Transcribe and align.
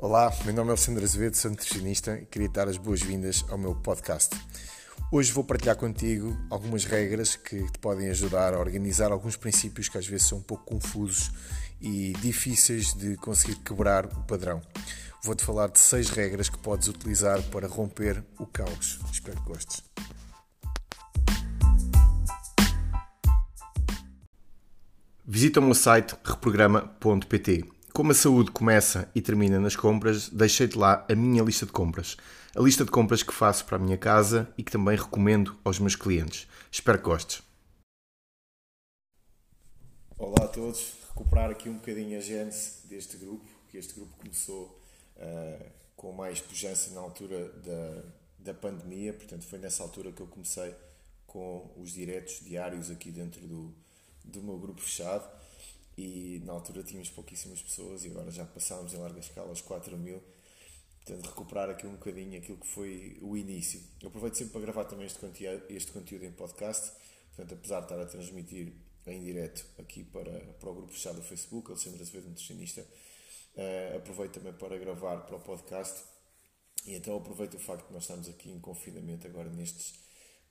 Olá, 0.00 0.32
meu 0.44 0.54
nome 0.54 0.68
é 0.68 0.70
Alexandre 0.74 1.04
Azevedo, 1.04 1.34
sou 1.34 1.50
nutricionista 1.50 2.16
e 2.20 2.24
queria 2.24 2.48
dar 2.48 2.68
as 2.68 2.76
boas-vindas 2.76 3.44
ao 3.48 3.58
meu 3.58 3.74
podcast. 3.74 4.30
Hoje 5.10 5.32
vou 5.32 5.42
partilhar 5.42 5.74
contigo 5.74 6.38
algumas 6.48 6.84
regras 6.84 7.34
que 7.34 7.64
te 7.64 7.80
podem 7.80 8.08
ajudar 8.08 8.54
a 8.54 8.60
organizar 8.60 9.10
alguns 9.10 9.34
princípios 9.34 9.88
que 9.88 9.98
às 9.98 10.06
vezes 10.06 10.28
são 10.28 10.38
um 10.38 10.42
pouco 10.42 10.64
confusos 10.66 11.32
e 11.80 12.12
difíceis 12.20 12.94
de 12.94 13.16
conseguir 13.16 13.56
quebrar 13.56 14.06
o 14.06 14.22
padrão. 14.22 14.62
Vou-te 15.24 15.44
falar 15.44 15.66
de 15.66 15.80
seis 15.80 16.10
regras 16.10 16.48
que 16.48 16.58
podes 16.58 16.86
utilizar 16.86 17.42
para 17.50 17.66
romper 17.66 18.24
o 18.38 18.46
caos. 18.46 19.00
Espero 19.10 19.36
que 19.42 19.48
gostes. 19.48 19.82
Visita 25.26 25.58
o 25.58 25.62
meu 25.64 25.74
site 25.74 26.14
reprograma.pt 26.24 27.77
como 27.98 28.12
a 28.12 28.14
saúde 28.14 28.52
começa 28.52 29.10
e 29.12 29.20
termina 29.20 29.58
nas 29.58 29.74
compras, 29.74 30.28
deixei-te 30.28 30.78
lá 30.78 31.04
a 31.10 31.16
minha 31.16 31.42
lista 31.42 31.66
de 31.66 31.72
compras. 31.72 32.16
A 32.54 32.60
lista 32.60 32.84
de 32.84 32.92
compras 32.92 33.24
que 33.24 33.34
faço 33.34 33.64
para 33.64 33.74
a 33.74 33.80
minha 33.80 33.98
casa 33.98 34.48
e 34.56 34.62
que 34.62 34.70
também 34.70 34.96
recomendo 34.96 35.58
aos 35.64 35.80
meus 35.80 35.96
clientes. 35.96 36.46
Espero 36.70 36.98
que 36.98 37.04
gostes. 37.04 37.42
Olá 40.16 40.44
a 40.44 40.46
todos. 40.46 40.92
Recuperar 41.08 41.50
aqui 41.50 41.68
um 41.68 41.74
bocadinho 41.74 42.16
a 42.16 42.20
gênese 42.20 42.86
deste 42.86 43.16
grupo, 43.16 43.44
que 43.68 43.76
este 43.76 43.94
grupo 43.94 44.16
começou 44.16 44.80
uh, 45.16 45.66
com 45.96 46.12
mais 46.12 46.40
pujança 46.40 46.94
na 46.94 47.00
altura 47.00 47.48
da, 47.48 48.02
da 48.38 48.54
pandemia, 48.54 49.12
portanto 49.12 49.44
foi 49.44 49.58
nessa 49.58 49.82
altura 49.82 50.12
que 50.12 50.20
eu 50.20 50.28
comecei 50.28 50.72
com 51.26 51.68
os 51.76 51.90
diretos 51.90 52.38
diários 52.44 52.92
aqui 52.92 53.10
dentro 53.10 53.40
do, 53.40 53.74
do 54.24 54.40
meu 54.40 54.56
grupo 54.56 54.80
fechado 54.80 55.37
e 55.98 56.40
na 56.44 56.52
altura 56.52 56.84
tínhamos 56.84 57.10
pouquíssimas 57.10 57.60
pessoas 57.60 58.04
e 58.04 58.08
agora 58.08 58.30
já 58.30 58.44
passámos 58.44 58.94
em 58.94 58.98
larga 58.98 59.18
escala 59.18 59.48
aos 59.48 59.60
4 59.60 59.98
mil. 59.98 60.22
Portanto, 61.04 61.26
recuperar 61.26 61.70
aqui 61.70 61.88
um 61.88 61.92
bocadinho 61.92 62.38
aquilo 62.38 62.56
que 62.56 62.68
foi 62.68 63.18
o 63.20 63.36
início. 63.36 63.82
Eu 64.00 64.08
aproveito 64.08 64.36
sempre 64.36 64.52
para 64.52 64.60
gravar 64.60 64.84
também 64.84 65.06
este 65.06 65.18
conteúdo, 65.18 65.64
este 65.68 65.90
conteúdo 65.90 66.24
em 66.24 66.30
podcast. 66.30 66.92
Portanto, 67.34 67.52
apesar 67.52 67.80
de 67.80 67.86
estar 67.86 68.00
a 68.00 68.06
transmitir 68.06 68.74
em 69.08 69.24
direto 69.24 69.66
aqui 69.76 70.04
para, 70.04 70.30
para 70.60 70.70
o 70.70 70.74
grupo 70.74 70.92
fechado 70.92 71.16
do 71.16 71.22
Facebook, 71.22 71.68
Alexandre 71.68 72.00
Azevedo, 72.00 72.28
nutricionista, 72.28 72.82
uh, 72.82 73.96
aproveito 73.96 74.34
também 74.34 74.52
para 74.52 74.78
gravar 74.78 75.22
para 75.26 75.34
o 75.34 75.40
podcast. 75.40 76.00
E 76.86 76.94
então 76.94 77.16
aproveito 77.16 77.54
o 77.54 77.58
facto 77.58 77.88
de 77.88 77.92
nós 77.92 78.04
estamos 78.04 78.28
aqui 78.28 78.52
em 78.52 78.60
confinamento 78.60 79.26
agora 79.26 79.50
nestes 79.50 79.94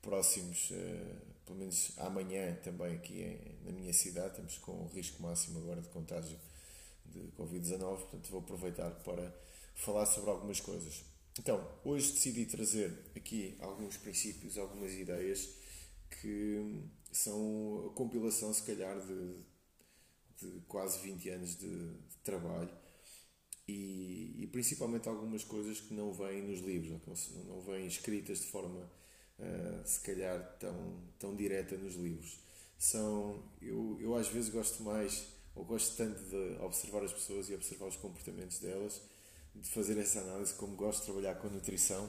próximos, 0.02 0.70
uh, 0.70 1.16
pelo 1.44 1.58
menos 1.58 1.92
amanhã 1.98 2.54
também 2.62 2.94
aqui 2.94 3.38
na 3.64 3.72
minha 3.72 3.92
cidade, 3.92 4.30
estamos 4.30 4.58
com 4.58 4.72
o 4.72 4.88
risco 4.88 5.22
máximo 5.22 5.58
agora 5.58 5.80
de 5.80 5.88
contágio 5.88 6.38
de 7.06 7.20
Covid-19, 7.38 7.78
portanto 7.78 8.30
vou 8.30 8.40
aproveitar 8.40 8.90
para 9.02 9.34
falar 9.74 10.06
sobre 10.06 10.30
algumas 10.30 10.60
coisas. 10.60 11.04
Então, 11.38 11.64
hoje 11.84 12.12
decidi 12.12 12.46
trazer 12.46 12.92
aqui 13.14 13.56
alguns 13.60 13.96
princípios, 13.96 14.58
algumas 14.58 14.92
ideias 14.92 15.48
que 16.20 16.82
são 17.12 17.86
a 17.86 17.94
compilação, 17.94 18.52
se 18.52 18.62
calhar, 18.62 18.98
de, 19.00 19.36
de 20.40 20.60
quase 20.66 20.98
20 21.00 21.28
anos 21.30 21.56
de, 21.56 21.68
de 21.68 22.16
trabalho 22.24 22.76
e, 23.68 24.34
e, 24.38 24.46
principalmente 24.46 25.08
algumas 25.08 25.44
coisas 25.44 25.80
que 25.80 25.92
não 25.92 26.12
vêm 26.12 26.42
nos 26.42 26.60
livros, 26.60 27.30
não 27.46 27.60
vêm 27.60 27.86
escritas 27.86 28.40
de 28.40 28.46
forma 28.46 28.90
uh, 29.38 29.86
se 29.86 30.00
calhar 30.00 30.56
tão, 30.58 31.02
tão 31.18 31.34
direta 31.34 31.76
nos 31.76 31.94
livros. 31.94 32.38
São, 32.78 33.42
eu, 33.60 33.98
eu 34.00 34.14
às 34.14 34.28
vezes 34.28 34.50
gosto 34.50 34.82
mais, 34.82 35.26
ou 35.54 35.64
gosto 35.64 35.96
tanto 35.96 36.20
de 36.24 36.62
observar 36.62 37.02
as 37.02 37.12
pessoas 37.12 37.48
e 37.48 37.54
observar 37.54 37.86
os 37.86 37.96
comportamentos 37.96 38.58
delas, 38.58 39.00
de 39.54 39.68
fazer 39.70 39.98
essa 39.98 40.20
análise, 40.20 40.54
como 40.54 40.76
gosto 40.76 41.00
de 41.00 41.06
trabalhar 41.06 41.34
com 41.36 41.48
nutrição. 41.48 42.08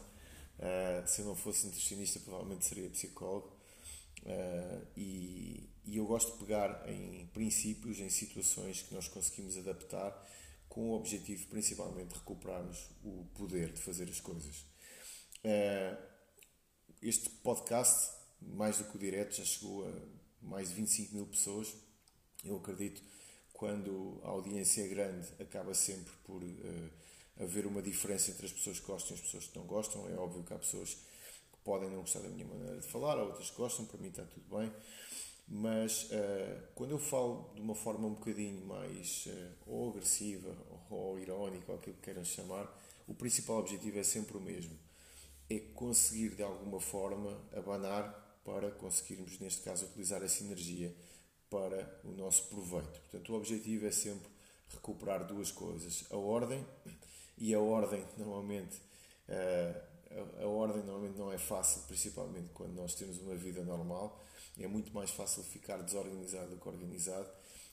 Uh, 0.59 1.07
se 1.07 1.22
eu 1.22 1.25
não 1.25 1.35
fosse 1.35 1.66
nutricionista, 1.66 2.19
provavelmente 2.19 2.66
seria 2.66 2.90
psicólogo. 2.90 3.57
Uh, 4.22 4.85
e, 4.97 5.69
e, 5.85 5.97
eu 5.97 6.06
gosto 6.06 6.34
de 6.34 6.40
pegar 6.40 6.84
em 6.90 7.25
princípios, 7.28 8.00
em 8.00 8.09
situações 8.09 8.81
que 8.81 8.94
nós 8.94 9.07
conseguimos 9.07 9.57
adaptar 9.57 10.13
com 10.67 10.91
o 10.91 10.94
objetivo 10.94 11.47
principalmente 11.47 12.09
de 12.09 12.16
recuperarmos 12.16 12.90
o 13.03 13.25
poder 13.34 13.72
de 13.72 13.81
fazer 13.81 14.09
as 14.09 14.19
coisas. 14.19 14.66
Este 17.01 17.29
podcast, 17.29 18.11
mais 18.41 18.77
do 18.77 18.83
que 18.85 18.95
o 18.95 18.99
direto, 18.99 19.35
já 19.35 19.45
chegou 19.45 19.87
a 19.87 19.91
mais 20.41 20.69
de 20.69 20.75
25 20.75 21.13
mil 21.13 21.25
pessoas. 21.25 21.73
Eu 22.43 22.57
acredito 22.57 23.01
quando 23.53 24.19
a 24.23 24.29
audiência 24.29 24.83
é 24.83 24.87
grande, 24.87 25.27
acaba 25.39 25.73
sempre 25.73 26.13
por 26.23 26.41
uh, 26.43 26.89
haver 27.39 27.65
uma 27.65 27.81
diferença 27.81 28.31
entre 28.31 28.45
as 28.45 28.51
pessoas 28.51 28.79
que 28.79 28.85
gostam 28.85 29.11
e 29.11 29.19
as 29.19 29.25
pessoas 29.25 29.47
que 29.47 29.57
não 29.57 29.65
gostam. 29.65 30.07
É 30.09 30.15
óbvio 30.15 30.43
que 30.43 30.53
há 30.53 30.57
pessoas 30.57 30.93
que 30.93 31.57
podem 31.63 31.89
não 31.89 32.01
gostar 32.01 32.19
da 32.19 32.29
minha 32.29 32.45
maneira 32.45 32.79
de 32.79 32.87
falar, 32.87 33.17
há 33.17 33.23
outras 33.23 33.49
que 33.49 33.57
gostam, 33.57 33.85
para 33.85 33.97
mim 33.97 34.09
está 34.09 34.23
tudo 34.23 34.57
bem. 34.57 34.71
Mas 35.47 36.03
uh, 36.03 36.67
quando 36.75 36.91
eu 36.91 36.99
falo 36.99 37.51
de 37.55 37.61
uma 37.61 37.75
forma 37.75 38.07
um 38.07 38.13
bocadinho 38.13 38.66
mais 38.66 39.25
uh, 39.25 39.51
ou 39.66 39.89
agressiva 39.89 40.55
ou, 40.89 40.97
ou 40.97 41.19
irónica, 41.19 41.71
ou 41.71 41.77
aquilo 41.77 41.95
que 41.95 42.03
queiram 42.03 42.23
chamar, 42.23 42.71
o 43.07 43.13
principal 43.13 43.57
objetivo 43.57 43.97
é 43.97 44.03
sempre 44.03 44.37
o 44.37 44.41
mesmo 44.41 44.77
é 45.49 45.59
conseguir 45.73 46.35
de 46.35 46.43
alguma 46.43 46.79
forma 46.79 47.41
abanar 47.55 48.41
para 48.43 48.71
conseguirmos, 48.71 49.39
neste 49.39 49.61
caso, 49.61 49.85
utilizar 49.85 50.21
essa 50.23 50.43
energia 50.43 50.95
para 51.49 51.99
o 52.03 52.11
nosso 52.11 52.47
proveito. 52.47 52.99
Portanto, 53.01 53.33
o 53.33 53.35
objetivo 53.35 53.85
é 53.87 53.91
sempre 53.91 54.29
recuperar 54.69 55.25
duas 55.25 55.51
coisas: 55.51 56.05
a 56.11 56.17
ordem, 56.17 56.65
e 57.37 57.53
a 57.53 57.59
ordem 57.59 58.05
normalmente. 58.17 58.81
Eh, 59.27 59.81
a, 60.41 60.45
ordem 60.45 60.83
normalmente 60.83 61.17
não 61.17 61.31
é 61.31 61.37
fácil, 61.37 61.83
principalmente 61.87 62.49
quando 62.53 62.73
nós 62.73 62.93
temos 62.95 63.19
uma 63.19 63.35
vida 63.35 63.63
normal. 63.63 64.23
É 64.59 64.67
muito 64.67 64.93
mais 64.93 65.11
fácil 65.11 65.43
ficar 65.43 65.77
desorganizado 65.77 66.51
do 66.51 66.57
que 66.57 66.67
organizado. 66.67 67.29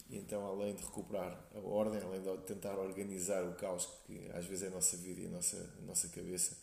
E 0.08 0.16
então, 0.16 0.46
além 0.46 0.74
de 0.74 0.82
recuperar 0.84 1.36
a 1.52 1.58
ordem, 1.58 2.00
além 2.00 2.22
de 2.22 2.44
tentar 2.44 2.78
organizar 2.78 3.42
o 3.44 3.54
caos 3.56 3.88
que 4.06 4.30
às 4.32 4.46
vezes 4.46 4.64
é 4.64 4.66
a 4.68 4.70
nossa 4.70 4.96
vida 4.96 5.20
e 5.20 5.26
a 5.26 5.30
nossa, 5.30 5.74
a 5.78 5.82
nossa 5.82 6.08
cabeça, 6.08 6.56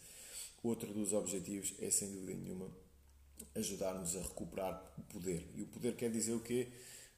Outro 0.63 0.93
dos 0.93 1.11
objetivos 1.11 1.73
é, 1.79 1.91
sem 1.91 2.09
dúvida 2.09 2.33
nenhuma, 2.39 2.71
ajudar-nos 3.53 4.15
a 4.15 4.21
recuperar 4.21 4.93
o 4.97 5.01
poder. 5.03 5.45
E 5.55 5.61
o 5.61 5.67
poder 5.67 5.95
quer 5.95 6.09
dizer 6.09 6.33
o 6.33 6.39
quê? 6.39 6.69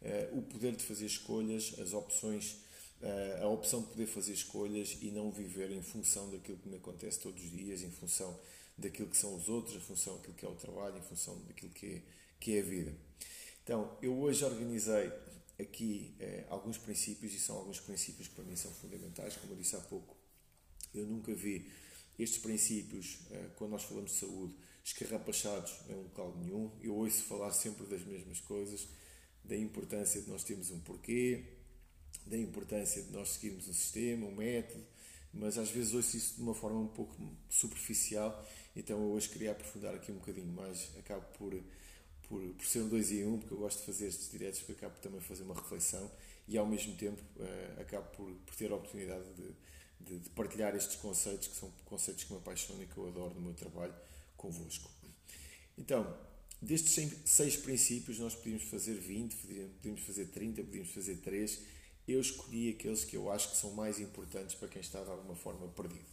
Uh, 0.01 0.39
o 0.39 0.41
poder 0.41 0.75
de 0.75 0.83
fazer 0.83 1.05
escolhas, 1.05 1.75
as 1.79 1.93
opções, 1.93 2.57
uh, 3.01 3.43
a 3.43 3.47
opção 3.47 3.81
de 3.81 3.87
poder 3.89 4.07
fazer 4.07 4.33
escolhas 4.33 4.97
e 4.99 5.11
não 5.11 5.31
viver 5.31 5.71
em 5.71 5.81
função 5.81 6.29
daquilo 6.31 6.57
que 6.57 6.67
me 6.67 6.77
acontece 6.77 7.19
todos 7.19 7.43
os 7.43 7.51
dias, 7.51 7.83
em 7.83 7.91
função 7.91 8.37
daquilo 8.77 9.09
que 9.09 9.17
são 9.17 9.35
os 9.35 9.47
outros, 9.47 9.75
em 9.75 9.79
função 9.79 10.15
daquilo 10.17 10.33
que 10.33 10.45
é 10.45 10.49
o 10.49 10.55
trabalho, 10.55 10.97
em 10.97 11.01
função 11.01 11.39
daquilo 11.43 11.71
que 11.71 11.85
é, 11.85 12.01
que 12.39 12.57
é 12.57 12.59
a 12.59 12.63
vida. 12.63 12.93
Então, 13.63 13.97
eu 14.01 14.17
hoje 14.19 14.43
organizei 14.43 15.11
aqui 15.59 16.15
uh, 16.19 16.53
alguns 16.53 16.79
princípios 16.79 17.31
e 17.33 17.39
são 17.39 17.57
alguns 17.57 17.79
princípios 17.79 18.27
que 18.27 18.35
para 18.35 18.43
mim 18.43 18.55
são 18.55 18.71
fundamentais. 18.71 19.37
Como 19.37 19.53
eu 19.53 19.57
disse 19.57 19.75
há 19.75 19.81
pouco, 19.81 20.15
eu 20.93 21.05
nunca 21.05 21.33
vi 21.33 21.69
estes 22.17 22.41
princípios, 22.41 23.19
eh, 23.31 23.49
quando 23.55 23.71
nós 23.71 23.83
falamos 23.83 24.11
de 24.11 24.17
saúde, 24.17 24.53
escarrapachados 24.83 25.73
em 25.89 25.95
local 25.95 26.35
nenhum. 26.37 26.71
Eu 26.81 26.95
ouço 26.95 27.23
falar 27.23 27.51
sempre 27.51 27.85
das 27.87 28.03
mesmas 28.03 28.39
coisas, 28.39 28.87
da 29.43 29.57
importância 29.57 30.21
de 30.21 30.29
nós 30.29 30.43
termos 30.43 30.69
um 30.69 30.79
porquê, 30.79 31.43
da 32.25 32.37
importância 32.37 33.01
de 33.01 33.11
nós 33.11 33.29
seguirmos 33.29 33.67
um 33.67 33.73
sistema, 33.73 34.27
um 34.27 34.35
método, 34.35 34.83
mas 35.33 35.57
às 35.57 35.69
vezes 35.69 35.93
ouço 35.93 36.15
isso 36.15 36.35
de 36.35 36.41
uma 36.41 36.53
forma 36.53 36.79
um 36.79 36.87
pouco 36.87 37.15
superficial, 37.49 38.47
então 38.75 38.97
eu 38.99 39.11
hoje 39.11 39.29
queria 39.29 39.51
aprofundar 39.51 39.93
aqui 39.93 40.11
um 40.11 40.15
bocadinho 40.15 40.47
mais, 40.47 40.89
acabo 40.97 41.25
por, 41.37 41.53
por, 42.27 42.41
por 42.41 42.65
ser 42.65 42.79
um 42.79 42.89
dois 42.89 43.11
em 43.11 43.25
um, 43.25 43.37
porque 43.39 43.53
eu 43.53 43.57
gosto 43.57 43.79
de 43.79 43.85
fazer 43.85 44.07
estes 44.07 44.31
diretos, 44.31 44.61
porque 44.61 44.85
acabo 44.85 44.99
também 45.01 45.19
fazer 45.19 45.43
uma 45.43 45.55
reflexão 45.55 46.09
e 46.47 46.57
ao 46.57 46.65
mesmo 46.65 46.95
tempo 46.95 47.21
uh, 47.37 47.81
acabo 47.81 48.07
por, 48.15 48.31
por 48.31 48.55
ter 48.55 48.71
a 48.71 48.75
oportunidade 48.75 49.25
de 49.33 49.51
de, 49.99 50.19
de, 50.19 50.29
partilhar 50.31 50.75
estes 50.75 50.95
conceitos, 50.97 51.47
que 51.47 51.55
são 51.55 51.71
conceitos 51.85 52.23
que 52.23 52.31
me 52.31 52.39
apaixonam 52.39 52.83
e 52.83 52.87
que 52.87 52.97
eu 52.97 53.07
adoro 53.07 53.33
no 53.33 53.41
meu 53.41 53.53
trabalho 53.53 53.93
convosco. 54.37 54.89
Então, 55.77 56.15
destes 56.61 57.21
seis 57.25 57.57
princípios, 57.57 58.19
nós 58.19 58.35
podíamos 58.35 58.63
fazer 58.63 58.93
20, 58.93 59.35
podíamos 59.77 60.01
fazer 60.01 60.25
30, 60.27 60.63
podíamos 60.63 60.91
fazer 60.91 61.15
3. 61.17 61.61
Eu 62.07 62.21
escolhi 62.21 62.69
aqueles 62.69 63.03
que 63.03 63.17
eu 63.17 63.31
acho 63.31 63.51
que 63.51 63.57
são 63.57 63.71
mais 63.71 63.99
importantes 63.99 64.55
para 64.55 64.67
quem 64.67 64.81
está 64.81 65.03
de 65.03 65.09
alguma 65.09 65.35
forma 65.35 65.67
perdido. 65.69 66.05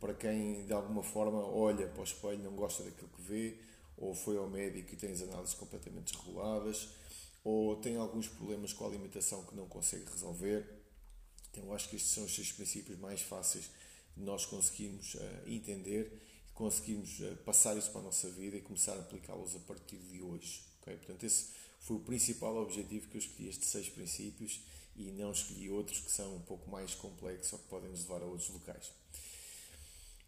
Para 0.00 0.14
quem 0.14 0.66
de 0.66 0.72
alguma 0.72 1.02
forma 1.02 1.38
olha 1.38 1.86
para 1.86 2.00
o 2.00 2.04
espelho, 2.04 2.42
não 2.42 2.54
gosta 2.54 2.82
daquilo 2.82 3.08
que 3.08 3.22
vê, 3.22 3.58
ou 3.96 4.14
foi 4.14 4.36
ao 4.36 4.48
médico 4.48 4.92
e 4.92 4.96
tem 4.96 5.10
as 5.10 5.22
análises 5.22 5.54
completamente 5.54 6.12
desreguladas, 6.12 6.88
ou 7.42 7.76
tem 7.76 7.96
alguns 7.96 8.28
problemas 8.28 8.72
com 8.72 8.84
a 8.84 8.88
alimentação 8.88 9.44
que 9.44 9.54
não 9.54 9.66
consegue 9.66 10.04
resolver, 10.10 10.66
então, 11.56 11.72
acho 11.74 11.88
que 11.88 11.96
estes 11.96 12.12
são 12.12 12.24
os 12.24 12.34
seis 12.34 12.52
princípios 12.52 12.98
mais 12.98 13.22
fáceis 13.22 13.70
de 14.14 14.22
nós 14.22 14.44
conseguirmos 14.44 15.14
uh, 15.14 15.20
entender 15.46 16.20
e 16.50 16.52
conseguirmos 16.52 17.18
uh, 17.20 17.36
passar 17.44 17.76
isso 17.76 17.90
para 17.90 18.02
a 18.02 18.04
nossa 18.04 18.28
vida 18.30 18.56
e 18.56 18.60
começar 18.60 18.92
a 18.92 19.00
aplicá-los 19.00 19.56
a 19.56 19.58
partir 19.60 19.96
de 19.96 20.20
hoje. 20.20 20.62
Okay? 20.82 20.96
Portanto, 20.96 21.24
esse 21.24 21.46
foi 21.80 21.96
o 21.96 22.00
principal 22.00 22.56
objetivo 22.56 23.08
que 23.08 23.16
eu 23.16 23.20
escolhi 23.20 23.48
estes 23.48 23.68
seis 23.68 23.88
princípios 23.88 24.60
e 24.96 25.10
não 25.12 25.32
escolhi 25.32 25.70
outros 25.70 26.00
que 26.00 26.10
são 26.10 26.36
um 26.36 26.40
pouco 26.40 26.70
mais 26.70 26.94
complexos 26.94 27.54
ou 27.54 27.58
que 27.58 27.68
podem 27.68 27.90
nos 27.90 28.02
levar 28.02 28.22
a 28.22 28.26
outros 28.26 28.50
locais. 28.50 28.92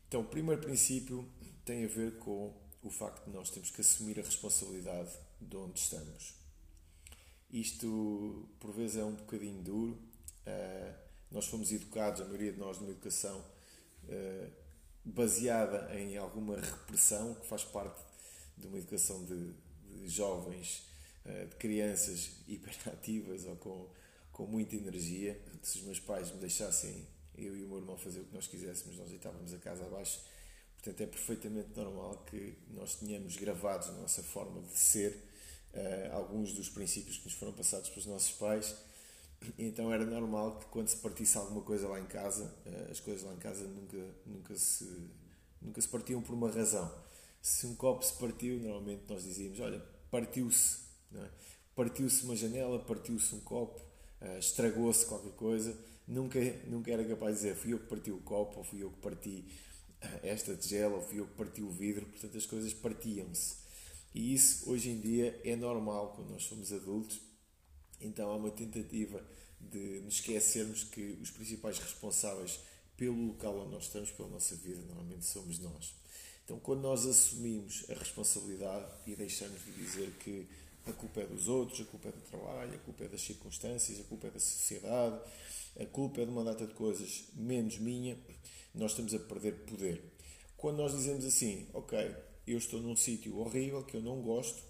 Então, 0.07 0.23
o 0.23 0.25
primeiro 0.25 0.63
princípio 0.63 1.29
tem 1.65 1.85
a 1.85 1.89
ver 1.89 2.19
com 2.19 2.55
o 2.83 2.91
facto 2.91 3.27
de 3.27 3.31
nós 3.33 3.51
temos 3.51 3.71
que 3.71 3.83
assumir 3.83 4.19
a 4.19 4.23
responsabilidade 4.23 5.13
de 5.41 5.57
onde 5.57 5.79
estamos. 5.79 6.35
Isto, 7.51 8.49
por 8.61 8.73
vezes, 8.73 8.97
é 8.97 9.05
um 9.05 9.15
bocadinho 9.15 9.63
duro. 9.63 9.99
Uh, 10.47 11.08
nós 11.31 11.47
fomos 11.47 11.71
educados, 11.73 12.21
a 12.21 12.25
maioria 12.25 12.53
de 12.53 12.59
nós, 12.59 12.79
numa 12.79 12.91
educação 12.91 13.45
uh, 14.05 14.51
baseada 15.05 15.95
em 15.99 16.17
alguma 16.17 16.59
repressão, 16.59 17.35
que 17.35 17.47
faz 17.47 17.65
parte 17.65 18.01
de 18.57 18.67
uma 18.67 18.79
educação 18.79 19.25
de, 19.25 19.53
de 19.53 20.09
jovens, 20.09 20.87
uh, 21.27 21.47
de 21.47 21.57
crianças 21.57 22.31
hiperativas 22.49 23.45
ou 23.45 23.57
com, 23.57 23.89
com 24.33 24.47
muita 24.47 24.77
energia. 24.77 25.39
Se 25.63 25.79
os 25.79 25.85
meus 25.85 26.01
pais 26.01 26.33
me 26.33 26.39
deixassem, 26.39 27.07
eu 27.37 27.57
e 27.57 27.65
o 27.65 27.69
meu 27.69 27.79
irmão, 27.79 27.97
fazer 27.99 28.21
o 28.21 28.25
que 28.25 28.35
nós 28.35 28.47
quiséssemos, 28.47 28.97
nós 28.97 29.11
deitávamos 29.11 29.53
a 29.53 29.59
casa 29.59 29.85
abaixo. 29.85 30.21
Portanto, 30.75 31.01
é 31.03 31.07
perfeitamente 31.07 31.71
normal 31.77 32.25
que 32.31 32.57
nós 32.71 32.95
tenhamos 32.95 33.37
gravados 33.37 33.89
na 33.89 33.95
nossa 33.95 34.23
forma 34.23 34.63
de 34.63 34.79
ser 34.79 35.13
uh, 35.75 36.17
alguns 36.17 36.53
dos 36.53 36.69
princípios 36.69 37.19
que 37.19 37.25
nos 37.25 37.35
foram 37.35 37.53
passados 37.53 37.91
pelos 37.91 38.07
nossos 38.07 38.33
pais. 38.33 38.75
Então 39.59 39.93
era 39.93 40.05
normal 40.05 40.59
que 40.59 40.67
quando 40.67 40.89
se 40.89 40.97
partisse 40.97 41.39
alguma 41.39 41.63
coisa 41.63 41.89
lá 41.89 42.01
em 42.01 42.07
casa, 42.07 42.53
uh, 42.67 42.91
as 42.91 43.01
coisas 43.01 43.23
lá 43.23 43.33
em 43.33 43.39
casa 43.39 43.67
nunca, 43.67 43.99
nunca, 44.27 44.57
se, 44.57 44.85
nunca 45.61 45.81
se 45.81 45.89
partiam 45.89 46.21
por 46.21 46.35
uma 46.35 46.51
razão. 46.51 46.93
Se 47.41 47.67
um 47.67 47.75
copo 47.75 48.05
se 48.05 48.15
partiu, 48.15 48.59
normalmente 48.59 49.03
nós 49.09 49.23
dizíamos: 49.23 49.61
Olha, 49.61 49.81
partiu-se. 50.11 50.81
É? 51.15 51.29
Partiu-se 51.75 52.25
uma 52.25 52.35
janela, 52.35 52.81
partiu-se 52.81 53.35
um 53.35 53.41
copo, 53.41 53.81
uh, 54.21 54.39
estragou-se 54.39 55.07
qualquer 55.07 55.33
coisa. 55.33 55.77
Nunca, 56.07 56.41
nunca 56.67 56.91
era 56.91 57.05
capaz 57.05 57.37
de 57.37 57.43
dizer: 57.43 57.55
Fui 57.57 57.73
eu 57.73 57.79
que 57.79 57.87
parti 57.87 58.11
o 58.11 58.19
copo, 58.19 58.59
ou 58.59 58.65
fui 58.65 58.83
eu 58.83 58.91
que 58.91 59.01
parti 59.01 59.45
esta 60.23 60.55
tigela, 60.57 60.97
ou 60.97 61.03
fui 61.03 61.21
eu 61.21 61.27
que 61.27 61.35
parti 61.35 61.63
o 61.63 61.71
vidro. 61.71 62.07
Portanto, 62.07 62.37
as 62.37 62.47
coisas 62.47 62.73
partiam-se. 62.75 63.57
E 64.15 64.35
isso 64.35 64.71
hoje 64.71 64.91
em 64.91 65.01
dia 65.01 65.41
é 65.45 65.55
normal 65.55 66.13
quando 66.15 66.31
nós 66.31 66.43
somos 66.45 66.73
adultos. 66.73 67.21
Então 68.01 68.31
há 68.31 68.37
uma 68.37 68.51
tentativa 68.51 69.23
de 69.61 70.01
nos 70.01 70.15
esquecermos 70.15 70.85
que 70.85 71.19
os 71.21 71.31
principais 71.31 71.79
responsáveis 71.79 72.61
pelo 72.97 73.29
local 73.29 73.59
onde 73.59 73.73
nós 73.73 73.85
estamos, 73.85 74.11
pela 74.11 74.29
nossa 74.29 74.57
vida, 74.57 74.81
normalmente 74.83 75.25
somos 75.25 75.59
nós. 75.59 75.95
Então, 76.45 76.59
quando 76.59 76.81
nós 76.81 77.07
assumimos 77.07 77.85
a 77.91 77.95
responsabilidade 77.95 78.87
e 79.07 79.15
deixamos 79.15 79.63
de 79.65 79.71
dizer 79.73 80.11
que 80.19 80.49
a 80.87 80.93
culpa 80.93 81.21
é 81.21 81.27
dos 81.27 81.47
outros, 81.47 81.81
a 81.81 81.85
culpa 81.85 82.09
é 82.09 82.13
do 82.13 82.21
trabalho, 82.23 82.75
a 82.75 82.79
culpa 82.79 83.05
é 83.05 83.09
das 83.09 83.21
circunstâncias, 83.21 84.01
a 84.01 84.05
culpa 84.05 84.29
é 84.29 84.31
da 84.31 84.41
sociedade, 84.41 85.21
a 85.79 85.85
culpa 85.85 86.23
é 86.23 86.25
de 86.25 86.31
uma 86.31 86.43
data 86.43 86.67
de 86.67 86.73
coisas 86.75 87.25
menos 87.35 87.79
minha, 87.79 88.19
nós 88.75 88.93
estamos 88.93 89.15
a 89.15 89.19
perder 89.19 89.65
poder. 89.67 90.03
Quando 90.57 90.79
nós 90.79 90.93
dizemos 90.93 91.25
assim, 91.25 91.69
ok, 91.75 92.17
eu 92.47 92.57
estou 92.57 92.81
num 92.81 92.97
sítio 92.97 93.37
horrível 93.39 93.85
que 93.85 93.97
eu 93.97 94.01
não 94.01 94.23
gosto, 94.23 94.61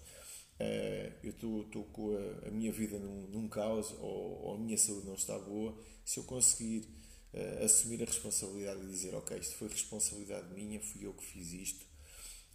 uh, 0.59 1.13
eu 1.23 1.31
estou, 1.31 1.83
com 1.85 2.15
a, 2.15 2.47
a, 2.47 2.51
minha 2.51 2.71
vida 2.71 2.99
num, 2.99 3.27
num 3.27 3.47
caos 3.47 3.91
ou, 3.99 4.43
ou, 4.43 4.55
a 4.55 4.57
minha 4.57 4.77
saúde 4.77 5.07
não 5.07 5.15
está 5.15 5.37
boa, 5.37 5.77
se 6.05 6.19
eu 6.19 6.23
conseguir 6.23 6.87
uh, 7.33 7.63
assumir 7.63 8.01
a 8.01 8.05
responsabilidade 8.05 8.81
e 8.83 8.87
dizer, 8.87 9.15
ok, 9.15 9.37
isto 9.37 9.55
foi 9.55 9.69
responsabilidade 9.69 10.53
minha, 10.53 10.79
fui 10.79 11.05
eu 11.05 11.13
que 11.13 11.25
fiz 11.25 11.53
isto, 11.53 11.85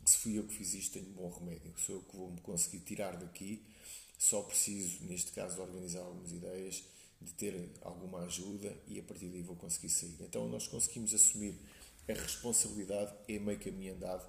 se 0.04 0.18
fui 0.18 0.38
eu 0.38 0.44
que 0.44 0.54
fiz 0.54 0.74
isto, 0.74 0.92
tenho 0.92 1.10
bom 1.12 1.30
remédio, 1.30 1.72
sou 1.78 1.96
eu 1.96 2.02
que 2.02 2.16
vou 2.16 2.30
me 2.30 2.40
conseguir 2.40 2.80
tirar 2.80 3.16
daqui, 3.16 3.64
só 4.18 4.42
preciso, 4.42 5.04
neste 5.04 5.32
caso, 5.32 5.56
de 5.56 5.60
organizar 5.60 6.00
algumas 6.00 6.32
ideias, 6.32 6.84
de 7.20 7.32
ter 7.32 7.70
alguma 7.80 8.20
ajuda 8.24 8.76
e 8.86 8.98
a 8.98 9.02
partir 9.02 9.28
daí 9.28 9.42
vou 9.42 9.56
conseguir 9.56 9.88
sair. 9.88 10.16
Então 10.20 10.48
nós 10.48 10.66
conseguimos 10.66 11.14
assumir 11.14 11.58
a 12.08 12.12
responsabilidade 12.12 13.14
é 13.28 13.38
meio 13.38 13.58
caminho 13.58 13.94
andado 13.94 14.28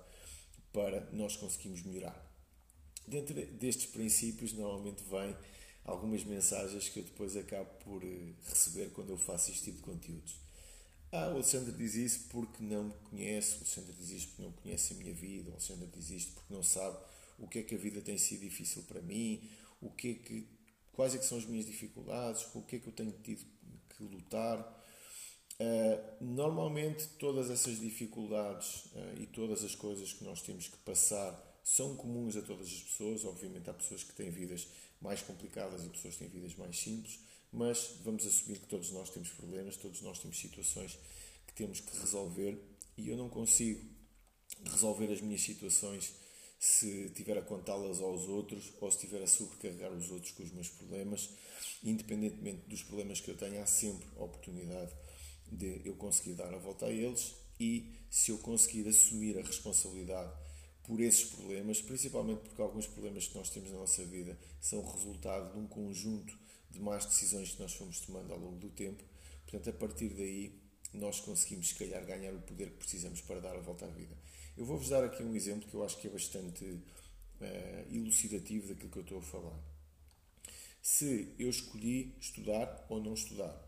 para 0.71 1.09
nós 1.11 1.35
conseguirmos 1.35 1.83
melhorar. 1.83 2.24
Dentro 3.07 3.33
destes 3.33 3.85
princípios, 3.85 4.53
normalmente 4.53 5.03
vêm 5.09 5.35
algumas 5.83 6.23
mensagens 6.23 6.89
que 6.89 6.99
eu 6.99 7.03
depois 7.03 7.37
acabo 7.37 7.69
por 7.83 8.03
eh, 8.03 8.33
receber 8.47 8.89
quando 8.89 9.11
eu 9.11 9.17
faço 9.17 9.51
este 9.51 9.65
tipo 9.65 9.77
de 9.77 9.83
conteúdos. 9.83 10.35
Ah, 11.11 11.29
o 11.29 11.35
Alexandre 11.35 11.71
diz 11.71 11.95
isso 11.95 12.25
porque 12.29 12.63
não 12.63 12.85
me 12.85 12.93
conhece, 13.09 13.53
o 13.53 13.57
Alexandre 13.57 13.93
diz 13.93 14.09
isto 14.09 14.29
porque 14.29 14.41
não 14.41 14.51
conhece 14.51 14.93
a 14.93 14.97
minha 14.97 15.13
vida, 15.13 15.49
o 15.49 15.53
Alexandre 15.53 15.87
diz 15.95 16.09
isto 16.09 16.33
porque 16.33 16.53
não 16.53 16.63
sabe 16.63 16.97
o 17.37 17.47
que 17.47 17.59
é 17.59 17.63
que 17.63 17.75
a 17.75 17.77
vida 17.77 18.01
tem 18.01 18.17
sido 18.17 18.41
difícil 18.41 18.83
para 18.83 19.01
mim, 19.01 19.47
o 19.79 19.89
que 19.91 20.09
é 20.09 20.13
que, 20.15 20.47
quais 20.91 21.13
é 21.13 21.17
que 21.17 21.25
são 21.25 21.37
as 21.37 21.45
minhas 21.45 21.65
dificuldades, 21.65 22.43
com 22.45 22.59
o 22.59 22.63
que 22.63 22.77
é 22.77 22.79
que 22.79 22.87
eu 22.87 22.93
tenho 22.93 23.11
tido 23.23 23.45
que 23.95 24.03
lutar. 24.03 24.83
Uh, 25.57 26.25
normalmente 26.25 27.07
todas 27.17 27.49
essas 27.49 27.79
dificuldades 27.79 28.87
uh, 28.87 29.21
e 29.21 29.25
todas 29.25 29.63
as 29.63 29.73
coisas 29.73 30.11
que 30.11 30.21
nós 30.25 30.41
temos 30.41 30.67
que 30.67 30.75
passar 30.79 31.31
são 31.65 31.95
comuns 31.95 32.37
a 32.37 32.43
todas 32.43 32.67
as 32.67 32.83
pessoas. 32.83 33.25
Obviamente 33.25 33.67
há 33.67 33.73
pessoas 33.73 34.03
que 34.03 34.13
têm 34.13 34.29
vidas 34.29 34.67
mais 35.01 35.21
complicadas 35.23 35.83
e 35.83 35.89
pessoas 35.89 36.13
que 36.13 36.19
têm 36.19 36.29
vidas 36.29 36.55
mais 36.55 36.79
simples, 36.79 37.19
mas 37.51 37.95
vamos 38.03 38.25
assumir 38.25 38.59
que 38.59 38.67
todos 38.67 38.91
nós 38.91 39.09
temos 39.09 39.29
problemas, 39.29 39.75
todos 39.75 39.99
nós 40.01 40.19
temos 40.19 40.37
situações 40.37 40.97
que 41.47 41.53
temos 41.55 41.79
que 41.79 41.97
resolver 41.97 42.57
e 42.95 43.09
eu 43.09 43.17
não 43.17 43.29
consigo 43.29 43.83
resolver 44.63 45.11
as 45.11 45.21
minhas 45.21 45.41
situações 45.41 46.13
se 46.59 47.09
tiver 47.09 47.37
a 47.37 47.41
contá-las 47.41 47.99
aos 47.99 48.27
outros 48.29 48.71
ou 48.79 48.91
se 48.91 48.99
tiver 48.99 49.21
a 49.23 49.27
sobrecarregar 49.27 49.91
os 49.91 50.11
outros 50.11 50.31
com 50.31 50.43
os 50.43 50.51
meus 50.51 50.69
problemas. 50.69 51.31
Independentemente 51.83 52.69
dos 52.69 52.83
problemas 52.83 53.19
que 53.19 53.31
eu 53.31 53.37
tenho, 53.37 53.61
há 53.61 53.65
sempre 53.65 54.07
a 54.17 54.23
oportunidade 54.23 54.93
de 55.51 55.81
eu 55.83 55.95
conseguir 55.95 56.35
dar 56.35 56.53
a 56.53 56.57
volta 56.57 56.85
a 56.85 56.91
eles 56.91 57.35
e 57.59 57.91
se 58.09 58.31
eu 58.31 58.37
conseguir 58.37 58.87
assumir 58.87 59.37
a 59.37 59.41
responsabilidade 59.41 60.44
por 60.85 60.99
esses 60.99 61.25
problemas, 61.25 61.81
principalmente 61.81 62.41
porque 62.41 62.61
alguns 62.61 62.87
problemas 62.87 63.27
que 63.27 63.37
nós 63.37 63.49
temos 63.49 63.71
na 63.71 63.79
nossa 63.79 64.05
vida 64.05 64.37
são 64.61 64.85
resultado 64.85 65.53
de 65.53 65.59
um 65.59 65.67
conjunto 65.67 66.37
de 66.69 66.79
más 66.79 67.05
decisões 67.05 67.51
que 67.51 67.61
nós 67.61 67.73
fomos 67.73 67.99
tomando 68.01 68.31
ao 68.31 68.39
longo 68.39 68.57
do 68.57 68.69
tempo. 68.69 69.03
Portanto, 69.43 69.69
a 69.69 69.73
partir 69.73 70.09
daí, 70.09 70.59
nós 70.93 71.19
conseguimos, 71.19 71.69
se 71.69 71.75
calhar, 71.75 72.05
ganhar 72.05 72.33
o 72.33 72.41
poder 72.41 72.71
que 72.71 72.77
precisamos 72.77 73.21
para 73.21 73.39
dar 73.39 73.55
a 73.55 73.59
volta 73.59 73.85
à 73.85 73.89
vida. 73.89 74.15
Eu 74.57 74.65
vou-vos 74.65 74.89
dar 74.89 75.03
aqui 75.03 75.23
um 75.23 75.35
exemplo 75.35 75.67
que 75.67 75.75
eu 75.75 75.83
acho 75.83 75.99
que 75.99 76.07
é 76.07 76.09
bastante 76.09 76.63
uh, 76.65 77.93
elucidativo 77.93 78.67
daquilo 78.67 78.89
que 78.89 78.97
eu 78.99 79.03
estou 79.03 79.19
a 79.19 79.21
falar. 79.21 79.59
Se 80.81 81.33
eu 81.39 81.49
escolhi 81.49 82.15
estudar 82.19 82.85
ou 82.89 83.01
não 83.01 83.13
estudar, 83.13 83.59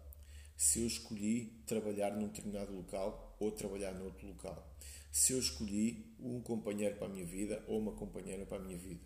se 0.56 0.82
eu 0.82 0.88
escolhi 0.88 1.62
trabalhar 1.66 2.12
num 2.16 2.28
determinado 2.28 2.74
local 2.74 3.36
ou 3.40 3.52
trabalhar 3.52 3.94
noutro 3.94 4.28
local, 4.28 4.76
se 5.18 5.34
eu 5.34 5.40
escolhi 5.40 6.06
um 6.20 6.40
companheiro 6.40 6.96
para 6.96 7.08
a 7.08 7.10
minha 7.10 7.26
vida 7.26 7.64
ou 7.68 7.80
uma 7.80 7.92
companheira 7.94 8.46
para 8.46 8.58
a 8.58 8.60
minha 8.60 8.78
vida, 8.78 9.02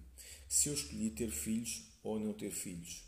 se 0.46 0.68
eu 0.68 0.74
escolhi 0.74 1.10
ter 1.10 1.32
filhos 1.32 1.86
ou 2.04 2.20
não 2.20 2.34
ter 2.34 2.52
filhos, 2.52 3.06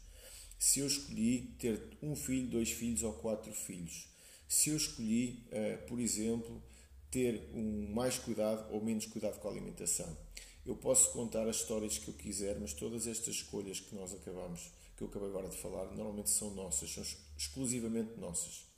se 0.57 0.79
eu 0.79 0.87
escolhi 0.87 1.53
ter 1.59 1.97
um 2.01 2.15
filho, 2.15 2.47
dois 2.47 2.71
filhos 2.71 3.03
ou 3.03 3.11
quatro 3.11 3.51
filhos, 3.51 4.07
se 4.47 4.69
eu 4.69 4.77
escolhi, 4.77 5.45
uh, 5.49 5.85
por 5.85 5.99
exemplo, 5.99 6.63
ter 7.11 7.49
um 7.53 7.93
mais 7.93 8.17
cuidado 8.17 8.73
ou 8.73 8.81
menos 8.81 9.05
cuidado 9.05 9.37
com 9.37 9.49
a 9.49 9.51
alimentação. 9.51 10.17
Eu 10.65 10.77
posso 10.77 11.11
contar 11.11 11.45
as 11.49 11.57
histórias 11.57 11.97
que 11.97 12.07
eu 12.07 12.13
quiser, 12.13 12.57
mas 12.57 12.73
todas 12.73 13.05
estas 13.05 13.35
escolhas 13.35 13.81
que 13.81 13.93
nós 13.93 14.13
acabamos 14.13 14.71
que 14.95 15.03
eu 15.03 15.07
acabei 15.09 15.27
agora 15.27 15.49
de 15.49 15.57
falar, 15.57 15.91
normalmente 15.91 16.29
são 16.29 16.51
nossas, 16.51 16.89
são 16.89 17.03
exclusivamente 17.35 18.17
nossas. 18.17 18.72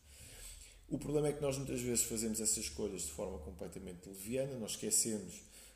O 0.88 1.00
problema 1.00 1.30
é 1.30 1.34
que 1.34 1.42
nós 1.42 1.58
muitas 1.58 1.82
vezes 1.82 2.04
fazemos 2.04 2.39
essas 2.39 2.58
escolhas 2.58 3.01
de 3.01 3.12
forma 3.12 3.39
completamente 3.39 4.08
leviana, 4.08 4.58
nós 4.60 4.72
esquecemos 4.72 5.34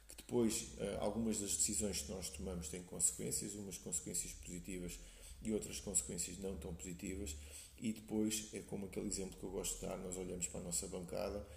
que 0.07 0.15
depois 0.17 0.67
eh, 0.77 0.97
algumas 0.99 1.39
das 1.39 1.57
decisões 1.57 2.01
que 2.01 2.11
nós 2.11 2.29
tomamos 2.29 2.69
têm 2.69 2.83
consequências, 2.83 3.55
umas 3.55 3.77
consequências 3.77 4.31
positivas 4.33 4.99
e 5.41 5.51
outras 5.51 5.79
consequências 5.79 6.37
não 6.37 6.55
tão 6.57 6.75
positivas, 6.75 7.35
e 7.79 7.91
depois 7.91 8.49
é 8.53 8.59
como 8.59 8.85
aquele 8.85 9.07
exemplo 9.07 9.37
que 9.39 9.43
eu 9.43 9.49
gosto 9.49 9.79
de 9.79 9.87
dar: 9.87 9.97
nós 9.97 10.15
olhamos 10.15 10.47
para 10.47 10.59
a 10.59 10.63
nossa 10.63 10.87
bancada, 10.87 11.47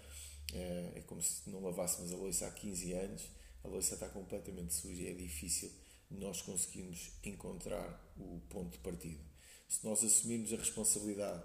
eh, 0.53 0.93
é 0.95 1.01
como 1.01 1.21
se 1.21 1.47
não 1.47 1.61
lavássemos 1.61 2.11
a 2.11 2.15
louça 2.15 2.47
há 2.47 2.51
15 2.51 2.93
anos, 2.93 3.21
a 3.63 3.67
louça 3.67 3.93
está 3.93 4.09
completamente 4.09 4.73
suja 4.73 5.03
e 5.03 5.07
é 5.09 5.13
difícil 5.13 5.71
nós 6.09 6.41
conseguimos 6.41 7.11
encontrar 7.23 8.13
o 8.17 8.41
ponto 8.49 8.71
de 8.71 8.79
partida. 8.79 9.23
Se 9.67 9.85
nós 9.85 10.03
assumirmos 10.03 10.53
a 10.53 10.57
responsabilidade 10.57 11.43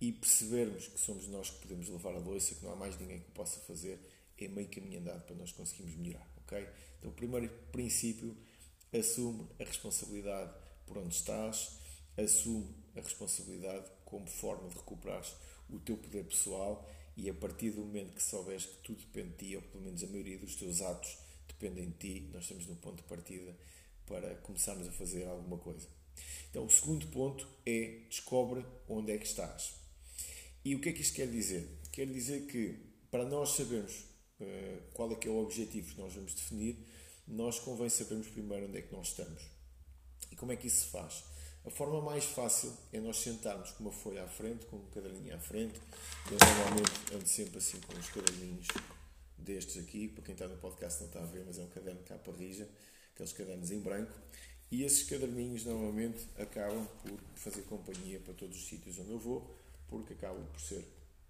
e 0.00 0.12
percebermos 0.12 0.88
que 0.88 0.98
somos 0.98 1.28
nós 1.28 1.50
que 1.50 1.60
podemos 1.60 1.88
levar 1.88 2.14
a 2.14 2.18
louça, 2.18 2.54
que 2.54 2.64
não 2.64 2.72
há 2.72 2.76
mais 2.76 2.98
ninguém 2.98 3.20
que 3.20 3.30
possa 3.32 3.60
fazer, 3.60 3.98
é 4.38 4.48
meio 4.48 4.68
caminho 4.68 5.00
andado 5.00 5.22
para 5.24 5.36
nós 5.36 5.52
conseguirmos 5.52 5.96
melhorar, 5.96 6.26
ok? 6.38 6.66
Então, 6.98 7.10
o 7.10 7.14
primeiro 7.14 7.48
princípio, 7.70 8.34
assume 8.92 9.46
a 9.60 9.64
responsabilidade 9.64 10.52
por 10.86 10.98
onde 10.98 11.14
estás, 11.14 11.78
assume 12.16 12.74
a 12.96 13.00
responsabilidade 13.00 13.88
como 14.04 14.26
forma 14.26 14.68
de 14.68 14.76
recuperares 14.76 15.34
o 15.68 15.78
teu 15.78 15.96
poder 15.96 16.24
pessoal 16.24 16.88
e 17.16 17.28
a 17.30 17.34
partir 17.34 17.70
do 17.70 17.82
momento 17.82 18.14
que 18.14 18.22
souberes 18.22 18.66
que 18.66 18.76
tudo 18.82 18.98
depende 19.00 19.30
de 19.30 19.48
ti, 19.48 19.56
ou 19.56 19.62
pelo 19.62 19.84
menos 19.84 20.02
a 20.02 20.06
maioria 20.06 20.38
dos 20.38 20.56
teus 20.56 20.80
atos 20.80 21.16
dependem 21.46 21.90
de 21.90 21.96
ti, 21.98 22.30
nós 22.32 22.42
estamos 22.42 22.66
no 22.66 22.76
ponto 22.76 22.96
de 22.96 23.08
partida 23.08 23.56
para 24.06 24.34
começarmos 24.36 24.88
a 24.88 24.92
fazer 24.92 25.26
alguma 25.26 25.58
coisa. 25.58 25.86
Então, 26.50 26.64
o 26.64 26.70
segundo 26.70 27.06
ponto 27.08 27.46
é 27.64 28.00
descobre 28.08 28.64
onde 28.88 29.12
é 29.12 29.18
que 29.18 29.26
estás. 29.26 29.79
E 30.64 30.74
o 30.74 30.80
que 30.80 30.90
é 30.90 30.92
que 30.92 31.00
isto 31.00 31.14
quer 31.14 31.28
dizer? 31.28 31.68
Quer 31.92 32.06
dizer 32.06 32.46
que 32.46 32.78
para 33.10 33.24
nós 33.24 33.50
sabermos 33.50 34.04
uh, 34.40 34.82
qual 34.92 35.10
é 35.12 35.14
que 35.14 35.28
é 35.28 35.30
o 35.30 35.38
objetivo 35.38 35.94
que 35.94 36.00
nós 36.00 36.14
vamos 36.14 36.34
definir, 36.34 36.76
nós 37.26 37.58
convém 37.58 37.88
sabermos 37.88 38.28
primeiro 38.28 38.66
onde 38.66 38.78
é 38.78 38.82
que 38.82 38.92
nós 38.92 39.08
estamos. 39.08 39.42
E 40.30 40.36
como 40.36 40.52
é 40.52 40.56
que 40.56 40.66
isso 40.66 40.84
se 40.84 40.90
faz? 40.90 41.24
A 41.64 41.70
forma 41.70 42.00
mais 42.00 42.24
fácil 42.24 42.72
é 42.92 43.00
nós 43.00 43.18
sentarmos 43.18 43.70
com 43.72 43.84
uma 43.84 43.92
folha 43.92 44.24
à 44.24 44.28
frente, 44.28 44.64
com 44.66 44.76
um 44.76 44.86
caderninho 44.90 45.34
à 45.34 45.38
frente. 45.38 45.78
Eu 46.30 46.38
normalmente 46.38 47.14
ando 47.14 47.28
sempre 47.28 47.58
assim 47.58 47.78
com 47.80 47.98
os 47.98 48.08
caderninhos 48.08 48.66
destes 49.36 49.82
aqui, 49.82 50.08
para 50.08 50.24
quem 50.24 50.32
está 50.32 50.48
no 50.48 50.56
podcast 50.56 51.00
não 51.00 51.08
está 51.08 51.22
a 51.22 51.26
ver, 51.26 51.44
mas 51.46 51.58
é 51.58 51.62
um 51.62 51.68
caderno 51.68 52.02
capa 52.04 52.32
rija, 52.32 52.68
aqueles 53.12 53.32
cadernos 53.32 53.70
em 53.70 53.80
branco. 53.80 54.12
E 54.70 54.84
esses 54.84 55.02
caderninhos 55.02 55.64
normalmente 55.64 56.26
acabam 56.38 56.86
por 57.02 57.18
fazer 57.34 57.62
companhia 57.62 58.20
para 58.20 58.32
todos 58.32 58.56
os 58.56 58.66
sítios 58.66 58.98
onde 58.98 59.10
eu 59.10 59.18
vou, 59.18 59.59
porque 59.90 60.14
acabam 60.14 60.46
por 60.46 60.60
ser 60.60 60.84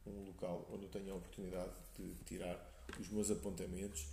um 0.06 0.26
local 0.26 0.68
onde 0.72 0.84
eu 0.84 0.90
tenho 0.90 1.12
a 1.12 1.16
oportunidade 1.16 1.72
de 1.98 2.14
tirar 2.24 2.84
os 2.98 3.08
meus 3.08 3.30
apontamentos 3.30 4.06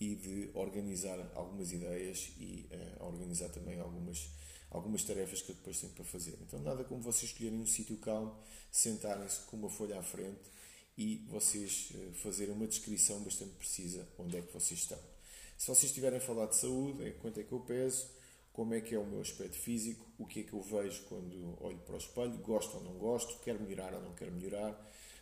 e 0.00 0.14
de 0.14 0.50
organizar 0.54 1.18
algumas 1.34 1.72
ideias 1.72 2.30
e 2.38 2.68
uh, 2.70 3.04
organizar 3.04 3.48
também 3.48 3.80
algumas, 3.80 4.30
algumas 4.70 5.02
tarefas 5.02 5.42
que 5.42 5.50
eu 5.50 5.56
depois 5.56 5.80
tenho 5.80 5.92
para 5.92 6.04
fazer. 6.04 6.38
Então, 6.40 6.60
nada 6.60 6.84
como 6.84 7.02
vocês 7.02 7.32
escolherem 7.32 7.58
um 7.58 7.66
sítio 7.66 7.96
calmo, 7.96 8.36
sentarem-se 8.70 9.40
com 9.46 9.56
uma 9.56 9.68
folha 9.68 9.98
à 9.98 10.02
frente 10.02 10.40
e 10.96 11.16
vocês 11.28 11.90
uh, 11.94 12.12
fazerem 12.14 12.54
uma 12.54 12.66
descrição 12.66 13.20
bastante 13.22 13.54
precisa 13.54 14.06
onde 14.18 14.36
é 14.36 14.42
que 14.42 14.52
vocês 14.52 14.80
estão. 14.80 14.98
Se 15.56 15.66
vocês 15.66 15.90
estiverem 15.90 16.18
a 16.18 16.22
falar 16.22 16.46
de 16.46 16.56
saúde, 16.56 17.04
é 17.04 17.10
quanto 17.10 17.40
é 17.40 17.42
que 17.42 17.52
eu 17.52 17.60
peso, 17.60 18.06
como 18.58 18.74
é 18.74 18.80
que 18.80 18.92
é 18.92 18.98
o 18.98 19.06
meu 19.06 19.20
aspecto 19.20 19.56
físico, 19.56 20.04
o 20.18 20.26
que 20.26 20.40
é 20.40 20.42
que 20.42 20.52
eu 20.52 20.60
vejo 20.60 21.04
quando 21.04 21.56
olho 21.62 21.78
para 21.78 21.94
o 21.94 21.98
espelho, 21.98 22.36
gosto 22.38 22.76
ou 22.76 22.82
não 22.82 22.94
gosto, 22.94 23.38
quero 23.38 23.62
melhorar 23.62 23.94
ou 23.94 24.02
não 24.02 24.12
quero 24.14 24.32
melhorar. 24.32 24.72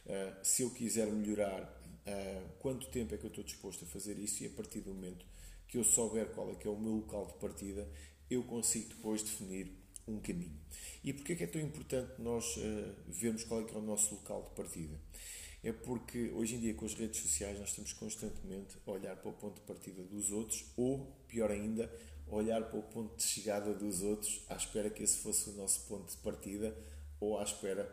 Uh, 0.06 0.42
se 0.42 0.62
eu 0.62 0.70
quiser 0.70 1.06
melhorar, 1.08 1.60
uh, 1.60 2.48
quanto 2.60 2.88
tempo 2.88 3.14
é 3.14 3.18
que 3.18 3.24
eu 3.24 3.28
estou 3.28 3.44
disposto 3.44 3.84
a 3.84 3.88
fazer 3.88 4.18
isso 4.18 4.42
e 4.42 4.46
a 4.46 4.50
partir 4.50 4.80
do 4.80 4.94
momento 4.94 5.26
que 5.68 5.76
eu 5.76 5.84
souber 5.84 6.30
qual 6.30 6.50
é 6.50 6.54
que 6.54 6.66
é 6.66 6.70
o 6.70 6.80
meu 6.80 6.94
local 6.94 7.26
de 7.26 7.34
partida, 7.34 7.86
eu 8.30 8.42
consigo 8.42 8.88
depois 8.88 9.22
definir 9.22 9.70
um 10.08 10.18
caminho. 10.18 10.58
E 11.04 11.12
porquê 11.12 11.34
é 11.34 11.36
que 11.36 11.44
é 11.44 11.46
tão 11.46 11.60
importante 11.60 12.18
nós 12.18 12.56
uh, 12.56 12.94
vermos 13.06 13.44
qual 13.44 13.60
é 13.60 13.64
que 13.64 13.74
é 13.74 13.78
o 13.78 13.82
nosso 13.82 14.14
local 14.14 14.44
de 14.44 14.56
partida? 14.56 14.98
É 15.62 15.72
porque 15.72 16.30
hoje 16.30 16.54
em 16.54 16.60
dia 16.60 16.72
com 16.72 16.86
as 16.86 16.94
redes 16.94 17.20
sociais 17.20 17.58
nós 17.58 17.68
estamos 17.68 17.92
constantemente 17.92 18.78
a 18.86 18.90
olhar 18.90 19.14
para 19.14 19.28
o 19.28 19.34
ponto 19.34 19.56
de 19.56 19.66
partida 19.66 20.02
dos 20.04 20.32
outros 20.32 20.64
ou, 20.74 21.12
pior 21.28 21.50
ainda, 21.50 21.92
olhar 22.28 22.62
para 22.68 22.78
o 22.78 22.82
ponto 22.82 23.16
de 23.16 23.22
chegada 23.22 23.72
dos 23.72 24.02
outros 24.02 24.42
à 24.48 24.56
espera 24.56 24.90
que 24.90 25.02
esse 25.02 25.18
fosse 25.18 25.50
o 25.50 25.52
nosso 25.52 25.80
ponto 25.86 26.10
de 26.10 26.16
partida 26.18 26.76
ou 27.20 27.38
à 27.38 27.42
espera 27.42 27.92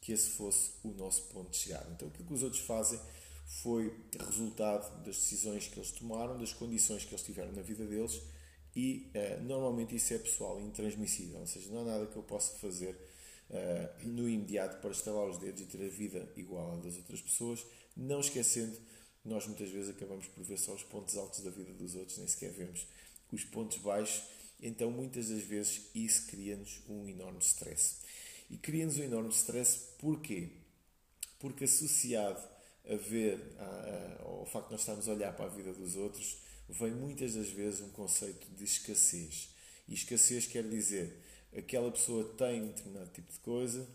que 0.00 0.12
esse 0.12 0.30
fosse 0.30 0.72
o 0.82 0.88
nosso 0.88 1.22
ponto 1.28 1.50
de 1.50 1.56
chegada. 1.56 1.90
Então, 1.92 2.08
aquilo 2.08 2.26
que 2.26 2.34
os 2.34 2.42
outros 2.42 2.62
fazem 2.62 3.00
foi 3.46 3.94
resultado 4.18 5.02
das 5.04 5.16
decisões 5.16 5.66
que 5.66 5.78
eles 5.78 5.92
tomaram, 5.92 6.38
das 6.38 6.52
condições 6.52 7.04
que 7.04 7.12
eles 7.12 7.24
tiveram 7.24 7.52
na 7.52 7.62
vida 7.62 7.86
deles 7.86 8.20
e 8.74 9.10
uh, 9.14 9.42
normalmente 9.44 9.94
isso 9.94 10.12
é 10.12 10.18
pessoal, 10.18 10.60
intransmissível, 10.60 11.40
ou 11.40 11.46
seja, 11.46 11.70
não 11.70 11.82
há 11.82 11.84
nada 11.84 12.06
que 12.06 12.16
eu 12.16 12.22
possa 12.22 12.58
fazer 12.58 12.96
uh, 13.50 14.08
no 14.08 14.28
imediato 14.28 14.80
para 14.80 14.90
estalar 14.90 15.28
os 15.28 15.38
dedos 15.38 15.60
e 15.60 15.66
ter 15.66 15.84
a 15.84 15.88
vida 15.88 16.28
igual 16.36 16.72
à 16.72 16.76
das 16.76 16.96
outras 16.96 17.20
pessoas, 17.20 17.64
não 17.96 18.20
esquecendo 18.20 18.76
que 19.22 19.28
nós 19.28 19.46
muitas 19.46 19.70
vezes 19.70 19.90
acabamos 19.90 20.26
por 20.26 20.42
ver 20.42 20.58
só 20.58 20.74
os 20.74 20.82
pontos 20.82 21.16
altos 21.16 21.40
da 21.40 21.50
vida 21.50 21.72
dos 21.72 21.94
outros, 21.94 22.18
nem 22.18 22.26
sequer 22.26 22.52
vemos 22.52 22.86
os 23.30 23.44
pontos 23.44 23.78
baixos, 23.78 24.22
então 24.60 24.90
muitas 24.90 25.28
das 25.28 25.42
vezes 25.42 25.90
isso 25.94 26.26
cria-nos 26.26 26.80
um 26.88 27.08
enorme 27.08 27.40
stress. 27.40 27.96
E 28.50 28.56
cria-nos 28.56 28.98
um 28.98 29.02
enorme 29.02 29.30
stress 29.30 29.94
porquê? 29.98 30.48
Porque 31.38 31.64
associado 31.64 32.40
a 32.88 32.96
ver 32.96 33.40
a, 33.58 33.64
a, 33.64 34.22
ao 34.22 34.46
facto 34.46 34.66
de 34.66 34.72
nós 34.72 34.80
estarmos 34.80 35.08
a 35.08 35.12
olhar 35.12 35.34
para 35.34 35.46
a 35.46 35.48
vida 35.48 35.72
dos 35.72 35.96
outros, 35.96 36.38
vem 36.68 36.92
muitas 36.92 37.34
das 37.34 37.48
vezes 37.48 37.80
um 37.80 37.90
conceito 37.90 38.46
de 38.54 38.64
escassez. 38.64 39.50
E 39.88 39.94
escassez 39.94 40.46
quer 40.46 40.68
dizer 40.68 41.20
aquela 41.56 41.90
pessoa 41.90 42.24
tem 42.36 42.62
um 42.62 42.68
determinado 42.68 43.10
tipo 43.10 43.32
de 43.32 43.38
coisa, 43.40 43.86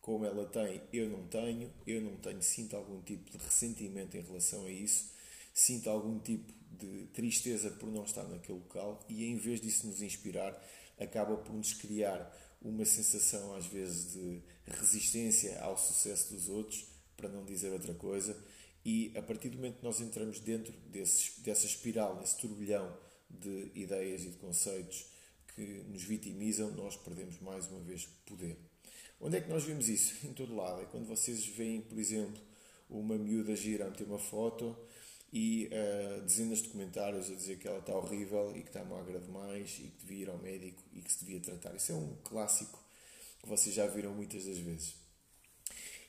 como 0.00 0.24
ela 0.24 0.46
tem, 0.46 0.80
eu 0.92 1.08
não 1.08 1.26
tenho, 1.26 1.70
eu 1.86 2.00
não 2.00 2.16
tenho, 2.16 2.42
sinto 2.42 2.76
algum 2.76 3.02
tipo 3.02 3.30
de 3.30 3.38
ressentimento 3.38 4.16
em 4.16 4.22
relação 4.22 4.64
a 4.64 4.70
isso, 4.70 5.10
sinto 5.52 5.90
algum 5.90 6.18
tipo 6.18 6.52
de 6.70 7.06
tristeza 7.08 7.70
por 7.70 7.90
não 7.90 8.04
estar 8.04 8.24
naquele 8.24 8.58
local 8.58 9.04
e 9.08 9.24
em 9.24 9.36
vez 9.36 9.60
disso 9.60 9.86
nos 9.86 10.00
inspirar, 10.02 10.56
acaba 10.98 11.36
por 11.36 11.52
nos 11.54 11.72
criar 11.74 12.36
uma 12.62 12.84
sensação 12.84 13.54
às 13.54 13.66
vezes 13.66 14.12
de 14.12 14.42
resistência 14.66 15.60
ao 15.60 15.76
sucesso 15.76 16.32
dos 16.32 16.48
outros, 16.48 16.86
para 17.16 17.28
não 17.28 17.44
dizer 17.44 17.70
outra 17.72 17.94
coisa, 17.94 18.36
e 18.84 19.12
a 19.16 19.22
partir 19.22 19.50
do 19.50 19.56
momento 19.56 19.78
que 19.78 19.84
nós 19.84 20.00
entramos 20.00 20.40
dentro 20.40 20.72
desse, 20.88 21.40
dessa 21.40 21.66
espiral, 21.66 22.18
nesse 22.18 22.38
turbilhão 22.38 22.96
de 23.28 23.70
ideias 23.74 24.22
e 24.22 24.30
de 24.30 24.36
conceitos 24.36 25.06
que 25.54 25.84
nos 25.88 26.02
vitimizam, 26.02 26.70
nós 26.72 26.96
perdemos 26.96 27.38
mais 27.40 27.66
uma 27.66 27.80
vez 27.80 28.06
poder. 28.24 28.56
Onde 29.20 29.36
é 29.36 29.40
que 29.40 29.50
nós 29.50 29.64
vemos 29.64 29.88
isso? 29.88 30.14
Em 30.26 30.32
todo 30.32 30.54
lado. 30.54 30.82
É 30.82 30.86
quando 30.86 31.06
vocês 31.06 31.44
veem, 31.44 31.82
por 31.82 31.98
exemplo, 31.98 32.40
uma 32.88 33.18
miúda 33.18 33.54
gira 33.54 33.86
a 33.86 33.90
meter 33.90 34.06
uma 34.06 34.18
foto 34.18 34.76
e 35.32 35.68
uh, 35.68 36.22
dezenas 36.22 36.62
de 36.62 36.68
comentários 36.68 37.30
a 37.30 37.34
dizer 37.34 37.58
que 37.58 37.68
ela 37.68 37.78
está 37.78 37.94
horrível 37.94 38.52
e 38.56 38.62
que 38.62 38.68
está 38.68 38.84
magra 38.84 39.20
demais 39.20 39.78
e 39.78 39.88
que 39.88 40.04
devia 40.04 40.24
ir 40.24 40.30
ao 40.30 40.38
médico 40.38 40.82
e 40.92 41.00
que 41.00 41.12
se 41.12 41.24
devia 41.24 41.40
tratar. 41.40 41.74
Isso 41.74 41.92
é 41.92 41.94
um 41.94 42.16
clássico 42.24 42.82
que 43.40 43.48
vocês 43.48 43.74
já 43.74 43.86
viram 43.86 44.12
muitas 44.12 44.44
das 44.44 44.58
vezes. 44.58 44.94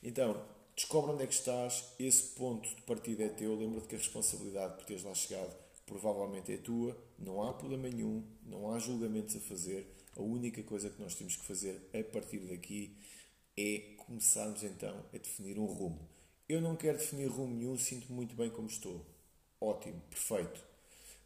Então, 0.03 0.43
descobre 0.75 1.11
onde 1.11 1.23
é 1.23 1.27
que 1.27 1.33
estás, 1.33 1.93
esse 1.99 2.35
ponto 2.35 2.67
de 2.67 2.81
partida 2.81 3.23
é 3.23 3.29
teu, 3.29 3.55
lembra-te 3.55 3.87
que 3.87 3.95
a 3.95 3.99
responsabilidade 3.99 4.75
por 4.75 4.85
teres 4.85 5.03
lá 5.03 5.13
chegado 5.13 5.55
provavelmente 5.85 6.53
é 6.53 6.57
tua, 6.57 6.97
não 7.19 7.43
há 7.43 7.53
problema 7.53 7.89
nenhum, 7.89 8.23
não 8.45 8.71
há 8.71 8.79
julgamentos 8.79 9.35
a 9.35 9.39
fazer, 9.41 9.85
a 10.15 10.21
única 10.21 10.63
coisa 10.63 10.89
que 10.89 11.01
nós 11.01 11.15
temos 11.15 11.35
que 11.35 11.45
fazer 11.45 11.89
a 11.93 12.03
partir 12.03 12.39
daqui 12.39 12.97
é 13.57 13.95
começarmos 13.97 14.63
então 14.63 15.05
a 15.13 15.17
definir 15.17 15.59
um 15.59 15.65
rumo. 15.65 16.09
Eu 16.47 16.61
não 16.61 16.75
quero 16.75 16.97
definir 16.97 17.27
rumo 17.27 17.55
nenhum, 17.55 17.77
sinto 17.77 18.11
muito 18.11 18.35
bem 18.35 18.49
como 18.49 18.67
estou. 18.67 19.05
Ótimo, 19.61 20.01
perfeito. 20.09 20.59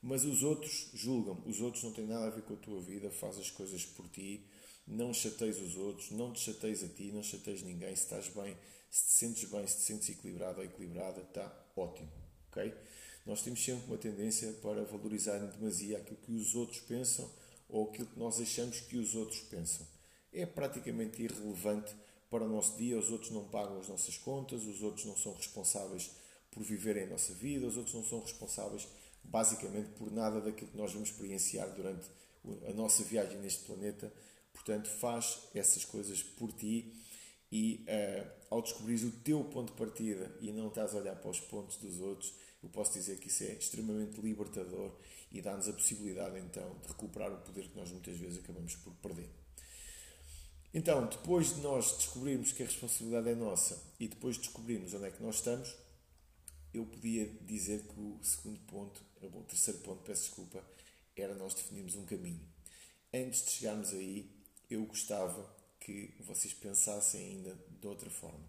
Mas 0.03 0.25
os 0.25 0.43
outros 0.43 0.89
julgam, 0.93 1.41
os 1.45 1.61
outros 1.61 1.83
não 1.83 1.93
têm 1.93 2.05
nada 2.05 2.27
a 2.27 2.29
ver 2.29 2.43
com 2.43 2.53
a 2.53 2.57
tua 2.57 2.81
vida, 2.81 3.09
faz 3.09 3.37
as 3.37 3.49
coisas 3.49 3.85
por 3.85 4.07
ti, 4.09 4.45
não 4.85 5.13
chateis 5.13 5.57
os 5.59 5.77
outros, 5.77 6.11
não 6.11 6.33
te 6.33 6.41
chateis 6.41 6.83
a 6.83 6.87
ti, 6.89 7.11
não 7.13 7.23
chateis 7.23 7.63
ninguém, 7.63 7.95
se 7.95 8.03
estás 8.03 8.27
bem, 8.27 8.55
se 8.91 9.05
te 9.05 9.11
sentes 9.13 9.49
bem, 9.49 9.65
se 9.65 9.77
te 9.77 9.81
sentes 9.83 10.09
equilibrado 10.09 10.59
ou 10.59 10.65
equilibrada, 10.65 11.21
está 11.21 11.51
ótimo, 11.77 12.11
ok? 12.51 12.73
Nós 13.25 13.41
temos 13.41 13.63
sempre 13.63 13.87
uma 13.87 13.97
tendência 13.97 14.51
para 14.61 14.83
valorizar 14.83 15.37
em 15.37 15.47
demasia 15.47 15.97
aquilo 15.97 16.17
que 16.17 16.33
os 16.33 16.53
outros 16.53 16.81
pensam 16.81 17.27
ou 17.69 17.89
aquilo 17.89 18.07
que 18.07 18.19
nós 18.19 18.39
achamos 18.39 18.81
que 18.81 18.97
os 18.97 19.15
outros 19.15 19.39
pensam. 19.39 19.87
É 20.31 20.45
praticamente 20.45 21.23
irrelevante 21.23 21.95
para 22.29 22.43
o 22.43 22.49
nosso 22.49 22.77
dia, 22.77 22.99
os 22.99 23.09
outros 23.09 23.31
não 23.31 23.45
pagam 23.45 23.79
as 23.79 23.87
nossas 23.87 24.17
contas, 24.17 24.63
os 24.63 24.83
outros 24.83 25.05
não 25.05 25.15
são 25.15 25.33
responsáveis 25.33 26.11
por 26.55 26.63
viverem 26.63 27.03
a 27.03 27.07
nossa 27.07 27.33
vida, 27.33 27.67
os 27.67 27.75
outros 27.75 27.93
não 27.93 28.03
são 28.03 28.21
responsáveis 28.21 28.87
basicamente 29.25 29.89
por 29.89 30.09
nada 30.11 30.39
daquilo 30.39 30.71
que 30.71 30.77
nós 30.77 30.93
vamos 30.93 31.09
experienciar 31.09 31.69
durante 31.75 32.09
a 32.67 32.73
nossa 32.73 33.03
viagem 33.03 33.37
neste 33.39 33.65
planeta. 33.65 34.11
Portanto, 34.53 34.89
faz 34.89 35.49
essas 35.53 35.83
coisas 35.83 36.23
por 36.23 36.51
ti 36.53 36.95
e 37.51 37.85
uh, 37.87 38.31
ao 38.49 38.61
descobrir 38.61 39.03
o 39.03 39.11
teu 39.11 39.43
ponto 39.43 39.73
de 39.73 39.77
partida 39.77 40.33
e 40.39 40.51
não 40.53 40.69
estás 40.69 40.95
a 40.95 40.97
olhar 40.97 41.15
para 41.17 41.29
os 41.29 41.41
pontos 41.41 41.75
dos 41.77 41.99
outros, 41.99 42.33
eu 42.63 42.69
posso 42.69 42.93
dizer 42.93 43.19
que 43.19 43.27
isso 43.27 43.43
é 43.43 43.53
extremamente 43.53 44.19
libertador 44.21 44.91
e 45.31 45.41
dá-nos 45.41 45.67
a 45.67 45.73
possibilidade 45.73 46.39
então 46.39 46.77
de 46.81 46.87
recuperar 46.87 47.31
o 47.33 47.37
poder 47.37 47.67
que 47.67 47.77
nós 47.77 47.91
muitas 47.91 48.17
vezes 48.17 48.39
acabamos 48.39 48.75
por 48.77 48.93
perder. 48.95 49.29
Então, 50.73 51.05
depois 51.07 51.55
de 51.55 51.61
nós 51.61 51.95
descobrirmos 51.97 52.51
que 52.51 52.63
a 52.63 52.65
responsabilidade 52.65 53.29
é 53.29 53.35
nossa 53.35 53.81
e 53.99 54.07
depois 54.07 54.35
de 54.35 54.43
descobrirmos 54.43 54.93
onde 54.93 55.05
é 55.05 55.11
que 55.11 55.21
nós 55.21 55.35
estamos, 55.35 55.75
eu 56.77 56.85
podia 56.85 57.25
dizer 57.41 57.83
que 57.83 57.99
o 57.99 58.19
segundo 58.21 58.59
ponto, 58.61 59.01
o 59.21 59.43
terceiro 59.43 59.79
ponto, 59.79 60.03
peço 60.03 60.23
desculpa, 60.23 60.63
era 61.15 61.33
nós 61.35 61.53
definirmos 61.53 61.95
um 61.95 62.05
caminho. 62.05 62.41
Antes 63.13 63.45
de 63.45 63.51
chegarmos 63.51 63.93
aí, 63.93 64.29
eu 64.69 64.85
gostava 64.85 65.49
que 65.79 66.13
vocês 66.19 66.53
pensassem 66.53 67.21
ainda 67.21 67.57
de 67.79 67.87
outra 67.87 68.09
forma. 68.09 68.43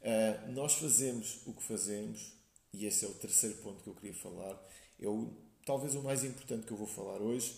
Uh, 0.00 0.52
nós 0.52 0.74
fazemos 0.74 1.40
o 1.46 1.52
que 1.52 1.62
fazemos, 1.62 2.32
e 2.72 2.86
esse 2.86 3.04
é 3.04 3.08
o 3.08 3.14
terceiro 3.14 3.56
ponto 3.58 3.82
que 3.82 3.88
eu 3.88 3.94
queria 3.94 4.14
falar, 4.14 4.60
é 4.98 5.06
o, 5.06 5.32
talvez 5.64 5.94
o 5.94 6.02
mais 6.02 6.24
importante 6.24 6.66
que 6.66 6.72
eu 6.72 6.76
vou 6.76 6.86
falar 6.86 7.20
hoje, 7.20 7.54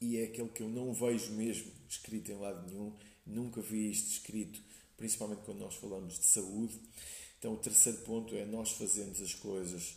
e 0.00 0.16
é 0.16 0.24
aquele 0.24 0.48
que 0.48 0.62
eu 0.62 0.68
não 0.68 0.92
vejo 0.92 1.32
mesmo 1.32 1.70
escrito 1.88 2.32
em 2.32 2.38
lado 2.38 2.66
nenhum, 2.66 2.96
nunca 3.26 3.60
vi 3.60 3.90
isto 3.90 4.10
escrito, 4.10 4.60
principalmente 4.96 5.42
quando 5.44 5.58
nós 5.58 5.74
falamos 5.74 6.18
de 6.18 6.24
saúde. 6.24 6.80
Então, 7.40 7.54
o 7.54 7.56
terceiro 7.56 7.98
ponto 8.02 8.36
é 8.36 8.44
nós 8.44 8.70
fazemos 8.72 9.20
as 9.20 9.34
coisas 9.34 9.96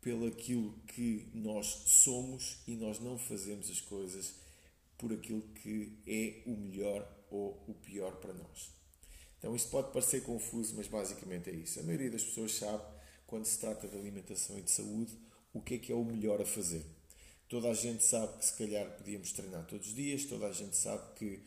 pelo 0.00 0.26
aquilo 0.26 0.72
que 0.86 1.28
nós 1.34 1.66
somos 1.86 2.58
e 2.66 2.76
nós 2.76 3.00
não 3.00 3.18
fazemos 3.18 3.70
as 3.70 3.80
coisas 3.80 4.34
por 4.98 5.12
aquilo 5.12 5.42
que 5.62 5.98
é 6.06 6.42
o 6.46 6.54
melhor 6.56 7.06
ou 7.30 7.64
o 7.66 7.74
pior 7.74 8.16
para 8.16 8.32
nós. 8.34 8.70
Então 9.38 9.56
isto 9.56 9.70
pode 9.70 9.92
parecer 9.92 10.22
confuso, 10.22 10.74
mas 10.76 10.88
basicamente 10.88 11.50
é 11.50 11.54
isso. 11.54 11.80
A 11.80 11.82
maioria 11.82 12.10
das 12.10 12.22
pessoas 12.22 12.54
sabe, 12.54 12.82
quando 13.26 13.46
se 13.46 13.58
trata 13.58 13.88
de 13.88 13.96
alimentação 13.96 14.58
e 14.58 14.62
de 14.62 14.70
saúde, 14.70 15.18
o 15.52 15.60
que 15.60 15.74
é 15.74 15.78
que 15.78 15.92
é 15.92 15.94
o 15.94 16.04
melhor 16.04 16.40
a 16.40 16.46
fazer. 16.46 16.84
Toda 17.48 17.70
a 17.70 17.74
gente 17.74 18.04
sabe 18.04 18.38
que 18.38 18.44
se 18.46 18.56
calhar 18.56 18.86
podíamos 18.96 19.32
treinar 19.32 19.66
todos 19.66 19.88
os 19.88 19.94
dias, 19.94 20.24
toda 20.24 20.46
a 20.46 20.52
gente 20.52 20.76
sabe 20.76 21.14
que 21.14 21.42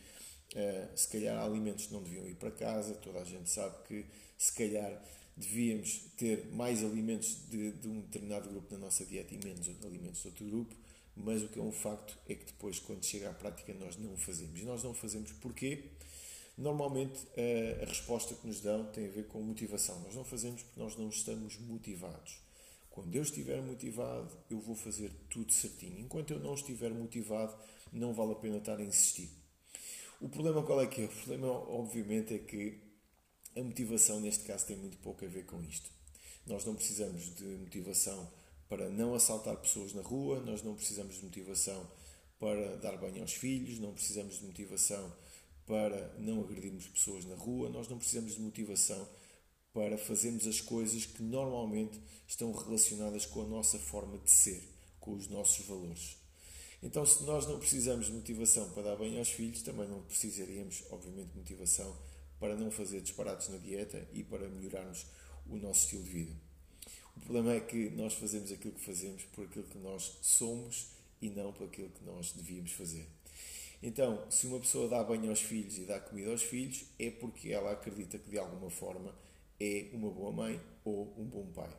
uh, 0.54 0.98
se 0.98 1.08
calhar 1.08 1.44
alimentos 1.44 1.89
não 1.89 2.04
deviam 2.04 2.27
ir 2.27 2.36
para 2.36 2.51
casa, 2.51 2.94
toda 2.96 3.20
a 3.20 3.24
gente 3.24 3.50
sabe 3.50 3.75
que 3.88 4.06
se 4.38 4.54
calhar 4.54 5.04
devíamos 5.38 6.01
ter 6.17 6.48
mais 6.51 6.84
alimentos 6.84 7.38
de, 7.50 7.72
de 7.72 7.88
um 7.88 8.01
determinado 8.01 8.50
grupo 8.50 8.74
na 8.74 8.79
nossa 8.79 9.06
dieta 9.06 9.34
e 9.34 9.38
menos 9.38 9.70
alimentos 9.86 10.22
de 10.22 10.27
outro 10.27 10.46
grupo, 10.46 10.75
mas 11.15 11.44
o 11.44 11.48
que 11.48 11.60
é 11.60 11.62
um 11.62 11.72
facto 11.72 12.17
é 12.27 12.36
que 12.36 12.46
depois, 12.46 12.79
quando 12.79 13.03
chega 13.06 13.29
à 13.29 13.34
prática, 13.34 13.74
nós 13.74 13.98
não 13.98 14.13
o 14.13 14.17
fazemos. 14.17 14.60
E 14.60 14.65
nós 14.65 14.84
não 14.84 14.91
o 14.91 14.94
fazemos 14.94 15.32
porquê? 15.34 15.86
Normalmente 16.58 17.27
a 17.82 17.86
resposta 17.86 18.34
que 18.34 18.48
nos 18.48 18.62
dão 18.62 18.86
tem 18.86 19.06
a 19.06 19.10
ver 19.10 19.27
com 19.27 19.39
motivação. 19.41 20.00
Nós 20.01 20.15
não 20.15 20.24
fazemos 20.24 20.63
porque 20.63 20.79
nós 20.79 20.98
não 20.98 21.10
estamos 21.10 21.58
motivados. 21.60 22.39
Quando 22.89 23.15
eu 23.15 23.22
estiver 23.22 23.62
motivado, 23.62 24.36
eu 24.50 24.60
vou 24.60 24.75
fazer 24.75 25.12
tudo 25.29 25.51
certinho. 25.51 26.00
Enquanto 26.00 26.32
eu 26.32 26.39
não 26.39 26.56
estiver 26.56 26.91
motivado, 26.91 27.56
não 27.94 28.12
vale 28.12 28.32
a 28.32 28.36
pena 28.36 28.58
estar 28.58 28.77
a 28.77 28.84
insistir. 28.84 29.29
O 30.20 30.27
problema 30.29 30.63
qual 30.63 30.82
é 30.82 30.88
que 30.88 31.01
é? 31.01 31.06
O 31.06 31.10
problema, 31.10 31.48
obviamente, 31.48 32.34
é 32.34 32.39
que 32.39 32.79
a 33.57 33.63
motivação, 33.63 34.19
neste 34.19 34.43
caso, 34.43 34.67
tem 34.67 34.77
muito 34.77 34.97
pouco 34.97 35.25
a 35.25 35.27
ver 35.27 35.45
com 35.45 35.61
isto. 35.63 35.89
Nós 36.45 36.63
não 36.63 36.75
precisamos 36.75 37.35
de 37.35 37.43
motivação 37.43 38.31
para 38.69 38.89
não 38.89 39.15
assaltar 39.15 39.57
pessoas 39.57 39.93
na 39.93 40.01
rua, 40.01 40.39
nós 40.41 40.61
não 40.61 40.75
precisamos 40.75 41.15
de 41.15 41.25
motivação 41.25 41.89
para 42.39 42.77
dar 42.77 42.97
banho 42.97 43.21
aos 43.21 43.33
filhos, 43.33 43.79
não 43.79 43.93
precisamos 43.93 44.39
de 44.39 44.45
motivação 44.45 45.11
para 45.65 46.13
não 46.19 46.41
agredirmos 46.41 46.87
pessoas 46.87 47.25
na 47.25 47.35
rua, 47.35 47.69
nós 47.69 47.87
não 47.87 47.97
precisamos 47.97 48.35
de 48.35 48.41
motivação 48.41 49.07
para 49.73 49.97
fazermos 49.97 50.47
as 50.47 50.61
coisas 50.61 51.05
que 51.05 51.21
normalmente 51.23 51.99
estão 52.27 52.51
relacionadas 52.51 53.25
com 53.25 53.41
a 53.41 53.47
nossa 53.47 53.77
forma 53.79 54.17
de 54.19 54.29
ser, 54.29 54.63
com 54.99 55.13
os 55.13 55.27
nossos 55.27 55.65
valores. 55.65 56.17
Então, 56.81 57.05
se 57.05 57.23
nós 57.23 57.47
não 57.47 57.59
precisamos 57.59 58.05
de 58.05 58.11
motivação 58.11 58.69
para 58.71 58.83
dar 58.83 58.95
banho 58.95 59.17
aos 59.17 59.29
filhos, 59.29 59.63
também 59.63 59.87
não 59.87 60.01
precisaríamos, 60.03 60.83
obviamente, 60.91 61.31
de 61.31 61.37
motivação 61.37 61.95
para 62.39 62.56
não 62.56 62.72
fazer 62.72 63.01
disparates 63.01 63.50
na 63.50 63.58
dieta 63.58 64.08
e 64.13 64.24
para 64.24 64.48
melhorarmos 64.48 65.06
o 65.50 65.56
nosso 65.58 65.86
estilo 65.86 66.03
de 66.03 66.10
vida. 66.10 66.34
O 67.15 67.20
problema 67.20 67.53
é 67.53 67.60
que 67.60 67.89
nós 67.89 68.13
fazemos 68.13 68.51
aquilo 68.51 68.74
que 68.74 68.86
fazemos 68.86 69.24
por 69.25 69.46
aquilo 69.46 69.65
que 69.65 69.77
nós 69.79 70.17
somos 70.22 70.88
e 71.22 71.29
não 71.29 71.51
por 71.51 71.65
aquilo 71.67 71.89
que 71.89 72.03
nós 72.03 72.32
devíamos 72.32 72.72
fazer. 72.72 73.08
Então, 73.82 74.29
se 74.29 74.48
uma 74.48 74.60
pessoa 74.60 74.88
dá 74.88 75.03
banho 75.03 75.29
aos 75.29 75.41
filhos 75.41 75.77
e 75.77 75.82
dá 75.82 76.00
comida 76.00 76.32
aos 76.32 76.44
filhos, 76.44 76.84
é 76.98 77.12
porque 77.12 77.50
ela 77.50 77.72
acredita 77.72 78.17
que 78.17 78.29
de 78.29 78.38
alguma 78.38 78.70
forma 78.70 79.13
é 79.60 79.89
uma 79.94 80.10
boa 80.10 80.32
mãe 80.32 80.62
ou 80.84 81.13
um 81.17 81.25
bom 81.25 81.46
pai. 81.53 81.70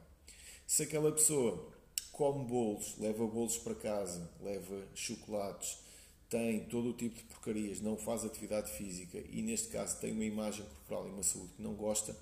Se 0.66 0.82
aquela 0.82 1.10
pessoa 1.12 1.72
come 2.12 2.44
bolos, 2.44 2.96
leva 2.98 3.26
bolos 3.26 3.58
para 3.58 3.74
casa, 3.74 4.30
leva 4.40 4.86
chocolates, 4.94 5.78
tem 6.28 6.64
todo 6.66 6.90
o 6.90 6.92
tipo 6.92 7.16
de 7.16 7.24
porcarias, 7.24 7.80
não 7.80 7.96
faz 7.96 8.24
atividade 8.24 8.70
física 8.72 9.18
e, 9.30 9.42
neste 9.42 9.68
caso, 9.68 9.98
tem 10.00 10.12
uma 10.12 10.24
imagem 10.24 10.64
corporal 10.66 11.08
e 11.08 11.10
uma 11.10 11.22
saúde 11.22 11.54
que 11.54 11.62
não 11.62 11.74
gosta, 11.74 12.14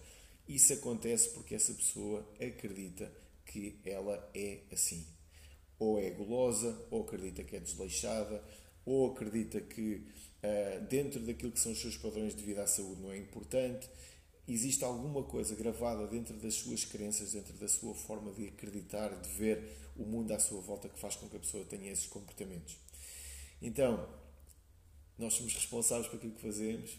isso 0.48 0.72
acontece 0.72 1.30
porque 1.30 1.54
essa 1.54 1.74
pessoa 1.74 2.24
acredita 2.34 3.12
que 3.44 3.80
ela 3.84 4.30
é 4.34 4.60
assim. 4.72 5.04
Ou 5.78 5.98
é 5.98 6.10
gulosa, 6.10 6.86
ou 6.90 7.02
acredita 7.02 7.42
que 7.42 7.56
é 7.56 7.60
desleixada, 7.60 8.42
ou 8.84 9.12
acredita 9.12 9.60
que 9.60 9.96
uh, 9.96 10.86
dentro 10.88 11.20
daquilo 11.20 11.50
que 11.50 11.60
são 11.60 11.72
os 11.72 11.80
seus 11.80 11.96
padrões 11.96 12.34
de 12.34 12.42
vida 12.42 12.62
à 12.62 12.66
saúde 12.66 13.02
não 13.02 13.10
é 13.10 13.18
importante. 13.18 13.90
Existe 14.46 14.84
alguma 14.84 15.24
coisa 15.24 15.56
gravada 15.56 16.06
dentro 16.06 16.36
das 16.36 16.54
suas 16.54 16.84
crenças, 16.84 17.32
dentro 17.32 17.54
da 17.54 17.66
sua 17.66 17.94
forma 17.94 18.30
de 18.30 18.46
acreditar, 18.46 19.08
de 19.20 19.28
ver 19.30 19.90
o 19.96 20.04
mundo 20.04 20.30
à 20.30 20.38
sua 20.38 20.60
volta 20.60 20.88
que 20.88 21.00
faz 21.00 21.16
com 21.16 21.28
que 21.28 21.36
a 21.36 21.40
pessoa 21.40 21.64
tenha 21.64 21.90
esses 21.90 22.06
comportamentos. 22.06 22.85
Então, 23.60 24.08
nós 25.18 25.34
somos 25.34 25.54
responsáveis 25.54 26.08
por 26.08 26.16
aquilo 26.16 26.34
que 26.34 26.42
fazemos, 26.42 26.98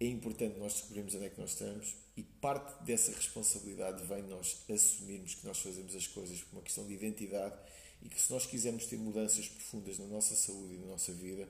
é 0.00 0.06
importante 0.06 0.58
nós 0.58 0.72
descobrirmos 0.74 1.14
onde 1.14 1.26
é 1.26 1.30
que 1.30 1.40
nós 1.40 1.50
estamos 1.50 1.94
e 2.16 2.22
parte 2.24 2.82
dessa 2.82 3.12
responsabilidade 3.12 4.04
vem 4.04 4.22
nós 4.24 4.58
assumirmos 4.68 5.36
que 5.36 5.46
nós 5.46 5.60
fazemos 5.60 5.94
as 5.94 6.08
coisas 6.08 6.40
por 6.42 6.56
uma 6.56 6.62
questão 6.62 6.84
de 6.86 6.94
identidade 6.94 7.54
e 8.02 8.08
que 8.08 8.20
se 8.20 8.32
nós 8.32 8.44
quisermos 8.44 8.86
ter 8.86 8.96
mudanças 8.96 9.48
profundas 9.48 9.98
na 10.00 10.06
nossa 10.06 10.34
saúde 10.34 10.74
e 10.74 10.78
na 10.78 10.86
nossa 10.86 11.12
vida, 11.12 11.48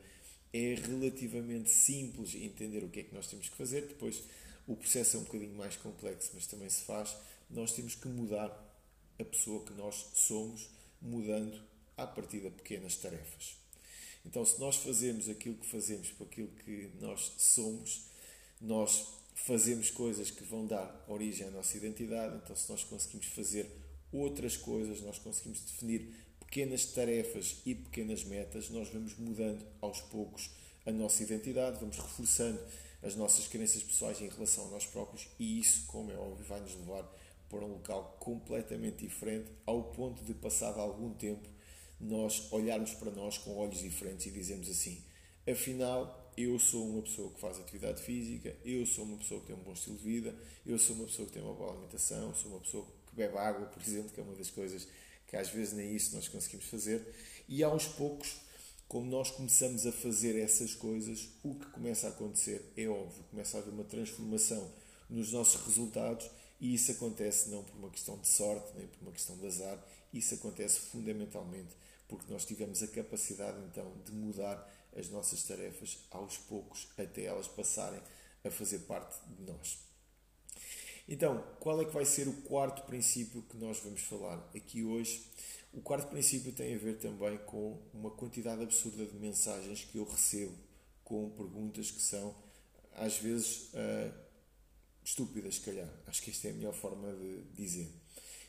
é 0.52 0.74
relativamente 0.74 1.70
simples 1.70 2.34
entender 2.34 2.84
o 2.84 2.90
que 2.90 3.00
é 3.00 3.02
que 3.04 3.14
nós 3.14 3.26
temos 3.26 3.48
que 3.48 3.56
fazer. 3.56 3.86
Depois, 3.86 4.22
o 4.66 4.76
processo 4.76 5.16
é 5.16 5.20
um 5.20 5.24
bocadinho 5.24 5.54
mais 5.56 5.76
complexo, 5.76 6.32
mas 6.34 6.46
também 6.46 6.68
se 6.68 6.82
faz. 6.82 7.16
Nós 7.48 7.72
temos 7.72 7.94
que 7.94 8.06
mudar 8.06 8.50
a 9.18 9.24
pessoa 9.24 9.64
que 9.64 9.72
nós 9.72 10.10
somos, 10.14 10.68
mudando 11.00 11.58
a 11.96 12.06
partir 12.06 12.40
de 12.40 12.50
pequenas 12.50 12.96
tarefas. 12.96 13.61
Então, 14.24 14.44
se 14.44 14.58
nós 14.60 14.76
fazemos 14.76 15.28
aquilo 15.28 15.56
que 15.56 15.66
fazemos 15.66 16.10
para 16.10 16.26
aquilo 16.26 16.48
que 16.64 16.90
nós 17.00 17.32
somos, 17.38 18.06
nós 18.60 19.06
fazemos 19.34 19.90
coisas 19.90 20.30
que 20.30 20.44
vão 20.44 20.66
dar 20.66 21.04
origem 21.08 21.46
à 21.46 21.50
nossa 21.50 21.76
identidade. 21.76 22.36
Então, 22.36 22.54
se 22.54 22.70
nós 22.70 22.84
conseguimos 22.84 23.26
fazer 23.26 23.68
outras 24.12 24.56
coisas, 24.56 25.00
nós 25.00 25.18
conseguimos 25.18 25.60
definir 25.60 26.14
pequenas 26.38 26.84
tarefas 26.86 27.56
e 27.64 27.74
pequenas 27.74 28.24
metas, 28.24 28.68
nós 28.70 28.88
vamos 28.88 29.16
mudando 29.16 29.66
aos 29.80 30.00
poucos 30.02 30.50
a 30.84 30.92
nossa 30.92 31.22
identidade, 31.22 31.78
vamos 31.80 31.96
reforçando 31.96 32.60
as 33.02 33.16
nossas 33.16 33.48
crenças 33.48 33.82
pessoais 33.82 34.20
em 34.20 34.28
relação 34.28 34.66
a 34.66 34.70
nós 34.70 34.86
próprios 34.86 35.26
e 35.38 35.58
isso, 35.58 35.86
como 35.86 36.12
é 36.12 36.16
óbvio, 36.16 36.44
vai 36.44 36.60
nos 36.60 36.74
levar 36.74 37.10
para 37.48 37.64
um 37.64 37.72
local 37.72 38.16
completamente 38.18 39.06
diferente, 39.06 39.50
ao 39.66 39.84
ponto 39.84 40.24
de, 40.24 40.32
passado 40.32 40.80
algum 40.80 41.12
tempo, 41.12 41.48
nós 42.02 42.52
olharmos 42.52 42.92
para 42.94 43.10
nós 43.10 43.38
com 43.38 43.56
olhos 43.56 43.78
diferentes 43.78 44.26
e 44.26 44.30
dizemos 44.30 44.68
assim: 44.68 45.02
afinal, 45.48 46.32
eu 46.36 46.58
sou 46.58 46.88
uma 46.88 47.02
pessoa 47.02 47.30
que 47.30 47.40
faz 47.40 47.58
atividade 47.58 48.02
física, 48.02 48.56
eu 48.64 48.84
sou 48.84 49.04
uma 49.04 49.18
pessoa 49.18 49.40
que 49.40 49.46
tem 49.46 49.56
um 49.56 49.60
bom 49.60 49.72
estilo 49.72 49.96
de 49.96 50.02
vida, 50.02 50.34
eu 50.66 50.78
sou 50.78 50.96
uma 50.96 51.06
pessoa 51.06 51.26
que 51.26 51.34
tem 51.34 51.42
uma 51.42 51.54
boa 51.54 51.70
alimentação, 51.70 52.34
sou 52.34 52.50
uma 52.50 52.60
pessoa 52.60 52.84
que 53.08 53.14
bebe 53.14 53.36
água, 53.38 53.66
por 53.66 53.82
exemplo, 53.82 54.10
que 54.10 54.20
é 54.20 54.22
uma 54.22 54.34
das 54.34 54.50
coisas 54.50 54.86
que 55.26 55.36
às 55.36 55.48
vezes 55.48 55.72
nem 55.72 55.94
isso 55.94 56.14
nós 56.14 56.28
conseguimos 56.28 56.66
fazer. 56.66 57.06
E 57.48 57.62
aos 57.62 57.86
poucos, 57.86 58.36
como 58.88 59.10
nós 59.10 59.30
começamos 59.30 59.86
a 59.86 59.92
fazer 59.92 60.38
essas 60.38 60.74
coisas, 60.74 61.28
o 61.42 61.54
que 61.54 61.66
começa 61.66 62.06
a 62.06 62.10
acontecer 62.10 62.72
é 62.76 62.86
óbvio, 62.86 63.24
começa 63.30 63.56
a 63.56 63.60
haver 63.60 63.72
uma 63.72 63.84
transformação 63.84 64.70
nos 65.08 65.32
nossos 65.32 65.64
resultados 65.64 66.28
e 66.60 66.74
isso 66.74 66.92
acontece 66.92 67.48
não 67.48 67.64
por 67.64 67.76
uma 67.76 67.90
questão 67.90 68.18
de 68.18 68.28
sorte, 68.28 68.72
nem 68.76 68.86
por 68.86 69.02
uma 69.02 69.12
questão 69.12 69.36
de 69.36 69.46
azar, 69.46 69.82
isso 70.12 70.34
acontece 70.34 70.80
fundamentalmente 70.80 71.74
porque 72.08 72.32
nós 72.32 72.44
tivemos 72.44 72.82
a 72.82 72.88
capacidade 72.88 73.58
então 73.66 73.92
de 74.04 74.12
mudar 74.12 74.70
as 74.96 75.08
nossas 75.08 75.42
tarefas 75.42 75.98
aos 76.10 76.36
poucos 76.36 76.88
até 76.98 77.24
elas 77.24 77.48
passarem 77.48 78.00
a 78.44 78.50
fazer 78.50 78.80
parte 78.80 79.18
de 79.26 79.42
nós. 79.44 79.78
Então, 81.08 81.42
qual 81.58 81.80
é 81.80 81.84
que 81.84 81.92
vai 81.92 82.04
ser 82.04 82.28
o 82.28 82.32
quarto 82.42 82.82
princípio 82.82 83.42
que 83.42 83.56
nós 83.56 83.80
vamos 83.80 84.02
falar 84.02 84.36
aqui 84.54 84.84
hoje? 84.84 85.26
O 85.72 85.80
quarto 85.80 86.08
princípio 86.08 86.52
tem 86.52 86.74
a 86.74 86.78
ver 86.78 86.98
também 86.98 87.38
com 87.38 87.80
uma 87.92 88.10
quantidade 88.10 88.62
absurda 88.62 89.04
de 89.06 89.16
mensagens 89.16 89.84
que 89.84 89.98
eu 89.98 90.04
recebo 90.04 90.54
com 91.02 91.30
perguntas 91.30 91.90
que 91.90 92.00
são 92.00 92.34
às 92.94 93.16
vezes 93.16 93.70
uh, 93.72 94.14
estúpidas, 95.04 95.56
se 95.56 95.60
calhar. 95.62 95.88
Acho 96.06 96.22
que 96.22 96.30
esta 96.30 96.48
é 96.48 96.50
a 96.50 96.54
melhor 96.54 96.74
forma 96.74 97.12
de 97.14 97.42
dizer. 97.54 97.90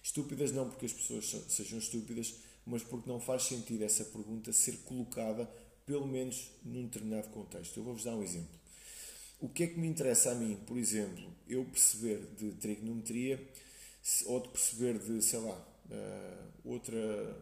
Estúpidas 0.04 0.52
não 0.52 0.70
porque 0.70 0.86
as 0.86 0.94
pessoas 0.94 1.26
sejam 1.48 1.80
estúpidas, 1.80 2.36
mas 2.66 2.84
porque 2.84 3.10
não 3.10 3.20
faz 3.20 3.44
sentido 3.44 3.84
essa 3.84 4.06
pergunta 4.06 4.54
ser 4.54 4.78
colocada, 4.84 5.50
pelo 5.86 6.08
menos 6.08 6.52
num 6.64 6.86
determinado 6.86 7.30
contexto. 7.30 7.78
Eu 7.78 7.84
vou-vos 7.84 8.04
dar 8.04 8.16
um 8.16 8.24
exemplo. 8.24 8.60
O 9.40 9.50
que 9.50 9.64
é 9.64 9.68
que 9.68 9.80
me 9.80 9.88
interessa 9.88 10.32
a 10.32 10.36
mim, 10.36 10.56
por 10.66 10.78
exemplo, 10.78 11.30
eu 11.48 11.66
perceber 11.66 12.20
de 12.38 12.52
trigonometria 12.54 13.46
ou 14.26 14.40
de 14.40 14.50
perceber 14.50 15.00
de, 15.00 15.22
sei 15.22 15.40
lá, 15.40 15.68
eh, 15.92 16.44
outra, 16.64 17.38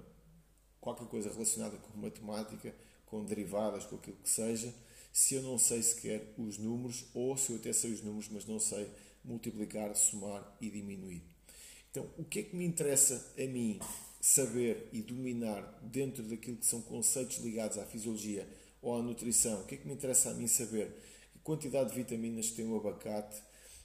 qualquer 0.79 1.07
coisa 1.07 1.31
relacionada 1.31 1.77
com 1.77 1.97
matemática, 1.97 2.73
com 3.05 3.23
derivadas, 3.23 3.86
com 3.86 3.97
aquilo 3.97 4.17
que 4.17 4.29
seja, 4.29 4.73
se 5.13 5.36
eu 5.36 5.43
não 5.43 5.57
sei 5.57 5.84
sequer 5.84 6.34
os 6.38 6.57
números, 6.57 7.05
ou 7.13 7.38
se 7.38 7.51
eu 7.51 7.57
até 7.57 7.73
sei 7.73 7.91
os 7.91 8.01
números, 8.01 8.29
mas 8.29 8.45
não 8.45 8.60
sei 8.60 8.89
multiplicar, 9.23 9.95
somar 9.95 10.57
e 10.60 10.69
diminuir. 10.69 11.21
Então, 11.91 12.10
o 12.17 12.23
que 12.23 12.39
é 12.39 12.43
que 12.43 12.55
me 12.55 12.65
interessa 12.65 13.34
a 13.38 13.45
mim 13.47 13.79
saber 14.21 14.88
e 14.93 15.01
dominar 15.01 15.79
dentro 15.81 16.23
daquilo 16.23 16.57
que 16.57 16.65
são 16.65 16.81
conceitos 16.81 17.39
ligados 17.39 17.77
à 17.77 17.86
fisiologia 17.86 18.47
ou 18.81 18.95
à 18.95 19.01
nutrição? 19.01 19.62
O 19.62 19.65
que 19.65 19.75
é 19.75 19.77
que 19.79 19.88
me 19.88 19.93
interessa 19.93 20.29
a 20.29 20.34
mim 20.34 20.47
saber? 20.47 20.95
A 21.36 21.39
quantidade 21.39 21.89
de 21.89 21.95
vitaminas 21.95 22.49
que 22.49 22.57
tem 22.57 22.65
o 22.65 22.77
abacate, 22.77 23.41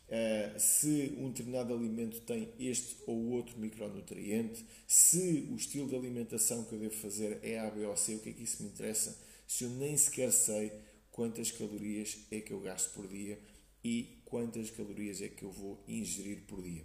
Uh, 0.07 0.57
se 0.57 1.16
um 1.18 1.31
determinado 1.31 1.75
alimento 1.75 2.20
tem 2.20 2.49
este 2.61 2.96
ou 3.09 3.33
outro 3.33 3.59
micronutriente, 3.59 4.64
se 4.87 5.49
o 5.51 5.57
estilo 5.57 5.88
de 5.88 5.96
alimentação 5.96 6.62
que 6.62 6.75
eu 6.75 6.79
devo 6.79 6.94
fazer 6.94 7.40
é 7.42 7.59
A, 7.59 7.68
B 7.68 7.85
ou 7.85 7.96
C, 7.96 8.14
o 8.14 8.20
que 8.20 8.29
é 8.29 8.33
que 8.33 8.44
isso 8.44 8.62
me 8.62 8.68
interessa? 8.68 9.18
Se 9.49 9.64
eu 9.64 9.70
nem 9.70 9.96
sequer 9.96 10.31
sei 10.31 10.72
quantas 11.11 11.51
calorias 11.51 12.18
é 12.31 12.40
que 12.40 12.53
eu 12.53 12.61
gasto 12.61 12.94
por 12.94 13.09
dia 13.09 13.37
e 13.83 14.20
quantas 14.27 14.70
calorias 14.70 15.20
é 15.20 15.29
que 15.29 15.42
eu 15.42 15.51
vou 15.51 15.83
ingerir 15.88 16.42
por 16.46 16.62
dia. 16.62 16.85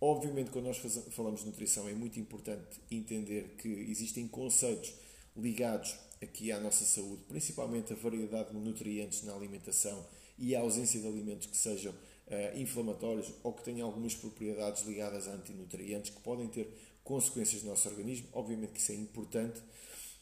Obviamente, 0.00 0.50
quando 0.50 0.66
nós 0.66 0.78
falamos 1.10 1.40
de 1.40 1.46
nutrição, 1.46 1.88
é 1.88 1.92
muito 1.92 2.20
importante 2.20 2.80
entender 2.90 3.56
que 3.58 3.68
existem 3.68 4.28
conceitos 4.28 4.92
ligados 5.36 5.96
aqui 6.22 6.52
à 6.52 6.60
nossa 6.60 6.84
saúde, 6.84 7.22
principalmente 7.28 7.92
a 7.92 7.96
variedade 7.96 8.50
de 8.50 8.56
nutrientes 8.56 9.22
na 9.24 9.34
alimentação 9.34 10.06
e 10.38 10.54
a 10.54 10.60
ausência 10.60 11.00
de 11.00 11.06
alimentos 11.06 11.48
que 11.48 11.56
sejam 11.56 11.92
uh, 11.92 12.58
inflamatórios 12.58 13.32
ou 13.42 13.52
que 13.52 13.64
tenham 13.64 13.86
algumas 13.86 14.14
propriedades 14.14 14.84
ligadas 14.84 15.26
a 15.26 15.32
antinutrientes 15.32 16.10
que 16.10 16.20
podem 16.20 16.48
ter 16.48 16.68
consequências 17.02 17.62
no 17.62 17.70
nosso 17.70 17.88
organismo. 17.88 18.28
Obviamente 18.32 18.72
que 18.72 18.80
isso 18.80 18.92
é 18.92 18.96
importante, 18.96 19.60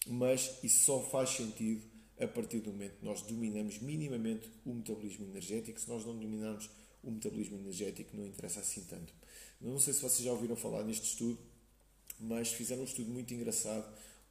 mas 0.06 0.58
isso 0.62 0.84
só 0.84 1.00
faz 1.00 1.30
sentido 1.30 1.82
a 2.18 2.26
partir 2.26 2.60
do 2.60 2.72
momento 2.72 2.98
que 2.98 3.04
nós 3.04 3.20
dominamos 3.22 3.78
minimamente 3.78 4.50
o 4.64 4.72
metabolismo 4.72 5.26
energético. 5.26 5.78
Se 5.78 5.88
nós 5.88 6.04
não 6.04 6.18
dominarmos 6.18 6.70
o 7.02 7.10
metabolismo 7.10 7.58
energético, 7.58 8.16
não 8.16 8.26
interessa 8.26 8.60
assim 8.60 8.84
tanto. 8.84 9.12
Não 9.66 9.80
sei 9.80 9.92
se 9.92 10.00
vocês 10.00 10.22
já 10.22 10.30
ouviram 10.30 10.54
falar 10.54 10.84
neste 10.84 11.08
estudo, 11.08 11.36
mas 12.20 12.52
fizeram 12.52 12.82
um 12.82 12.84
estudo 12.84 13.10
muito 13.10 13.34
engraçado 13.34 13.84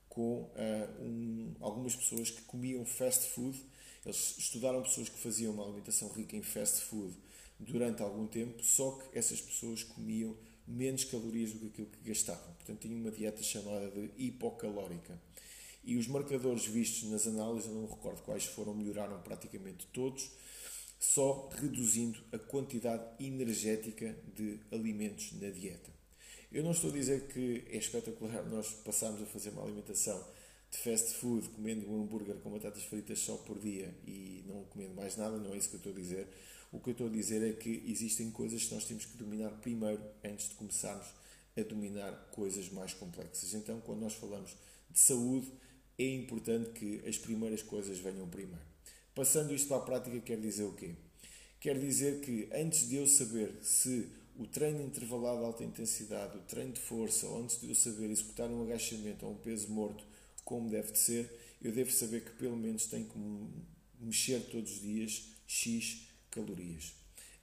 com 0.07 0.43
uh, 0.43 1.01
um, 1.01 1.53
algumas 1.59 1.93
pessoas 1.93 2.29
que 2.29 2.41
comiam 2.43 2.85
fast 2.85 3.31
food. 3.31 3.61
Eles 4.05 4.35
estudaram 4.37 4.81
pessoas 4.81 5.09
que 5.09 5.19
faziam 5.19 5.53
uma 5.53 5.65
alimentação 5.65 6.07
rica 6.07 6.37
em 6.37 6.41
fast 6.41 6.79
food 6.83 7.13
durante 7.59 8.01
algum 8.01 8.25
tempo, 8.25 8.63
só 8.63 8.91
que 8.91 9.17
essas 9.17 9.41
pessoas 9.41 9.83
comiam 9.83 10.37
menos 10.65 11.03
calorias 11.03 11.51
do 11.51 11.59
que 11.59 11.67
aquilo 11.67 11.87
que 11.87 12.09
gastavam. 12.09 12.53
Portanto, 12.53 12.79
tinham 12.79 12.97
uma 12.97 13.11
dieta 13.11 13.43
chamada 13.43 13.91
de 13.91 14.11
hipocalórica. 14.17 15.19
E 15.83 15.97
os 15.97 16.07
marcadores 16.07 16.65
vistos 16.65 17.09
nas 17.09 17.27
análises, 17.27 17.67
eu 17.67 17.75
não 17.75 17.81
me 17.81 17.89
recordo 17.89 18.21
quais 18.21 18.45
foram, 18.45 18.73
melhoraram 18.73 19.21
praticamente 19.21 19.85
todos, 19.87 20.31
só 20.99 21.49
reduzindo 21.49 22.19
a 22.31 22.37
quantidade 22.37 23.03
energética 23.23 24.15
de 24.33 24.59
alimentos 24.71 25.31
na 25.33 25.49
dieta. 25.49 25.91
Eu 26.51 26.63
não 26.63 26.71
estou 26.71 26.89
a 26.89 26.93
dizer 26.93 27.27
que 27.27 27.65
é 27.69 27.77
espetacular 27.77 28.43
nós 28.45 28.69
passarmos 28.85 29.21
a 29.21 29.25
fazer 29.25 29.49
uma 29.49 29.63
alimentação 29.63 30.23
de 30.71 30.77
fast 30.77 31.15
food, 31.15 31.49
comendo 31.49 31.89
um 31.89 32.01
hambúrguer 32.01 32.35
com 32.37 32.51
batatas 32.51 32.83
fritas 32.83 33.19
só 33.19 33.35
por 33.37 33.59
dia 33.59 33.93
e 34.05 34.43
não 34.47 34.63
comendo 34.65 34.93
mais 34.93 35.15
nada, 35.17 35.37
não 35.37 35.53
é 35.53 35.57
isso 35.57 35.69
que 35.69 35.75
eu 35.75 35.79
estou 35.79 35.91
a 35.91 35.95
dizer. 35.95 36.27
O 36.71 36.79
que 36.79 36.89
eu 36.89 36.93
estou 36.93 37.07
a 37.07 37.09
dizer 37.09 37.41
é 37.41 37.53
que 37.53 37.83
existem 37.87 38.31
coisas 38.31 38.65
que 38.65 38.73
nós 38.73 38.85
temos 38.85 39.05
que 39.05 39.17
dominar 39.17 39.49
primeiro 39.61 40.01
antes 40.23 40.49
de 40.49 40.55
começarmos 40.55 41.07
a 41.57 41.61
dominar 41.61 42.11
coisas 42.31 42.69
mais 42.69 42.93
complexas. 42.93 43.53
Então, 43.53 43.79
quando 43.81 44.01
nós 44.01 44.13
falamos 44.13 44.51
de 44.89 44.99
saúde, 44.99 45.51
é 45.97 46.13
importante 46.15 46.71
que 46.71 47.07
as 47.07 47.17
primeiras 47.17 47.61
coisas 47.63 47.97
venham 47.99 48.27
primeiro. 48.27 48.74
Passando 49.15 49.53
isto 49.53 49.69
para 49.69 49.77
a 49.77 49.79
prática, 49.79 50.19
quer 50.19 50.37
dizer 50.37 50.65
o 50.65 50.73
quê? 50.73 50.91
Quer 51.61 51.79
dizer 51.79 52.19
que 52.19 52.49
antes 52.51 52.89
de 52.89 52.97
eu 52.97 53.07
saber 53.07 53.55
se 53.63 54.09
o 54.37 54.45
treino 54.45 54.83
intervalado 54.83 55.39
de 55.39 55.45
alta 55.45 55.63
intensidade, 55.63 56.37
o 56.37 56.41
treino 56.41 56.73
de 56.73 56.81
força, 56.81 57.25
antes 57.27 57.61
de 57.61 57.69
eu 57.69 57.75
saber 57.75 58.11
executar 58.11 58.49
um 58.49 58.61
agachamento 58.63 59.25
ou 59.25 59.31
um 59.31 59.37
peso 59.37 59.69
morto 59.69 60.03
como 60.43 60.69
deve 60.69 60.91
de 60.91 60.99
ser, 60.99 61.31
eu 61.61 61.71
devo 61.71 61.91
saber 61.91 62.25
que 62.25 62.31
pelo 62.31 62.57
menos 62.57 62.87
tenho 62.87 63.05
que 63.05 63.17
mexer 64.01 64.41
todos 64.51 64.73
os 64.73 64.81
dias 64.81 65.29
X 65.47 66.01
calorias. 66.29 66.93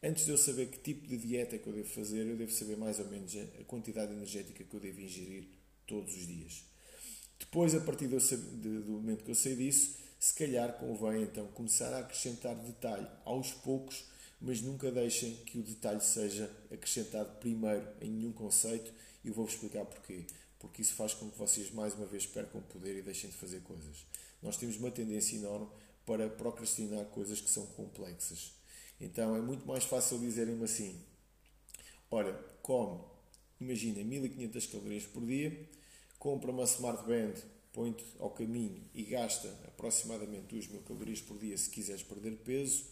Antes 0.02 0.26
de 0.26 0.30
eu 0.30 0.36
saber 0.36 0.66
que 0.66 0.78
tipo 0.78 1.06
de 1.06 1.16
dieta 1.16 1.56
é 1.56 1.58
que 1.58 1.66
eu 1.66 1.72
devo 1.72 1.88
fazer, 1.88 2.26
eu 2.26 2.36
devo 2.36 2.52
saber 2.52 2.76
mais 2.76 2.98
ou 2.98 3.08
menos 3.08 3.34
a 3.34 3.64
quantidade 3.64 4.12
energética 4.12 4.62
que 4.62 4.74
eu 4.74 4.80
devo 4.80 5.00
ingerir 5.00 5.48
todos 5.86 6.14
os 6.14 6.26
dias. 6.26 6.64
Depois, 7.38 7.74
a 7.74 7.80
partir 7.80 8.08
do, 8.08 8.18
do 8.18 8.92
momento 8.92 9.24
que 9.24 9.30
eu 9.30 9.34
sei 9.34 9.56
disso, 9.56 10.01
se 10.22 10.34
calhar 10.34 10.74
convém 10.74 11.24
então 11.24 11.48
começar 11.48 11.92
a 11.92 11.98
acrescentar 11.98 12.54
detalhe 12.54 13.08
aos 13.24 13.50
poucos, 13.54 14.04
mas 14.40 14.62
nunca 14.62 14.88
deixem 14.88 15.34
que 15.38 15.58
o 15.58 15.64
detalhe 15.64 16.00
seja 16.00 16.48
acrescentado 16.70 17.40
primeiro 17.40 17.84
em 18.00 18.08
nenhum 18.08 18.32
conceito 18.32 18.92
e 19.24 19.28
eu 19.28 19.34
vou-vos 19.34 19.54
explicar 19.54 19.84
porquê. 19.84 20.24
Porque 20.60 20.80
isso 20.80 20.94
faz 20.94 21.12
com 21.12 21.28
que 21.28 21.36
vocês 21.36 21.72
mais 21.72 21.94
uma 21.94 22.06
vez 22.06 22.24
percam 22.24 22.60
o 22.60 22.62
poder 22.62 22.96
e 22.96 23.02
deixem 23.02 23.30
de 23.30 23.36
fazer 23.36 23.62
coisas. 23.62 24.06
Nós 24.40 24.56
temos 24.56 24.76
uma 24.76 24.92
tendência 24.92 25.34
enorme 25.34 25.66
para 26.06 26.30
procrastinar 26.30 27.04
coisas 27.06 27.40
que 27.40 27.50
são 27.50 27.66
complexas. 27.66 28.52
Então 29.00 29.34
é 29.34 29.40
muito 29.40 29.66
mais 29.66 29.82
fácil 29.82 30.20
dizerem-me 30.20 30.62
assim: 30.62 31.04
olha, 32.08 32.32
come, 32.62 33.00
imagina 33.60 34.04
1500 34.04 34.66
calorias 34.68 35.04
por 35.04 35.26
dia, 35.26 35.68
compra 36.16 36.52
uma 36.52 36.62
Smart 36.62 37.04
Band, 37.08 37.34
põe-te 37.72 38.04
ao 38.18 38.30
caminho 38.30 38.82
e 38.94 39.02
gasta 39.02 39.48
aproximadamente 39.66 40.46
2000 40.48 40.82
calorias 40.82 41.20
por 41.20 41.38
dia 41.38 41.56
se 41.56 41.70
quiseres 41.70 42.02
perder 42.02 42.36
peso. 42.38 42.84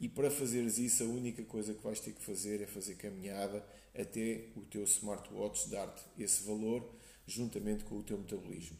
E 0.00 0.08
para 0.08 0.30
fazeres 0.30 0.78
isso, 0.78 1.02
a 1.02 1.06
única 1.06 1.42
coisa 1.44 1.74
que 1.74 1.82
vais 1.82 1.98
ter 1.98 2.12
que 2.12 2.22
fazer 2.22 2.60
é 2.62 2.66
fazer 2.66 2.94
caminhada 2.94 3.64
até 3.98 4.44
o 4.54 4.60
teu 4.60 4.84
smartwatch 4.84 5.68
dar-te 5.70 6.02
esse 6.16 6.44
valor, 6.44 6.88
juntamente 7.26 7.82
com 7.84 7.96
o 7.96 8.02
teu 8.02 8.16
metabolismo. 8.16 8.76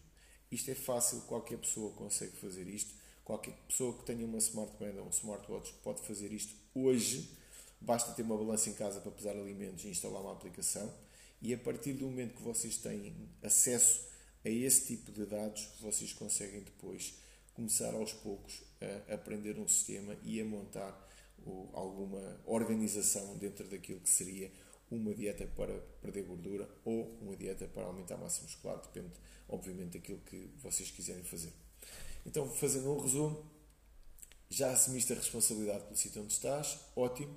Isto 0.50 0.70
é 0.70 0.74
fácil, 0.74 1.20
qualquer 1.22 1.58
pessoa 1.58 1.92
consegue 1.92 2.36
fazer 2.36 2.68
isto. 2.68 2.94
Qualquer 3.24 3.52
pessoa 3.66 3.92
que 3.98 4.04
tenha 4.04 4.24
uma 4.24 4.38
smartband 4.38 5.00
ou 5.00 5.06
um 5.06 5.10
smartwatch 5.10 5.74
pode 5.82 6.00
fazer 6.02 6.32
isto 6.32 6.54
hoje. 6.74 7.36
Basta 7.80 8.12
ter 8.12 8.22
uma 8.22 8.36
balança 8.36 8.70
em 8.70 8.74
casa 8.74 9.00
para 9.00 9.10
pesar 9.10 9.32
alimentos 9.32 9.84
e 9.84 9.88
instalar 9.88 10.22
uma 10.22 10.32
aplicação 10.32 10.92
e 11.40 11.54
a 11.54 11.58
partir 11.58 11.92
do 11.92 12.06
momento 12.06 12.34
que 12.36 12.42
vocês 12.42 12.78
têm 12.78 13.14
acesso 13.42 14.07
a 14.44 14.48
esse 14.48 14.86
tipo 14.86 15.12
de 15.12 15.26
dados, 15.26 15.68
vocês 15.80 16.12
conseguem 16.12 16.60
depois 16.60 17.14
começar 17.54 17.92
aos 17.94 18.12
poucos 18.12 18.62
a 19.08 19.14
aprender 19.14 19.58
um 19.58 19.66
sistema 19.66 20.16
e 20.22 20.40
a 20.40 20.44
montar 20.44 21.06
alguma 21.72 22.40
organização 22.46 23.36
dentro 23.38 23.66
daquilo 23.68 24.00
que 24.00 24.10
seria 24.10 24.50
uma 24.90 25.14
dieta 25.14 25.46
para 25.56 25.74
perder 26.00 26.24
gordura 26.24 26.68
ou 26.84 27.18
uma 27.20 27.36
dieta 27.36 27.66
para 27.66 27.84
aumentar 27.84 28.14
a 28.14 28.18
massa 28.18 28.42
muscular, 28.42 28.80
depende, 28.80 29.12
obviamente, 29.48 29.98
daquilo 29.98 30.20
que 30.20 30.48
vocês 30.62 30.90
quiserem 30.90 31.22
fazer. 31.24 31.52
Então, 32.24 32.48
fazendo 32.50 32.90
um 32.90 33.00
resumo, 33.00 33.44
já 34.50 34.72
assumiste 34.72 35.12
a 35.12 35.16
responsabilidade 35.16 35.84
pelo 35.84 35.96
sítio 35.96 36.22
onde 36.22 36.32
estás, 36.32 36.78
ótimo. 36.96 37.34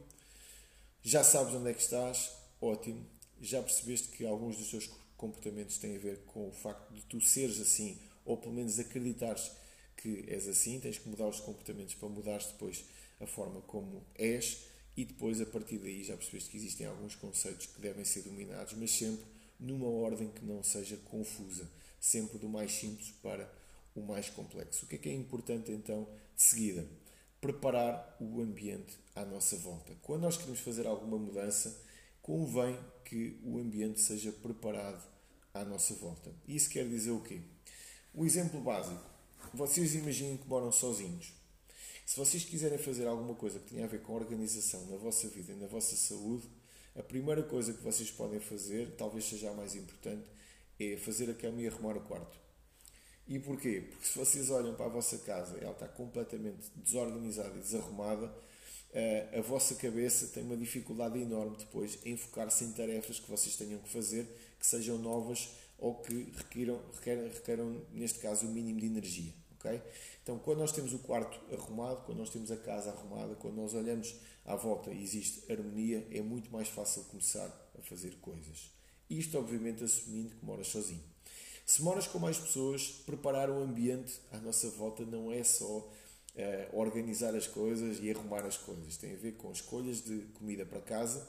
Já 1.01 1.23
sabes 1.23 1.53
onde 1.53 1.69
é 1.69 1.73
que 1.73 1.81
estás, 1.81 2.31
ótimo 2.61 3.05
já 3.41 3.61
percebeste 3.61 4.09
que 4.09 4.25
alguns 4.25 4.55
dos 4.55 4.69
teus 4.69 4.89
comportamentos 5.21 5.77
têm 5.77 5.95
a 5.95 5.99
ver 5.99 6.23
com 6.25 6.49
o 6.49 6.51
facto 6.51 6.91
de 6.91 7.03
tu 7.03 7.21
seres 7.21 7.61
assim, 7.61 7.99
ou 8.25 8.35
pelo 8.37 8.55
menos 8.55 8.79
acreditares 8.79 9.51
que 9.95 10.25
és 10.27 10.47
assim, 10.47 10.79
tens 10.79 10.97
que 10.97 11.07
mudar 11.07 11.27
os 11.27 11.39
comportamentos 11.39 11.93
para 11.93 12.09
mudares 12.09 12.47
depois 12.47 12.83
a 13.19 13.27
forma 13.27 13.61
como 13.61 14.03
és 14.15 14.65
e 14.97 15.05
depois 15.05 15.39
a 15.39 15.45
partir 15.45 15.77
daí 15.77 16.03
já 16.03 16.17
percebeste 16.17 16.49
que 16.49 16.57
existem 16.57 16.87
alguns 16.87 17.13
conceitos 17.15 17.67
que 17.67 17.79
devem 17.79 18.03
ser 18.03 18.23
dominados, 18.23 18.73
mas 18.73 18.91
sempre 18.91 19.25
numa 19.59 19.87
ordem 19.87 20.27
que 20.29 20.43
não 20.43 20.63
seja 20.63 20.97
confusa, 21.05 21.69
sempre 21.99 22.39
do 22.39 22.49
mais 22.49 22.71
simples 22.71 23.11
para 23.21 23.47
o 23.95 24.01
mais 24.01 24.27
complexo. 24.27 24.85
O 24.85 24.87
que 24.87 24.95
é 24.95 24.97
que 24.97 25.09
é 25.09 25.13
importante 25.13 25.71
então 25.71 26.07
de 26.35 26.41
seguida? 26.41 26.83
Preparar 27.39 28.17
o 28.19 28.41
ambiente 28.41 28.97
à 29.15 29.23
nossa 29.23 29.55
volta. 29.57 29.93
Quando 30.01 30.21
nós 30.21 30.35
queremos 30.35 30.61
fazer 30.61 30.87
alguma 30.87 31.17
mudança, 31.17 31.79
convém 32.23 32.77
que 33.05 33.39
o 33.43 33.59
ambiente 33.59 34.01
seja 34.01 34.31
preparado 34.31 35.10
à 35.53 35.63
nossa 35.63 35.93
volta. 35.95 36.31
Isso 36.47 36.69
quer 36.69 36.87
dizer 36.87 37.11
o 37.11 37.21
quê? 37.21 37.41
O 38.13 38.25
exemplo 38.25 38.61
básico. 38.61 39.03
Vocês 39.53 39.95
imaginem 39.95 40.37
que 40.37 40.47
moram 40.47 40.71
sozinhos. 40.71 41.33
Se 42.05 42.17
vocês 42.17 42.43
quiserem 42.43 42.77
fazer 42.77 43.07
alguma 43.07 43.35
coisa 43.35 43.59
que 43.59 43.69
tenha 43.73 43.85
a 43.85 43.87
ver 43.87 44.01
com 44.01 44.13
a 44.13 44.17
organização 44.17 44.85
na 44.87 44.97
vossa 44.97 45.27
vida 45.29 45.53
e 45.53 45.55
na 45.55 45.67
vossa 45.67 45.95
saúde, 45.95 46.47
a 46.95 47.01
primeira 47.01 47.43
coisa 47.43 47.73
que 47.73 47.81
vocês 47.81 48.11
podem 48.11 48.39
fazer, 48.39 48.95
talvez 48.97 49.25
seja 49.25 49.49
a 49.49 49.53
mais 49.53 49.75
importante, 49.75 50.27
é 50.79 50.97
fazer 50.97 51.29
a 51.29 51.33
cama 51.33 51.61
e 51.61 51.67
arrumar 51.67 51.95
o 51.95 52.01
quarto. 52.01 52.37
E 53.27 53.39
porquê? 53.39 53.87
Porque 53.89 54.05
se 54.05 54.17
vocês 54.17 54.49
olham 54.49 54.75
para 54.75 54.87
a 54.87 54.89
vossa 54.89 55.17
casa 55.19 55.57
e 55.57 55.63
ela 55.63 55.71
está 55.71 55.87
completamente 55.87 56.69
desorganizada 56.75 57.57
e 57.57 57.61
desarrumada, 57.61 58.25
uh, 58.25 59.39
a 59.39 59.41
vossa 59.41 59.75
cabeça 59.75 60.27
tem 60.27 60.43
uma 60.43 60.57
dificuldade 60.57 61.17
enorme 61.17 61.55
depois 61.57 61.97
em 62.03 62.17
focar-se 62.17 62.65
em 62.65 62.73
tarefas 62.73 63.19
que 63.19 63.29
vocês 63.29 63.55
tenham 63.55 63.79
que 63.79 63.89
fazer, 63.89 64.27
que 64.61 64.67
sejam 64.67 64.99
novas 64.99 65.49
ou 65.79 65.95
que 65.95 66.31
requiram, 66.37 66.79
requeram, 66.93 67.23
requeram 67.27 67.81
neste 67.91 68.19
caso, 68.19 68.45
o 68.45 68.49
mínimo 68.49 68.79
de 68.79 68.85
energia. 68.85 69.33
Okay? 69.57 69.81
Então, 70.21 70.37
quando 70.37 70.59
nós 70.59 70.71
temos 70.71 70.93
o 70.93 70.99
quarto 70.99 71.39
arrumado, 71.51 72.03
quando 72.05 72.19
nós 72.19 72.29
temos 72.29 72.51
a 72.51 72.57
casa 72.57 72.91
arrumada, 72.91 73.33
quando 73.35 73.55
nós 73.55 73.73
olhamos 73.73 74.15
à 74.45 74.55
volta 74.55 74.91
e 74.91 75.03
existe 75.03 75.51
harmonia, 75.51 76.07
é 76.11 76.21
muito 76.21 76.51
mais 76.51 76.67
fácil 76.67 77.03
começar 77.05 77.49
a 77.77 77.81
fazer 77.81 78.15
coisas. 78.21 78.69
Isto, 79.09 79.39
obviamente, 79.39 79.83
assumindo 79.83 80.35
que 80.35 80.45
moras 80.45 80.67
sozinho. 80.67 81.03
Se 81.65 81.81
moras 81.81 82.07
com 82.07 82.19
mais 82.19 82.37
pessoas, 82.37 82.87
preparar 83.05 83.49
o 83.49 83.63
ambiente 83.63 84.13
à 84.31 84.37
nossa 84.37 84.69
volta 84.69 85.03
não 85.03 85.31
é 85.31 85.43
só 85.43 85.65
uh, 85.65 85.89
organizar 86.73 87.35
as 87.35 87.47
coisas 87.47 87.99
e 87.99 88.11
arrumar 88.11 88.45
as 88.45 88.57
coisas. 88.57 88.97
Tem 88.97 89.13
a 89.13 89.17
ver 89.17 89.33
com 89.33 89.51
escolhas 89.51 90.01
de 90.01 90.19
comida 90.37 90.65
para 90.65 90.81
casa 90.81 91.27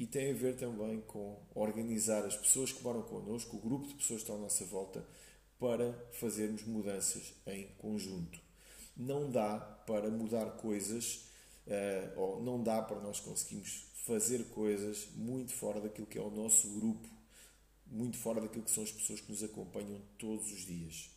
e 0.00 0.06
tem 0.06 0.30
a 0.30 0.34
ver 0.34 0.56
também 0.56 0.98
com 1.02 1.38
organizar 1.54 2.24
as 2.24 2.34
pessoas 2.34 2.72
que 2.72 2.82
moram 2.82 3.02
connosco, 3.02 3.58
o 3.58 3.60
grupo 3.60 3.86
de 3.86 3.92
pessoas 3.92 4.22
que 4.22 4.30
estão 4.30 4.36
à 4.36 4.38
nossa 4.38 4.64
volta, 4.64 5.06
para 5.58 5.92
fazermos 6.12 6.64
mudanças 6.64 7.34
em 7.46 7.66
conjunto. 7.76 8.40
Não 8.96 9.30
dá 9.30 9.58
para 9.58 10.08
mudar 10.08 10.52
coisas, 10.52 11.26
uh, 11.66 12.18
ou 12.18 12.42
não 12.42 12.62
dá 12.62 12.80
para 12.80 12.98
nós 12.98 13.20
conseguirmos 13.20 13.88
fazer 14.06 14.42
coisas 14.46 15.06
muito 15.16 15.52
fora 15.52 15.82
daquilo 15.82 16.06
que 16.06 16.16
é 16.16 16.22
o 16.22 16.30
nosso 16.30 16.70
grupo, 16.70 17.06
muito 17.86 18.16
fora 18.16 18.40
daquilo 18.40 18.64
que 18.64 18.70
são 18.70 18.82
as 18.84 18.90
pessoas 18.90 19.20
que 19.20 19.30
nos 19.30 19.42
acompanham 19.42 20.00
todos 20.16 20.50
os 20.50 20.64
dias. 20.64 21.10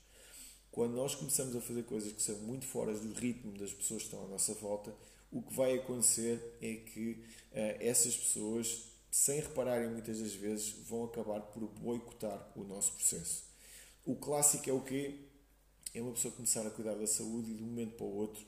Quando 0.70 0.96
nós 0.96 1.16
começamos 1.16 1.56
a 1.56 1.62
fazer 1.62 1.84
coisas 1.84 2.12
que 2.12 2.22
são 2.22 2.36
muito 2.40 2.66
fora 2.66 2.94
do 2.94 3.14
ritmo 3.14 3.58
das 3.58 3.72
pessoas 3.72 4.02
que 4.02 4.10
estão 4.10 4.26
à 4.26 4.28
nossa 4.28 4.54
volta, 4.56 4.94
o 5.34 5.42
que 5.42 5.54
vai 5.54 5.76
acontecer 5.76 6.40
é 6.62 6.76
que 6.76 7.12
uh, 7.52 7.78
essas 7.80 8.16
pessoas, 8.16 8.84
sem 9.10 9.40
repararem 9.40 9.90
muitas 9.90 10.20
das 10.20 10.34
vezes, 10.34 10.70
vão 10.88 11.06
acabar 11.06 11.42
por 11.42 11.68
boicotar 11.68 12.52
o 12.56 12.64
nosso 12.64 12.94
processo. 12.94 13.44
O 14.06 14.16
clássico 14.16 14.70
é 14.70 14.74
o 14.74 14.82
quê? 14.82 15.16
É 15.94 16.02
uma 16.02 16.12
pessoa 16.12 16.34
começar 16.34 16.66
a 16.66 16.70
cuidar 16.70 16.94
da 16.94 17.08
saúde 17.08 17.52
e 17.52 17.56
de 17.56 17.64
um 17.64 17.68
momento 17.68 17.96
para 17.96 18.06
o 18.06 18.16
outro 18.16 18.46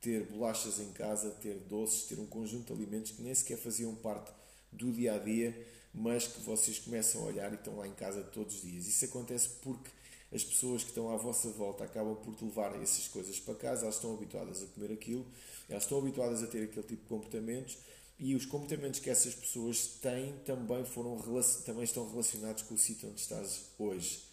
ter 0.00 0.26
bolachas 0.26 0.78
em 0.78 0.92
casa, 0.92 1.30
ter 1.30 1.54
doces, 1.54 2.04
ter 2.04 2.20
um 2.20 2.26
conjunto 2.26 2.66
de 2.66 2.72
alimentos 2.72 3.10
que 3.10 3.22
nem 3.22 3.34
sequer 3.34 3.58
faziam 3.58 3.94
parte 3.96 4.30
do 4.70 4.92
dia 4.92 5.14
a 5.14 5.18
dia, 5.18 5.66
mas 5.92 6.28
que 6.28 6.40
vocês 6.40 6.78
começam 6.78 7.22
a 7.22 7.24
olhar 7.24 7.50
e 7.52 7.56
estão 7.56 7.76
lá 7.76 7.86
em 7.86 7.94
casa 7.94 8.22
todos 8.22 8.56
os 8.56 8.62
dias. 8.62 8.86
Isso 8.86 9.04
acontece 9.04 9.48
porque 9.60 9.90
as 10.32 10.44
pessoas 10.44 10.82
que 10.82 10.90
estão 10.90 11.10
à 11.10 11.16
vossa 11.16 11.48
volta 11.50 11.84
acabam 11.84 12.14
por 12.16 12.34
levar 12.42 12.80
essas 12.82 13.08
coisas 13.08 13.40
para 13.40 13.54
casa, 13.54 13.84
elas 13.84 13.94
estão 13.94 14.14
habituadas 14.14 14.62
a 14.62 14.66
comer 14.66 14.92
aquilo, 14.92 15.26
elas 15.68 15.84
estão 15.84 15.98
habituadas 15.98 16.42
a 16.42 16.46
ter 16.46 16.64
aquele 16.64 16.86
tipo 16.86 17.02
de 17.02 17.08
comportamentos 17.08 17.78
e 18.18 18.34
os 18.34 18.44
comportamentos 18.44 18.98
que 18.98 19.10
essas 19.10 19.34
pessoas 19.34 19.86
têm 20.00 20.34
também, 20.44 20.84
foram, 20.84 21.16
também 21.64 21.84
estão 21.84 22.08
relacionados 22.10 22.62
com 22.64 22.74
o 22.74 22.78
sítio 22.78 23.08
onde 23.08 23.20
estás 23.20 23.70
hoje. 23.78 24.24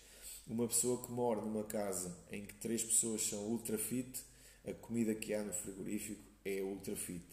Uma 0.48 0.68
pessoa 0.68 1.06
que 1.06 1.12
mora 1.12 1.42
numa 1.42 1.64
casa 1.64 2.16
em 2.32 2.46
que 2.46 2.54
três 2.56 2.84
pessoas 2.84 3.22
são 3.22 3.40
ultra 3.40 3.78
fit, 3.78 4.24
a 4.66 4.74
comida 4.74 5.14
que 5.14 5.34
há 5.34 5.44
no 5.44 5.54
frigorífico 5.54 6.22
é 6.44 6.62
ultra 6.62 6.96
fit. 6.96 7.26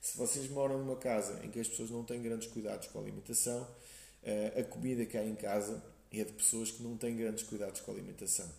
Se 0.00 0.16
vocês 0.16 0.48
moram 0.48 0.78
numa 0.78 0.96
casa 0.96 1.44
em 1.44 1.50
que 1.50 1.60
as 1.60 1.68
pessoas 1.68 1.90
não 1.90 2.04
têm 2.04 2.22
grandes 2.22 2.48
cuidados 2.48 2.88
com 2.88 2.98
a 2.98 3.02
alimentação, 3.02 3.68
eh, 4.22 4.60
a 4.60 4.64
comida 4.64 5.04
que 5.04 5.16
há 5.18 5.24
em 5.24 5.34
casa 5.34 5.82
é 6.10 6.24
de 6.24 6.32
pessoas 6.32 6.70
que 6.70 6.82
não 6.82 6.96
têm 6.96 7.16
grandes 7.16 7.44
cuidados 7.44 7.80
com 7.80 7.90
a 7.90 7.94
alimentação. 7.94 8.50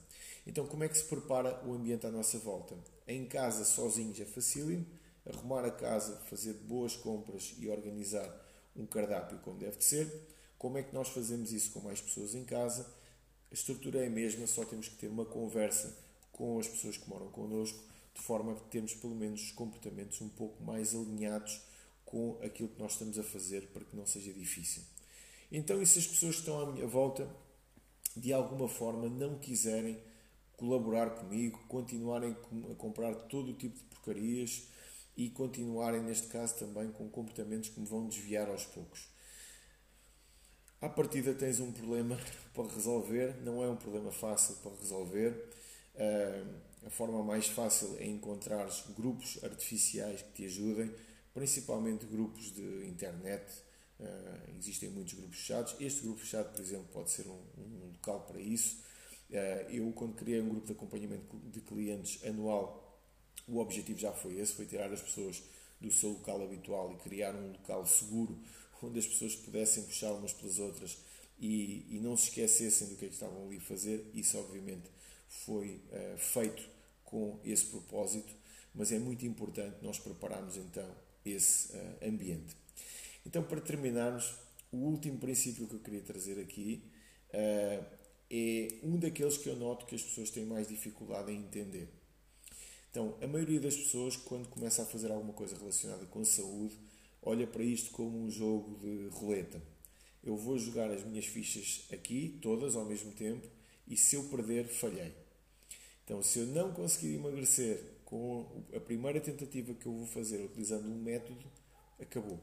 Então, 0.46 0.66
como 0.66 0.84
é 0.84 0.90
que 0.90 0.98
se 0.98 1.06
prepara 1.06 1.62
o 1.66 1.74
ambiente 1.74 2.06
à 2.06 2.12
nossa 2.12 2.38
volta? 2.40 2.76
Em 3.12 3.26
casa, 3.26 3.66
sozinhos, 3.66 4.22
é 4.22 4.26
facílimo. 4.26 4.86
Arrumar 5.26 5.66
a 5.66 5.72
casa, 5.72 6.16
fazer 6.30 6.54
boas 6.54 6.96
compras 6.96 7.54
e 7.60 7.68
organizar 7.68 8.34
um 8.74 8.86
cardápio 8.86 9.38
como 9.40 9.60
deve 9.60 9.76
de 9.76 9.84
ser. 9.84 10.10
Como 10.58 10.78
é 10.78 10.84
que 10.84 10.94
nós 10.94 11.10
fazemos 11.10 11.52
isso 11.52 11.72
com 11.72 11.82
mais 11.82 12.00
pessoas 12.00 12.34
em 12.34 12.46
casa? 12.46 12.90
A 13.52 13.54
estrutura 13.54 14.00
é 14.00 14.08
a 14.08 14.10
mesma, 14.10 14.48
só 14.48 14.64
temos 14.64 14.88
que 14.88 14.96
ter 14.96 15.08
uma 15.08 15.26
conversa 15.26 15.94
com 16.32 16.58
as 16.58 16.70
pessoas 16.70 16.96
que 16.96 17.10
moram 17.10 17.28
connosco, 17.28 17.84
de 18.14 18.22
forma 18.22 18.54
a 18.54 18.56
termos 18.70 18.94
pelo 18.94 19.14
menos 19.14 19.42
os 19.42 19.52
comportamentos 19.52 20.22
um 20.22 20.30
pouco 20.30 20.64
mais 20.64 20.96
alinhados 20.96 21.62
com 22.06 22.40
aquilo 22.42 22.70
que 22.70 22.80
nós 22.80 22.94
estamos 22.94 23.20
a 23.20 23.24
fazer 23.24 23.68
para 23.74 23.84
que 23.84 23.94
não 23.94 24.06
seja 24.06 24.32
difícil. 24.32 24.84
Então, 25.52 25.82
e 25.82 25.86
se 25.86 26.00
as 26.00 26.08
pessoas 26.08 26.36
que 26.36 26.42
estão 26.42 26.62
à 26.62 26.72
minha 26.72 26.88
volta, 26.88 27.30
de 28.16 28.32
alguma 28.32 28.70
forma, 28.70 29.10
não 29.10 29.38
quiserem 29.38 30.02
colaborar 30.62 31.10
comigo, 31.16 31.60
continuarem 31.68 32.38
a 32.72 32.76
comprar 32.76 33.16
todo 33.16 33.50
o 33.50 33.54
tipo 33.56 33.76
de 33.80 33.84
porcarias 33.86 34.68
e 35.18 35.28
continuarem, 35.32 36.04
neste 36.04 36.28
caso, 36.28 36.54
também 36.60 36.92
com 36.92 37.10
comportamentos 37.10 37.70
que 37.70 37.80
me 37.80 37.88
vão 37.88 38.08
desviar 38.08 38.48
aos 38.48 38.64
poucos. 38.66 39.08
À 40.80 40.88
partida 40.88 41.34
tens 41.34 41.60
um 41.60 41.72
problema 41.72 42.16
para 42.54 42.68
resolver, 42.68 43.38
não 43.42 43.64
é 43.64 43.70
um 43.70 43.76
problema 43.76 44.12
fácil 44.12 44.56
para 44.58 44.72
resolver. 44.76 45.50
a 46.86 46.90
forma 46.92 47.24
mais 47.24 47.48
fácil 47.48 47.98
é 47.98 48.06
encontrar 48.06 48.70
grupos 48.96 49.44
artificiais 49.44 50.22
que 50.22 50.32
te 50.32 50.46
ajudem, 50.46 50.94
principalmente 51.34 52.06
grupos 52.06 52.54
de 52.54 52.86
internet. 52.86 53.52
existem 54.60 54.90
muitos 54.90 55.16
grupos 55.16 55.38
fechados. 55.40 55.76
Este 55.80 56.02
grupo 56.04 56.20
fechado, 56.20 56.52
por 56.52 56.62
exemplo, 56.62 56.88
pode 56.94 57.10
ser 57.10 57.26
um, 57.26 57.42
um 57.58 57.92
local 57.94 58.22
para 58.28 58.40
isso 58.40 58.91
eu, 59.70 59.92
quando 59.94 60.16
criei 60.16 60.42
um 60.42 60.50
grupo 60.50 60.68
de 60.68 60.74
acompanhamento 60.74 61.38
de 61.50 61.62
clientes 61.62 62.24
anual, 62.26 63.00
o 63.48 63.60
objetivo 63.60 63.98
já 64.00 64.12
foi 64.12 64.40
esse: 64.40 64.54
foi 64.54 64.66
tirar 64.66 64.92
as 64.92 65.02
pessoas 65.02 65.42
do 65.80 65.92
seu 65.92 66.10
local 66.10 66.44
habitual 66.44 66.94
e 66.94 66.98
criar 66.98 67.34
um 67.36 67.52
local 67.54 67.86
seguro 67.86 68.38
onde 68.84 69.00
as 69.00 69.08
pessoas 69.08 69.36
pudessem 69.36 69.84
puxar 69.84 70.12
umas 70.14 70.34
pelas 70.34 70.60
outras 70.60 70.98
e, 71.40 71.86
e 71.90 72.00
não 72.00 72.16
se 72.16 72.30
esquecessem 72.30 72.88
do 72.88 72.96
que, 72.96 73.06
é 73.06 73.08
que 73.08 73.14
estavam 73.14 73.46
ali 73.46 73.58
a 73.58 73.62
fazer. 73.62 74.10
Isso, 74.14 74.38
obviamente, 74.38 74.90
foi 75.28 75.82
uh, 75.92 76.18
feito 76.18 76.64
com 77.04 77.40
esse 77.44 77.66
propósito, 77.66 78.34
mas 78.74 78.92
é 78.92 79.00
muito 79.00 79.26
importante 79.26 79.78
nós 79.82 80.00
prepararmos 80.00 80.56
então 80.58 80.90
esse 81.26 81.76
uh, 81.76 82.08
ambiente. 82.08 82.56
Então, 83.26 83.44
para 83.44 83.60
terminarmos, 83.60 84.34
o 84.72 84.78
último 84.78 85.18
princípio 85.20 85.68
que 85.68 85.76
eu 85.76 85.80
queria 85.80 86.02
trazer 86.02 86.40
aqui 86.40 86.84
uh, 87.30 87.86
é 88.32 88.80
um 88.82 88.98
daqueles 88.98 89.38
que 89.38 89.50
eu 89.50 89.58
noto 89.58 89.86
que 89.86 89.94
as 89.94 90.02
pessoas 90.02 90.30
têm 90.30 90.46
mais 90.46 90.70
dificuldade 90.70 91.32
em 91.32 91.38
entender. 91.38 91.90
Então, 92.90 93.18
a 93.22 93.28
maioria 93.28 93.60
das 93.60 93.76
pessoas, 93.76 94.16
quando 94.16 94.48
começa 94.48 94.84
a 94.84 94.86
fazer 94.86 95.12
alguma 95.12 95.34
coisa 95.34 95.58
relacionada 95.58 96.06
com 96.06 96.22
a 96.22 96.26
saúde, 96.26 96.78
olha 97.22 97.46
para 97.46 97.62
isto 97.62 97.92
como 97.92 98.18
um 98.18 98.32
jogo 98.32 98.80
de 98.80 99.10
roleta. 99.10 99.62
Eu 100.24 100.38
vou 100.38 100.58
jogar 100.58 100.90
as 100.92 101.04
minhas 101.04 101.26
fichas 101.26 101.86
aqui, 101.92 102.40
todas 102.42 102.76
ao 102.76 102.86
mesmo 102.86 103.12
tempo, 103.12 103.46
e 103.88 103.98
se 103.98 104.16
eu 104.16 104.24
perder, 104.26 104.66
falhei. 104.66 105.14
Então, 106.06 106.24
se 106.24 106.40
eu 106.40 106.48
não 106.48 106.72
conseguir 106.72 107.16
emagrecer 107.16 107.82
com 108.06 108.64
a 108.74 108.80
primeira 108.80 109.20
tentativa 109.20 109.74
que 109.74 109.86
eu 109.86 109.94
vou 109.94 110.06
fazer 110.08 110.44
utilizando 110.44 110.88
um 110.88 111.02
método, 111.02 111.46
acabou. 112.00 112.40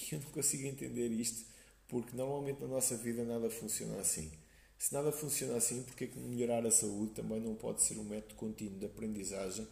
E 0.00 0.14
eu 0.14 0.20
não 0.20 0.30
consigo 0.30 0.66
entender 0.66 1.08
isto 1.08 1.46
porque 1.88 2.14
normalmente 2.14 2.60
na 2.60 2.68
nossa 2.68 2.96
vida 2.96 3.24
nada 3.24 3.48
funciona 3.50 3.98
assim. 3.98 4.30
Se 4.78 4.94
nada 4.94 5.10
funciona 5.10 5.56
assim, 5.56 5.82
porque 5.82 6.04
é 6.04 6.06
que 6.06 6.18
melhorar 6.18 6.64
a 6.64 6.70
saúde 6.70 7.12
também 7.12 7.40
não 7.40 7.56
pode 7.56 7.82
ser 7.82 7.98
um 7.98 8.04
método 8.04 8.36
contínuo 8.36 8.78
de 8.78 8.86
aprendizagem 8.86 9.66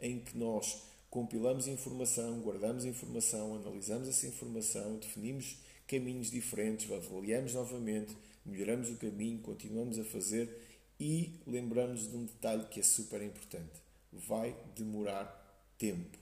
em 0.00 0.18
que 0.18 0.36
nós 0.36 0.82
compilamos 1.10 1.68
informação, 1.68 2.40
guardamos 2.40 2.86
informação, 2.86 3.54
analisamos 3.54 4.08
essa 4.08 4.26
informação, 4.26 4.96
definimos 4.96 5.58
caminhos 5.86 6.30
diferentes, 6.30 6.90
avaliamos 6.90 7.52
novamente, 7.52 8.16
melhoramos 8.44 8.90
o 8.90 8.96
caminho, 8.96 9.38
continuamos 9.40 9.98
a 9.98 10.04
fazer 10.04 10.50
e 10.98 11.38
lembramos 11.46 12.10
de 12.10 12.16
um 12.16 12.24
detalhe 12.24 12.64
que 12.66 12.80
é 12.80 12.82
super 12.82 13.22
importante. 13.22 13.82
Vai 14.10 14.56
demorar 14.74 15.26
tempo. 15.78 16.18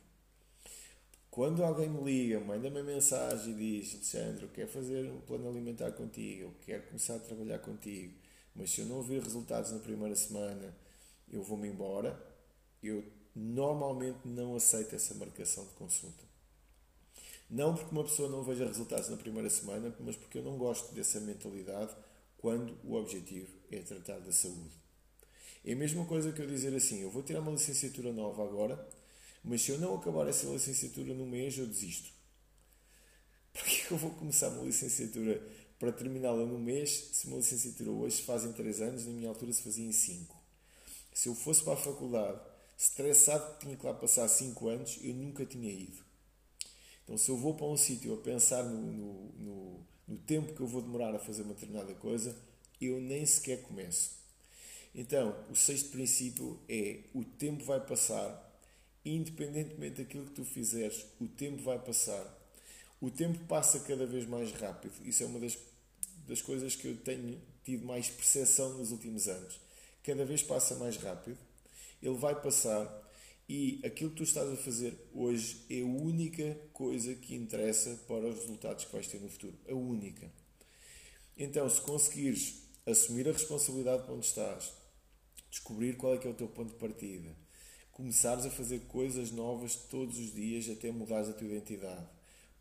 Quando 1.30 1.64
alguém 1.64 1.88
me 1.88 2.02
liga, 2.02 2.40
manda-me 2.40 2.80
uma 2.80 2.92
mensagem 2.92 3.54
e 3.54 3.80
diz 3.80 3.94
Alexandre, 3.94 4.44
eu 4.44 4.48
quero 4.50 4.68
fazer 4.68 5.10
um 5.10 5.20
plano 5.20 5.48
alimentar 5.48 5.92
contigo, 5.92 6.42
eu 6.42 6.54
quero 6.64 6.84
começar 6.84 7.16
a 7.16 7.18
trabalhar 7.18 7.58
contigo, 7.58 8.23
mas 8.54 8.70
se 8.70 8.82
eu 8.82 8.86
não 8.86 9.02
ver 9.02 9.22
resultados 9.22 9.72
na 9.72 9.80
primeira 9.80 10.14
semana, 10.14 10.74
eu 11.30 11.42
vou-me 11.42 11.68
embora. 11.68 12.18
Eu 12.82 13.04
normalmente 13.34 14.20
não 14.24 14.54
aceito 14.54 14.94
essa 14.94 15.14
marcação 15.14 15.64
de 15.66 15.72
consulta. 15.72 16.24
Não 17.50 17.74
porque 17.74 17.90
uma 17.90 18.04
pessoa 18.04 18.28
não 18.28 18.42
veja 18.42 18.66
resultados 18.66 19.08
na 19.08 19.16
primeira 19.16 19.50
semana, 19.50 19.94
mas 20.00 20.16
porque 20.16 20.38
eu 20.38 20.42
não 20.42 20.56
gosto 20.56 20.94
dessa 20.94 21.20
mentalidade 21.20 21.94
quando 22.38 22.76
o 22.84 22.94
objetivo 22.94 23.48
é 23.70 23.80
tratar 23.80 24.18
da 24.20 24.32
saúde. 24.32 24.84
É 25.64 25.72
a 25.72 25.76
mesma 25.76 26.04
coisa 26.04 26.32
que 26.32 26.40
eu 26.40 26.46
dizer 26.46 26.74
assim: 26.74 27.00
eu 27.00 27.10
vou 27.10 27.22
tirar 27.22 27.40
uma 27.40 27.52
licenciatura 27.52 28.12
nova 28.12 28.44
agora, 28.44 28.88
mas 29.42 29.62
se 29.62 29.72
eu 29.72 29.78
não 29.78 29.94
acabar 29.94 30.28
essa 30.28 30.46
licenciatura 30.46 31.14
no 31.14 31.26
mês, 31.26 31.56
eu 31.58 31.66
desisto. 31.66 32.12
Para 33.52 33.62
que 33.62 33.90
eu 33.90 33.96
vou 33.96 34.10
começar 34.12 34.48
uma 34.48 34.62
licenciatura 34.62 35.42
para 35.78 35.92
terminá-la 35.92 36.44
no 36.44 36.58
mês, 36.58 37.10
se 37.12 37.26
uma 37.26 37.36
licenciatura 37.36 37.90
hoje 37.90 38.22
fazem 38.22 38.52
3 38.52 38.80
anos, 38.80 39.06
na 39.06 39.12
minha 39.12 39.28
altura 39.28 39.52
se 39.52 39.62
fazia 39.62 39.84
em 39.84 39.92
5. 39.92 40.36
Se 41.12 41.28
eu 41.28 41.34
fosse 41.34 41.62
para 41.62 41.74
a 41.74 41.76
faculdade 41.76 42.40
estressado 42.76 43.54
que 43.54 43.60
tinha 43.60 43.76
que 43.76 43.86
lá 43.86 43.94
passar 43.94 44.28
5 44.28 44.68
anos, 44.68 44.98
eu 45.02 45.14
nunca 45.14 45.44
tinha 45.44 45.70
ido. 45.70 46.02
Então, 47.04 47.18
se 47.18 47.30
eu 47.30 47.36
vou 47.36 47.54
para 47.54 47.66
um 47.66 47.76
sítio 47.76 48.14
a 48.14 48.16
pensar 48.16 48.62
no, 48.64 48.80
no, 48.80 49.32
no, 49.38 49.86
no 50.08 50.18
tempo 50.18 50.54
que 50.54 50.60
eu 50.60 50.66
vou 50.66 50.80
demorar 50.80 51.14
a 51.14 51.18
fazer 51.18 51.42
uma 51.42 51.54
determinada 51.54 51.94
coisa, 51.94 52.34
eu 52.80 53.00
nem 53.00 53.24
sequer 53.26 53.62
começo. 53.62 54.12
Então, 54.94 55.34
o 55.50 55.56
sexto 55.56 55.90
princípio 55.90 56.58
é 56.68 57.00
o 57.12 57.24
tempo 57.24 57.64
vai 57.64 57.80
passar, 57.84 58.40
independentemente 59.04 60.02
daquilo 60.02 60.26
que 60.26 60.34
tu 60.34 60.44
fizeres, 60.44 61.04
o 61.20 61.26
tempo 61.26 61.62
vai 61.62 61.78
passar. 61.78 62.24
O 63.04 63.10
tempo 63.10 63.38
passa 63.46 63.80
cada 63.80 64.06
vez 64.06 64.26
mais 64.26 64.50
rápido. 64.52 64.94
Isso 65.04 65.22
é 65.22 65.26
uma 65.26 65.38
das 65.38 65.58
das 66.26 66.40
coisas 66.40 66.74
que 66.74 66.88
eu 66.88 66.96
tenho 66.96 67.38
tido 67.62 67.84
mais 67.84 68.08
percepção 68.08 68.78
nos 68.78 68.90
últimos 68.92 69.28
anos. 69.28 69.60
Cada 70.02 70.24
vez 70.24 70.42
passa 70.42 70.74
mais 70.76 70.96
rápido, 70.96 71.38
ele 72.02 72.16
vai 72.16 72.40
passar 72.40 73.02
E 73.46 73.78
aquilo 73.84 74.08
que 74.08 74.16
tu 74.16 74.22
estás 74.22 74.50
a 74.50 74.56
fazer 74.56 74.94
hoje 75.12 75.66
é 75.68 75.82
a 75.82 75.84
única 75.84 76.58
coisa 76.72 77.14
que 77.14 77.34
interessa 77.34 77.94
para 78.08 78.26
os 78.26 78.40
resultados 78.40 78.86
que 78.86 78.92
vais 78.92 79.06
ter 79.06 79.20
no 79.20 79.28
futuro. 79.28 79.54
A 79.68 79.74
única. 79.74 80.32
Então, 81.36 81.68
se 81.68 81.78
conseguires 81.82 82.62
assumir 82.86 83.28
a 83.28 83.32
responsabilidade 83.32 84.04
para 84.04 84.14
onde 84.14 84.24
estás, 84.24 84.72
descobrir 85.50 85.98
qual 85.98 86.14
é 86.14 86.18
que 86.18 86.26
é 86.26 86.30
o 86.30 86.34
teu 86.34 86.48
ponto 86.48 86.72
de 86.72 86.78
partida, 86.78 87.36
começares 87.92 88.46
a 88.46 88.50
fazer 88.50 88.86
coisas 88.86 89.30
novas 89.30 89.76
todos 89.76 90.18
os 90.18 90.32
dias 90.32 90.70
até 90.70 90.90
mudares 90.90 91.28
a 91.28 91.34
tua 91.34 91.46
identidade, 91.46 92.08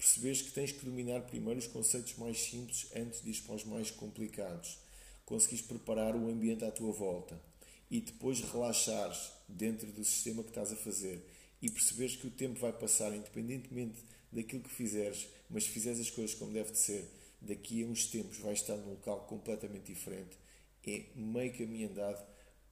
perceberes 0.04 0.42
que 0.42 0.52
tens 0.52 0.74
que 0.74 0.84
dominar 0.84 1.22
primeiro 1.22 1.62
os 1.62 1.68
conceitos 1.68 2.18
mais 2.18 2.38
simples 2.38 2.88
antes 2.94 3.24
de 3.24 3.32
ir 3.32 3.42
para 3.44 3.56
os 3.56 3.64
mais 3.64 3.90
complicados, 3.90 4.78
conseguires 5.26 5.66
preparar 5.66 6.14
o 6.14 6.30
ambiente 6.30 6.66
à 6.66 6.72
tua 6.72 6.92
volta 6.92 7.42
e 7.90 8.02
depois 8.02 8.42
relaxares 8.42 9.32
dentro 9.48 9.90
do 9.94 10.04
sistema 10.04 10.44
que 10.44 10.50
estás 10.50 10.74
a 10.74 10.76
fazer 10.76 11.26
e 11.62 11.72
perceberes 11.72 12.18
que 12.18 12.28
o 12.28 12.32
tempo 12.32 12.60
vai 12.60 12.74
passar 12.74 13.16
independentemente 13.16 14.04
daquilo 14.30 14.64
que 14.64 14.70
fizeres, 14.70 15.26
mas 15.50 15.64
se 15.64 15.70
fizeres 15.70 16.02
as 16.02 16.10
coisas 16.10 16.36
como 16.36 16.52
deve 16.52 16.74
de 16.74 16.80
ser, 16.80 17.10
daqui 17.40 17.82
a 17.82 17.88
uns 17.88 18.06
tempos 18.08 18.40
vais 18.40 18.60
estar 18.60 18.76
num 18.76 18.90
local 18.90 19.22
completamente 19.22 19.86
diferente. 19.86 20.38
É 20.86 21.06
meio 21.16 21.58
caminho 21.58 21.90
andado 21.90 22.22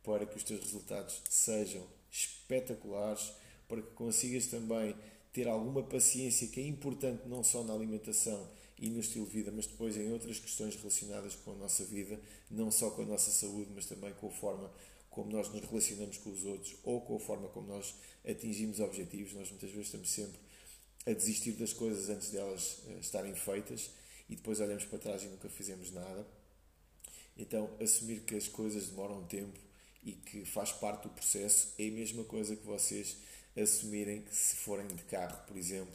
para 0.04 0.26
que 0.26 0.36
os 0.36 0.44
teus 0.44 0.60
resultados 0.60 1.22
sejam 1.30 1.88
espetaculares, 2.12 3.32
para 3.70 3.82
que 3.82 3.92
consigas 3.92 4.48
também 4.48 4.94
ter 5.32 5.48
alguma 5.48 5.84
paciência, 5.84 6.48
que 6.48 6.60
é 6.60 6.68
importante 6.68 7.28
não 7.28 7.44
só 7.44 7.64
na 7.64 7.74
alimentação 7.74 8.50
e 8.78 8.90
no 8.90 9.00
estilo 9.00 9.26
de 9.26 9.32
vida, 9.32 9.52
mas 9.52 9.68
depois 9.68 9.96
em 9.96 10.12
outras 10.12 10.40
questões 10.40 10.76
relacionadas 10.76 11.36
com 11.36 11.52
a 11.52 11.56
nossa 11.56 11.86
vida, 11.86 12.20
não 12.50 12.72
só 12.72 12.90
com 12.92 13.04
a 13.04 13.06
nossa 13.06 13.32
saúde, 13.32 13.72
mas 13.74 13.86
também 13.86 14.14
com 14.14 14.28
a 14.28 14.32
forma 14.32 14.72
como 15.10 15.30
nós 15.30 15.50
nos 15.50 15.62
relacionamos 15.66 16.18
com 16.18 16.32
os 16.32 16.44
outros 16.46 16.76
ou 16.84 17.02
com 17.02 17.18
a 17.18 17.20
forma 17.20 17.48
como 17.50 17.68
nós 17.68 17.94
atingimos 18.26 18.80
objetivos. 18.80 19.34
Nós 19.34 19.50
muitas 19.50 19.70
vezes 19.70 19.88
estamos 19.88 20.10
sempre 20.10 20.40
a 21.06 21.14
desistir 21.14 21.52
das 21.54 21.74
coisas 21.74 22.10
antes 22.10 22.30
delas 22.30 22.80
eh, 22.88 23.00
estarem 23.00 23.36
feitas 23.36 23.92
e 24.30 24.36
depois 24.36 24.60
olhamos 24.60 24.86
para 24.86 25.00
trás 25.00 25.24
e 25.24 25.28
nunca 25.28 25.50
fizemos 25.50 25.92
nada. 25.92 26.26
Então, 27.38 27.70
assumir 27.82 28.22
que 28.22 28.36
as 28.36 28.48
coisas 28.48 28.88
demoram 28.88 29.26
tempo 29.26 29.60
e 30.04 30.14
que 30.14 30.46
faz 30.46 30.72
parte 30.72 31.04
do 31.04 31.10
processo 31.10 31.74
é 31.78 31.88
a 31.88 31.92
mesma 31.92 32.24
coisa 32.24 32.56
que 32.56 32.66
vocês 32.66 33.18
assumirem 33.56 34.22
que 34.22 34.36
se 34.36 34.56
forem 34.56 34.88
de 34.88 35.04
carro, 35.04 35.46
por 35.46 35.58
exemplo, 35.58 35.94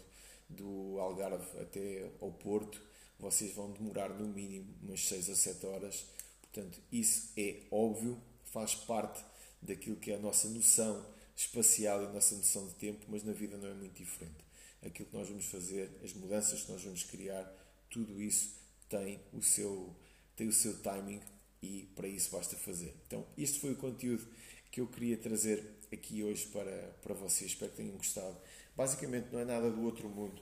do 0.49 0.99
Algarve 1.01 1.59
até 1.61 2.11
ao 2.21 2.31
Porto, 2.33 2.81
vocês 3.19 3.53
vão 3.53 3.73
demorar 3.73 4.11
no 4.11 4.29
mínimo 4.29 4.75
umas 4.83 5.07
6 5.07 5.29
ou 5.31 5.37
7 5.37 5.67
horas. 5.67 6.07
Portanto, 6.43 6.81
isso 6.93 7.33
é 7.37 7.63
óbvio, 7.71 8.21
faz 8.45 8.75
parte 8.75 9.25
daquilo 9.61 9.97
que 9.97 10.13
é 10.13 10.17
a 10.17 10.19
nossa 10.19 10.49
noção 10.49 11.05
espacial 11.35 12.03
e 12.03 12.07
a 12.07 12.13
nossa 12.13 12.35
noção 12.35 12.67
de 12.67 12.75
tempo, 12.75 13.05
mas 13.09 13.23
na 13.23 13.33
vida 13.33 13.57
não 13.57 13.69
é 13.69 13.75
muito 13.75 13.95
diferente. 13.95 14.45
Aquilo 14.83 15.09
que 15.09 15.17
nós 15.17 15.29
vamos 15.29 15.47
fazer, 15.47 15.91
as 16.03 16.13
mudanças 16.13 16.63
que 16.63 16.73
nós 16.73 16.83
vamos 16.83 17.03
criar, 17.05 17.45
tudo 17.91 18.21
isso 18.21 18.55
tem 18.89 19.21
o 19.33 19.43
seu, 19.43 19.95
tem 20.35 20.49
o 20.49 20.53
seu 20.53 20.79
timing 20.81 21.21
e 21.63 21.89
para 21.95 22.09
isso 22.09 22.31
basta 22.31 22.57
fazer. 22.57 22.95
Então, 23.07 23.27
este 23.37 23.59
foi 23.61 23.73
o 23.73 23.77
conteúdo 23.77 24.27
que 24.71 24.81
eu 24.81 24.87
queria 24.87 25.17
trazer 25.17 25.76
aqui 25.95 26.23
hoje 26.23 26.47
para, 26.47 26.97
para 27.03 27.15
vocês. 27.15 27.53
Espero 27.53 27.71
que 27.71 27.79
tenham 27.79 27.97
gostado. 27.97 28.37
Basicamente, 28.77 29.29
não 29.33 29.41
é 29.41 29.45
nada 29.45 29.71
do 29.71 29.83
outro 29.83 30.09
mundo, 30.09 30.41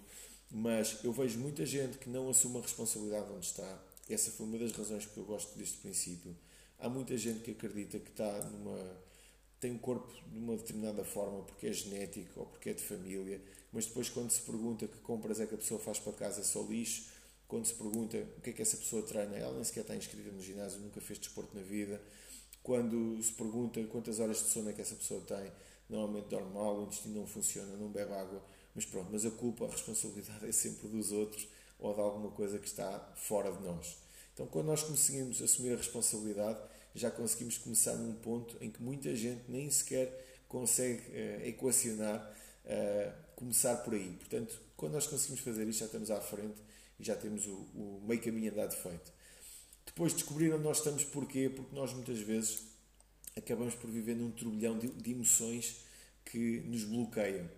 mas 0.51 0.99
eu 1.05 1.13
vejo 1.13 1.39
muita 1.39 1.65
gente 1.65 1.99
que 1.99 2.09
não 2.09 2.29
assume 2.29 2.59
a 2.59 2.63
responsabilidade 2.63 3.31
onde 3.33 3.47
está. 3.47 3.83
Essa 4.09 4.31
foi 4.31 4.47
uma 4.47 4.59
das 4.59 4.73
razões 4.73 5.07
que 5.07 5.17
eu 5.17 5.25
gosto 5.25 5.57
deste 5.57 5.79
princípio. 5.79 6.37
Há 6.79 6.89
muita 6.89 7.17
gente 7.17 7.41
que 7.41 7.53
acredita 7.53 7.99
que 7.99 8.11
está 8.11 8.31
numa 8.51 9.05
tem 9.65 9.73
um 9.73 9.79
corpo 9.79 10.13
de 10.31 10.39
uma 10.39 10.57
determinada 10.59 11.03
forma 11.05 11.43
porque 11.43 11.67
é 11.67 11.73
genético 11.73 12.41
ou 12.41 12.45
porque 12.45 12.69
é 12.69 12.75
de 12.75 12.83
família, 12.83 13.41
mas 13.73 13.87
depois 13.87 14.11
quando 14.11 14.31
se 14.31 14.43
pergunta 14.43 14.87
que 14.87 14.99
compras 14.99 15.41
é 15.41 15.47
que 15.47 15.55
a 15.55 15.59
pessoa 15.59 15.81
faz 15.81 15.99
para 15.99 16.13
casa 16.13 16.43
é 16.43 16.45
só 16.45 16.61
lixo, 16.61 17.07
quando 17.49 17.65
se 17.65 17.73
pergunta 17.73 18.19
o 18.37 18.43
que 18.43 18.51
é 18.51 18.53
que 18.53 18.61
essa 18.61 18.77
pessoa 18.77 19.03
treina, 19.03 19.37
ela 19.37 19.55
nem 19.55 19.65
sequer 19.65 19.81
está 19.81 19.97
inscrita 19.97 20.31
no 20.31 20.43
ginásio, 20.43 20.81
nunca 20.81 21.01
fez 21.01 21.19
desporto 21.19 21.57
na 21.57 21.63
vida. 21.63 21.99
Quando 22.65 23.23
se 23.23 23.31
pergunta 23.33 23.85
quantas 23.85 24.19
horas 24.19 24.39
de 24.39 24.49
sono 24.49 24.71
é 24.71 24.73
que 24.73 24.81
essa 24.81 24.95
pessoa 24.95 25.21
tem, 25.21 25.53
normalmente 25.89 26.29
dorme 26.29 26.51
mal, 26.55 26.81
o 26.81 26.85
intestino 26.85 27.21
não 27.21 27.27
funciona, 27.27 27.77
não 27.77 27.91
bebe 27.91 28.13
água, 28.15 28.43
mas 28.75 28.87
pronto, 28.87 29.11
mas 29.13 29.27
a 29.27 29.31
culpa, 29.31 29.67
a 29.67 29.69
responsabilidade 29.69 30.45
é 30.49 30.51
sempre 30.51 30.89
dos 30.89 31.13
outros 31.13 31.47
ou 31.79 31.93
de 31.93 32.01
alguma 32.01 32.31
coisa 32.31 32.59
que 32.59 32.67
está 32.67 33.13
fora 33.17 33.53
de 33.53 33.63
nós. 33.63 33.99
Então, 34.33 34.47
quando 34.47 34.67
nós 34.67 34.83
conseguimos 34.83 35.43
assumir 35.43 35.75
a 35.75 35.77
responsabilidade, 35.77 36.59
já 36.95 37.11
conseguimos 37.11 37.59
começar 37.59 37.95
num 37.97 38.15
ponto 38.15 38.57
em 38.63 38.71
que 38.71 38.83
muita 38.83 39.15
gente 39.15 39.43
nem 39.47 39.71
sequer 39.71 40.43
consegue 40.49 41.03
uh, 41.11 41.47
equacionar 41.47 42.35
uh, 42.65 43.13
começar 43.37 43.77
por 43.77 43.93
aí. 43.93 44.17
Portanto, 44.19 44.59
quando 44.75 44.95
nós 44.95 45.07
conseguimos 45.07 45.41
fazer 45.41 45.69
isto, 45.69 45.81
já 45.81 45.87
estamos 45.87 46.11
à 46.11 46.21
frente 46.21 46.63
e 46.99 47.05
já 47.05 47.15
temos 47.15 47.47
o, 47.47 47.53
o 47.75 48.03
meio 48.07 48.23
caminho 48.23 48.51
andado 48.51 48.75
feito. 48.75 49.13
Depois 49.87 50.13
descobrir 50.13 50.53
onde 50.53 50.65
nós 50.65 50.79
estamos 50.79 51.05
porquê, 51.05 51.49
porque 51.49 51.75
nós 51.75 51.93
muitas 51.93 52.19
vezes 52.19 52.63
acabamos 53.37 53.75
por 53.75 53.91
viver 53.91 54.15
num 54.15 54.31
turbilhão 54.31 54.79
de, 54.79 54.89
de 54.89 55.11
emoções 55.11 55.85
que 56.25 56.61
nos 56.61 56.85
bloqueiam. 56.85 57.49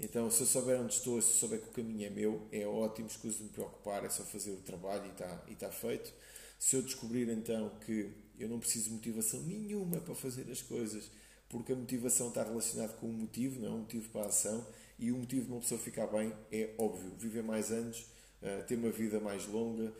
Então, 0.00 0.30
se 0.30 0.42
eu 0.42 0.46
souber 0.46 0.80
onde 0.80 0.94
estou, 0.94 1.20
se 1.20 1.30
eu 1.30 1.34
souber 1.34 1.60
que 1.60 1.68
o 1.68 1.72
caminho 1.72 2.06
é 2.06 2.10
meu, 2.10 2.48
é 2.52 2.64
ótimo, 2.66 3.08
escuso 3.08 3.38
de 3.38 3.44
me 3.44 3.48
preocupar, 3.50 4.04
é 4.04 4.08
só 4.08 4.22
fazer 4.22 4.52
o 4.52 4.58
trabalho 4.58 5.06
e 5.06 5.10
está, 5.10 5.44
e 5.48 5.52
está 5.52 5.70
feito. 5.70 6.12
Se 6.58 6.76
eu 6.76 6.82
descobrir 6.82 7.28
então 7.28 7.70
que 7.84 8.12
eu 8.38 8.48
não 8.48 8.60
preciso 8.60 8.86
de 8.86 8.94
motivação 8.94 9.42
nenhuma 9.42 10.00
para 10.00 10.14
fazer 10.14 10.48
as 10.50 10.62
coisas, 10.62 11.10
porque 11.48 11.72
a 11.72 11.76
motivação 11.76 12.28
está 12.28 12.44
relacionada 12.44 12.92
com 12.94 13.08
o 13.08 13.12
motivo, 13.12 13.60
não 13.60 13.68
é 13.68 13.70
um 13.72 13.78
motivo 13.78 14.08
para 14.10 14.22
a 14.22 14.26
ação, 14.26 14.64
e 14.98 15.10
o 15.10 15.16
motivo 15.16 15.46
de 15.46 15.52
uma 15.52 15.60
pessoa 15.60 15.80
ficar 15.80 16.06
bem 16.06 16.32
é 16.52 16.74
óbvio, 16.78 17.10
viver 17.16 17.42
mais 17.42 17.72
anos, 17.72 18.06
eh, 18.42 18.62
ter 18.62 18.76
uma 18.76 18.90
vida 18.90 19.18
mais 19.18 19.46
longa, 19.46 19.92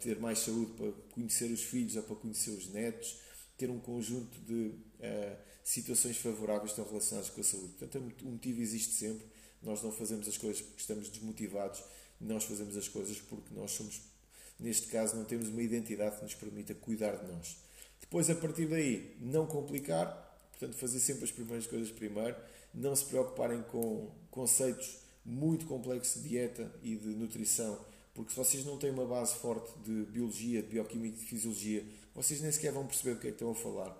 ter 0.00 0.18
mais 0.18 0.38
saúde 0.40 0.72
para 0.72 0.92
conhecer 1.12 1.50
os 1.50 1.62
filhos 1.62 1.96
ou 1.96 2.02
para 2.02 2.16
conhecer 2.16 2.50
os 2.50 2.68
netos, 2.68 3.18
ter 3.56 3.70
um 3.70 3.80
conjunto 3.80 4.38
de 4.40 4.68
uh, 5.00 5.36
situações 5.64 6.16
favoráveis 6.16 6.70
estão 6.70 6.86
relacionadas 6.86 7.28
com 7.30 7.40
a 7.40 7.44
saúde. 7.44 7.74
Portanto, 7.78 8.14
o 8.22 8.30
motivo 8.30 8.60
existe 8.60 8.94
sempre. 8.94 9.26
Nós 9.60 9.82
não 9.82 9.90
fazemos 9.90 10.28
as 10.28 10.36
coisas 10.36 10.62
porque 10.62 10.80
estamos 10.80 11.08
desmotivados, 11.08 11.82
nós 12.20 12.44
fazemos 12.44 12.76
as 12.76 12.88
coisas 12.88 13.20
porque 13.20 13.52
nós 13.52 13.72
somos, 13.72 14.00
neste 14.58 14.86
caso, 14.86 15.16
não 15.16 15.24
temos 15.24 15.48
uma 15.48 15.62
identidade 15.62 16.16
que 16.16 16.22
nos 16.22 16.34
permita 16.34 16.74
cuidar 16.74 17.16
de 17.16 17.32
nós. 17.32 17.56
Depois, 18.00 18.30
a 18.30 18.34
partir 18.34 18.66
daí, 18.66 19.16
não 19.20 19.46
complicar, 19.46 20.08
portanto, 20.52 20.76
fazer 20.78 21.00
sempre 21.00 21.24
as 21.24 21.32
primeiras 21.32 21.66
coisas 21.66 21.90
primeiro, 21.90 22.36
não 22.72 22.94
se 22.94 23.04
preocuparem 23.04 23.62
com 23.62 24.10
conceitos 24.30 24.98
muito 25.24 25.66
complexos 25.66 26.22
de 26.22 26.28
dieta 26.28 26.72
e 26.82 26.96
de 26.96 27.08
nutrição, 27.08 27.78
porque 28.18 28.32
se 28.32 28.36
vocês 28.36 28.64
não 28.64 28.76
têm 28.76 28.90
uma 28.90 29.06
base 29.06 29.36
forte 29.36 29.72
de 29.78 30.04
biologia, 30.10 30.60
de 30.60 30.66
bioquímica 30.66 31.16
de 31.16 31.24
fisiologia, 31.24 31.86
vocês 32.12 32.40
nem 32.40 32.50
sequer 32.50 32.72
vão 32.72 32.84
perceber 32.84 33.14
do 33.14 33.20
que 33.20 33.28
é 33.28 33.30
que 33.30 33.36
estão 33.36 33.52
a 33.52 33.54
falar. 33.54 33.96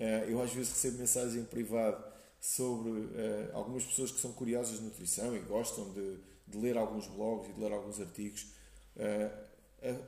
Eh, 0.00 0.26
eu 0.30 0.42
às 0.42 0.52
vezes 0.52 0.72
recebo 0.72 0.98
mensagens 0.98 1.36
em 1.36 1.44
privado 1.44 2.04
sobre 2.40 3.08
eh, 3.14 3.50
algumas 3.52 3.84
pessoas 3.84 4.10
que 4.10 4.18
são 4.18 4.32
curiosas 4.32 4.80
de 4.80 4.84
nutrição 4.84 5.36
e 5.36 5.38
gostam 5.38 5.92
de, 5.92 6.18
de 6.48 6.58
ler 6.58 6.76
alguns 6.76 7.06
blogs 7.06 7.48
e 7.48 7.52
de 7.52 7.60
ler 7.60 7.70
alguns 7.70 8.00
artigos, 8.00 8.48
eh, 8.96 9.30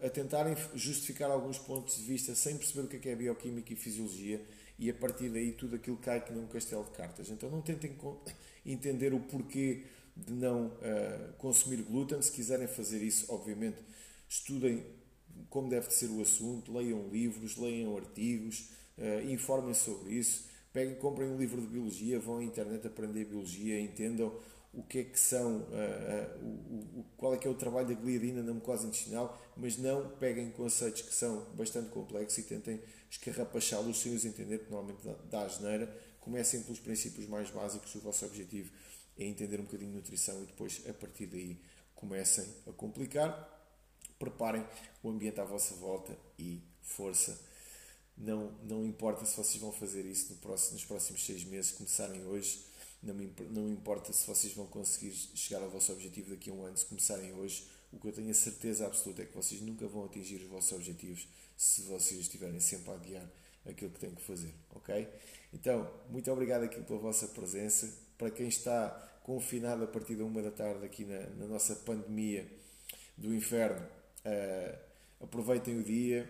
a, 0.03 0.07
a, 0.07 0.11
tentarem 0.11 0.57
justificar 0.75 1.31
alguns 1.31 1.61
pontos 1.61 1.97
de 1.97 2.03
vista 2.03 2.35
sem 2.35 2.57
perceber 2.57 2.87
o 2.87 2.89
que 2.89 2.97
é, 2.97 2.99
que 2.99 3.09
é 3.09 3.15
bioquímica 3.15 3.73
e 3.73 3.77
fisiologia 3.77 4.45
e 4.77 4.91
a 4.91 4.95
partir 4.95 5.29
daí 5.29 5.53
tudo 5.53 5.77
aquilo 5.77 5.97
cai 5.99 6.25
num 6.33 6.49
castelo 6.49 6.83
de 6.83 6.91
cartas. 6.91 7.31
Então 7.31 7.49
não 7.49 7.63
tentem 7.63 7.97
entender 8.67 9.15
o 9.15 9.21
porquê 9.21 9.85
de 10.27 10.33
não 10.33 10.67
uh, 10.67 11.33
consumir 11.39 11.83
glúten. 11.83 12.21
Se 12.21 12.33
quiserem 12.33 12.67
fazer 12.67 13.03
isso, 13.03 13.27
obviamente, 13.33 13.79
estudem 14.29 14.85
como 15.49 15.69
deve 15.69 15.91
ser 15.91 16.11
o 16.11 16.21
assunto, 16.21 16.73
leiam 16.73 17.09
livros, 17.09 17.57
leiam 17.57 17.97
artigos, 17.97 18.71
uh, 18.99 19.31
informem 19.31 19.75
sobre 19.75 20.13
isso. 20.15 20.47
Peguem, 20.73 20.97
comprem 20.97 21.29
um 21.29 21.39
livro 21.39 21.61
de 21.61 21.67
biologia, 21.67 22.19
vão 22.19 22.39
à 22.39 22.45
internet 22.45 22.87
aprender 22.87 23.25
biologia, 23.25 23.81
entendam 23.81 24.35
o 24.73 24.83
que 24.83 24.99
é 24.99 25.05
que 25.05 25.19
são, 25.19 25.61
uh, 25.61 26.45
o, 26.45 27.01
o, 27.01 27.05
qual 27.17 27.35
é 27.35 27.39
que 27.39 27.49
é 27.49 27.51
o 27.51 27.55
trabalho 27.55 27.89
da 27.89 27.95
gliadina 27.95 28.43
na 28.43 28.53
mucosa 28.53 28.87
intestinal, 28.87 29.41
mas 29.57 29.79
não 29.79 30.11
peguem 30.19 30.51
conceitos 30.51 31.03
que 31.03 31.15
são 31.15 31.47
bastante 31.55 31.89
complexos 31.89 32.39
e 32.39 32.43
tentem 32.43 32.81
escarrapachá-los 33.11 33.99
sem 33.99 34.15
os 34.15 34.25
entender, 34.25 34.59
porque 34.59 34.73
normalmente 34.73 35.03
dá, 35.05 35.15
dá 35.31 35.43
asneira. 35.47 35.93
Comecem 36.21 36.63
pelos 36.63 36.79
princípios 36.79 37.27
mais 37.27 37.49
básicos 37.49 37.91
do 37.95 38.01
vosso 38.01 38.27
objetivo 38.27 38.71
é 39.19 39.25
entender 39.25 39.61
um 39.61 39.65
bocadinho 39.65 39.91
de 39.91 39.97
nutrição 39.97 40.43
e 40.43 40.47
depois, 40.47 40.83
a 40.89 40.95
partir 40.95 41.27
daí, 41.27 41.61
comecem 41.95 42.47
a 42.67 42.73
complicar. 42.73 43.57
Preparem 44.19 44.67
o 45.03 45.11
ambiente 45.11 45.41
à 45.41 45.45
vossa 45.45 45.75
volta 45.75 46.17
e 46.39 46.63
força. 46.81 47.41
Não, 48.17 48.51
não 48.65 48.85
importa 48.85 49.25
se 49.25 49.37
vocês 49.37 49.61
vão 49.61 49.73
fazer 49.73 50.05
isso 50.05 50.33
no 50.33 50.39
próximo, 50.39 50.75
nos 50.75 50.85
próximos 50.85 51.25
seis 51.25 51.45
meses, 51.45 51.71
começarem 51.71 52.25
hoje. 52.25 52.65
Não, 53.03 53.15
me, 53.15 53.33
não 53.51 53.69
importa 53.69 54.13
se 54.13 54.27
vocês 54.27 54.53
vão 54.53 54.67
conseguir 54.67 55.13
chegar 55.13 55.63
ao 55.63 55.71
vosso 55.71 55.93
objetivo 55.93 56.31
daqui 56.31 56.51
a 56.51 56.53
um 56.53 56.65
ano, 56.65 56.77
se 56.77 56.87
começarem 56.87 57.33
hoje. 57.35 57.67
O 57.93 57.99
que 57.99 58.09
eu 58.09 58.13
tenho 58.13 58.31
a 58.31 58.35
certeza 58.35 58.87
absoluta 58.87 59.23
é 59.23 59.25
que 59.25 59.35
vocês 59.35 59.61
nunca 59.61 59.87
vão 59.87 60.05
atingir 60.05 60.37
os 60.37 60.49
vossos 60.49 60.73
objetivos 60.73 61.29
se 61.57 61.83
vocês 61.83 62.21
estiverem 62.21 62.61
sempre 62.61 62.91
a 62.91 62.95
adiar 62.95 63.31
aquilo 63.65 63.91
que 63.91 64.01
têm 64.01 64.15
que 64.15 64.23
fazer, 64.23 64.55
ok? 64.71 65.09
Então, 65.53 65.91
muito 66.11 66.31
obrigado 66.31 66.65
aqui 66.65 66.81
pela 66.83 66.99
vossa 66.99 67.29
presença. 67.29 68.08
Para 68.19 68.31
quem 68.31 68.49
está 68.49 68.91
confinado 69.23 69.85
a 69.85 69.87
partir 69.87 70.17
da 70.17 70.25
uma 70.25 70.43
da 70.43 70.51
tarde 70.51 70.85
aqui 70.85 71.05
na, 71.05 71.21
na 71.37 71.47
nossa 71.47 71.77
pandemia 71.77 72.51
do 73.17 73.35
inferno, 73.35 73.87
uh, 74.25 74.79
aproveitem 75.21 75.79
o 75.79 75.83
dia, 75.83 76.29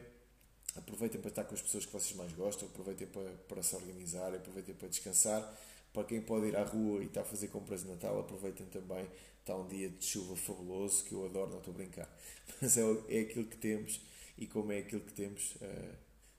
aproveitem 0.76 1.20
para 1.20 1.30
estar 1.30 1.44
com 1.44 1.54
as 1.54 1.62
pessoas 1.62 1.86
que 1.86 1.92
vocês 1.92 2.16
mais 2.16 2.32
gostam, 2.32 2.68
aproveitem 2.68 3.06
para, 3.06 3.30
para 3.48 3.62
se 3.62 3.74
organizar, 3.74 4.34
aproveitem 4.34 4.74
para 4.74 4.88
descansar. 4.88 5.58
Para 5.92 6.04
quem 6.04 6.20
pode 6.20 6.48
ir 6.48 6.56
à 6.56 6.62
rua 6.62 7.02
e 7.02 7.06
está 7.06 7.22
a 7.22 7.24
fazer 7.24 7.48
compras 7.48 7.82
de 7.82 7.88
Natal, 7.88 8.18
aproveitem 8.20 8.66
também. 8.66 9.08
Está 9.40 9.56
um 9.56 9.66
dia 9.66 9.88
de 9.88 10.04
chuva 10.04 10.36
fabuloso 10.36 11.04
que 11.04 11.12
eu 11.12 11.24
adoro, 11.24 11.50
não 11.50 11.58
estou 11.58 11.72
a 11.72 11.76
brincar. 11.76 12.08
Mas 12.60 12.76
é, 12.76 12.82
é 13.08 13.20
aquilo 13.20 13.46
que 13.46 13.56
temos 13.56 14.00
e 14.36 14.46
como 14.46 14.70
é 14.72 14.78
aquilo 14.78 15.00
que 15.00 15.12
temos, 15.12 15.56
uh, 15.56 15.94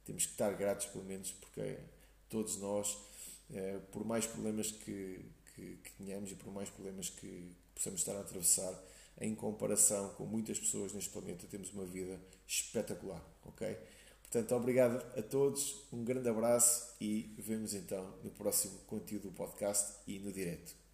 temos 0.06 0.26
que 0.26 0.32
estar 0.32 0.54
gratos 0.54 0.86
pelo 0.88 1.04
menos, 1.04 1.32
porque 1.32 1.78
todos 2.30 2.58
nós, 2.58 2.94
uh, 3.50 3.82
por 3.92 4.06
mais 4.06 4.26
problemas 4.26 4.72
que, 4.72 5.20
que, 5.60 5.78
que 5.78 5.92
tenhamos 6.04 6.32
e 6.32 6.36
por 6.36 6.52
mais 6.54 6.70
problemas 6.70 7.10
que 7.10 7.56
possamos 7.76 8.00
estar 8.00 8.16
a 8.16 8.22
atravessar, 8.22 8.74
em 9.20 9.36
comparação 9.36 10.10
com 10.14 10.26
muitas 10.26 10.58
pessoas 10.58 10.94
neste 10.94 11.10
planeta, 11.10 11.46
temos 11.48 11.72
uma 11.74 11.86
vida 11.86 12.20
espetacular, 12.48 13.22
ok? 13.46 13.78
Portanto, 14.22 14.56
obrigado 14.56 14.98
a 15.18 15.22
todos, 15.22 15.84
um 15.92 16.04
grande 16.04 16.30
abraço 16.30 16.96
e 17.02 17.34
vemos 17.38 17.74
então 17.74 18.14
no 18.24 18.30
próximo 18.32 18.78
conteúdo 18.86 19.24
do 19.24 19.32
podcast 19.32 19.94
e 20.08 20.20
no 20.20 20.32
direto. 20.32 20.79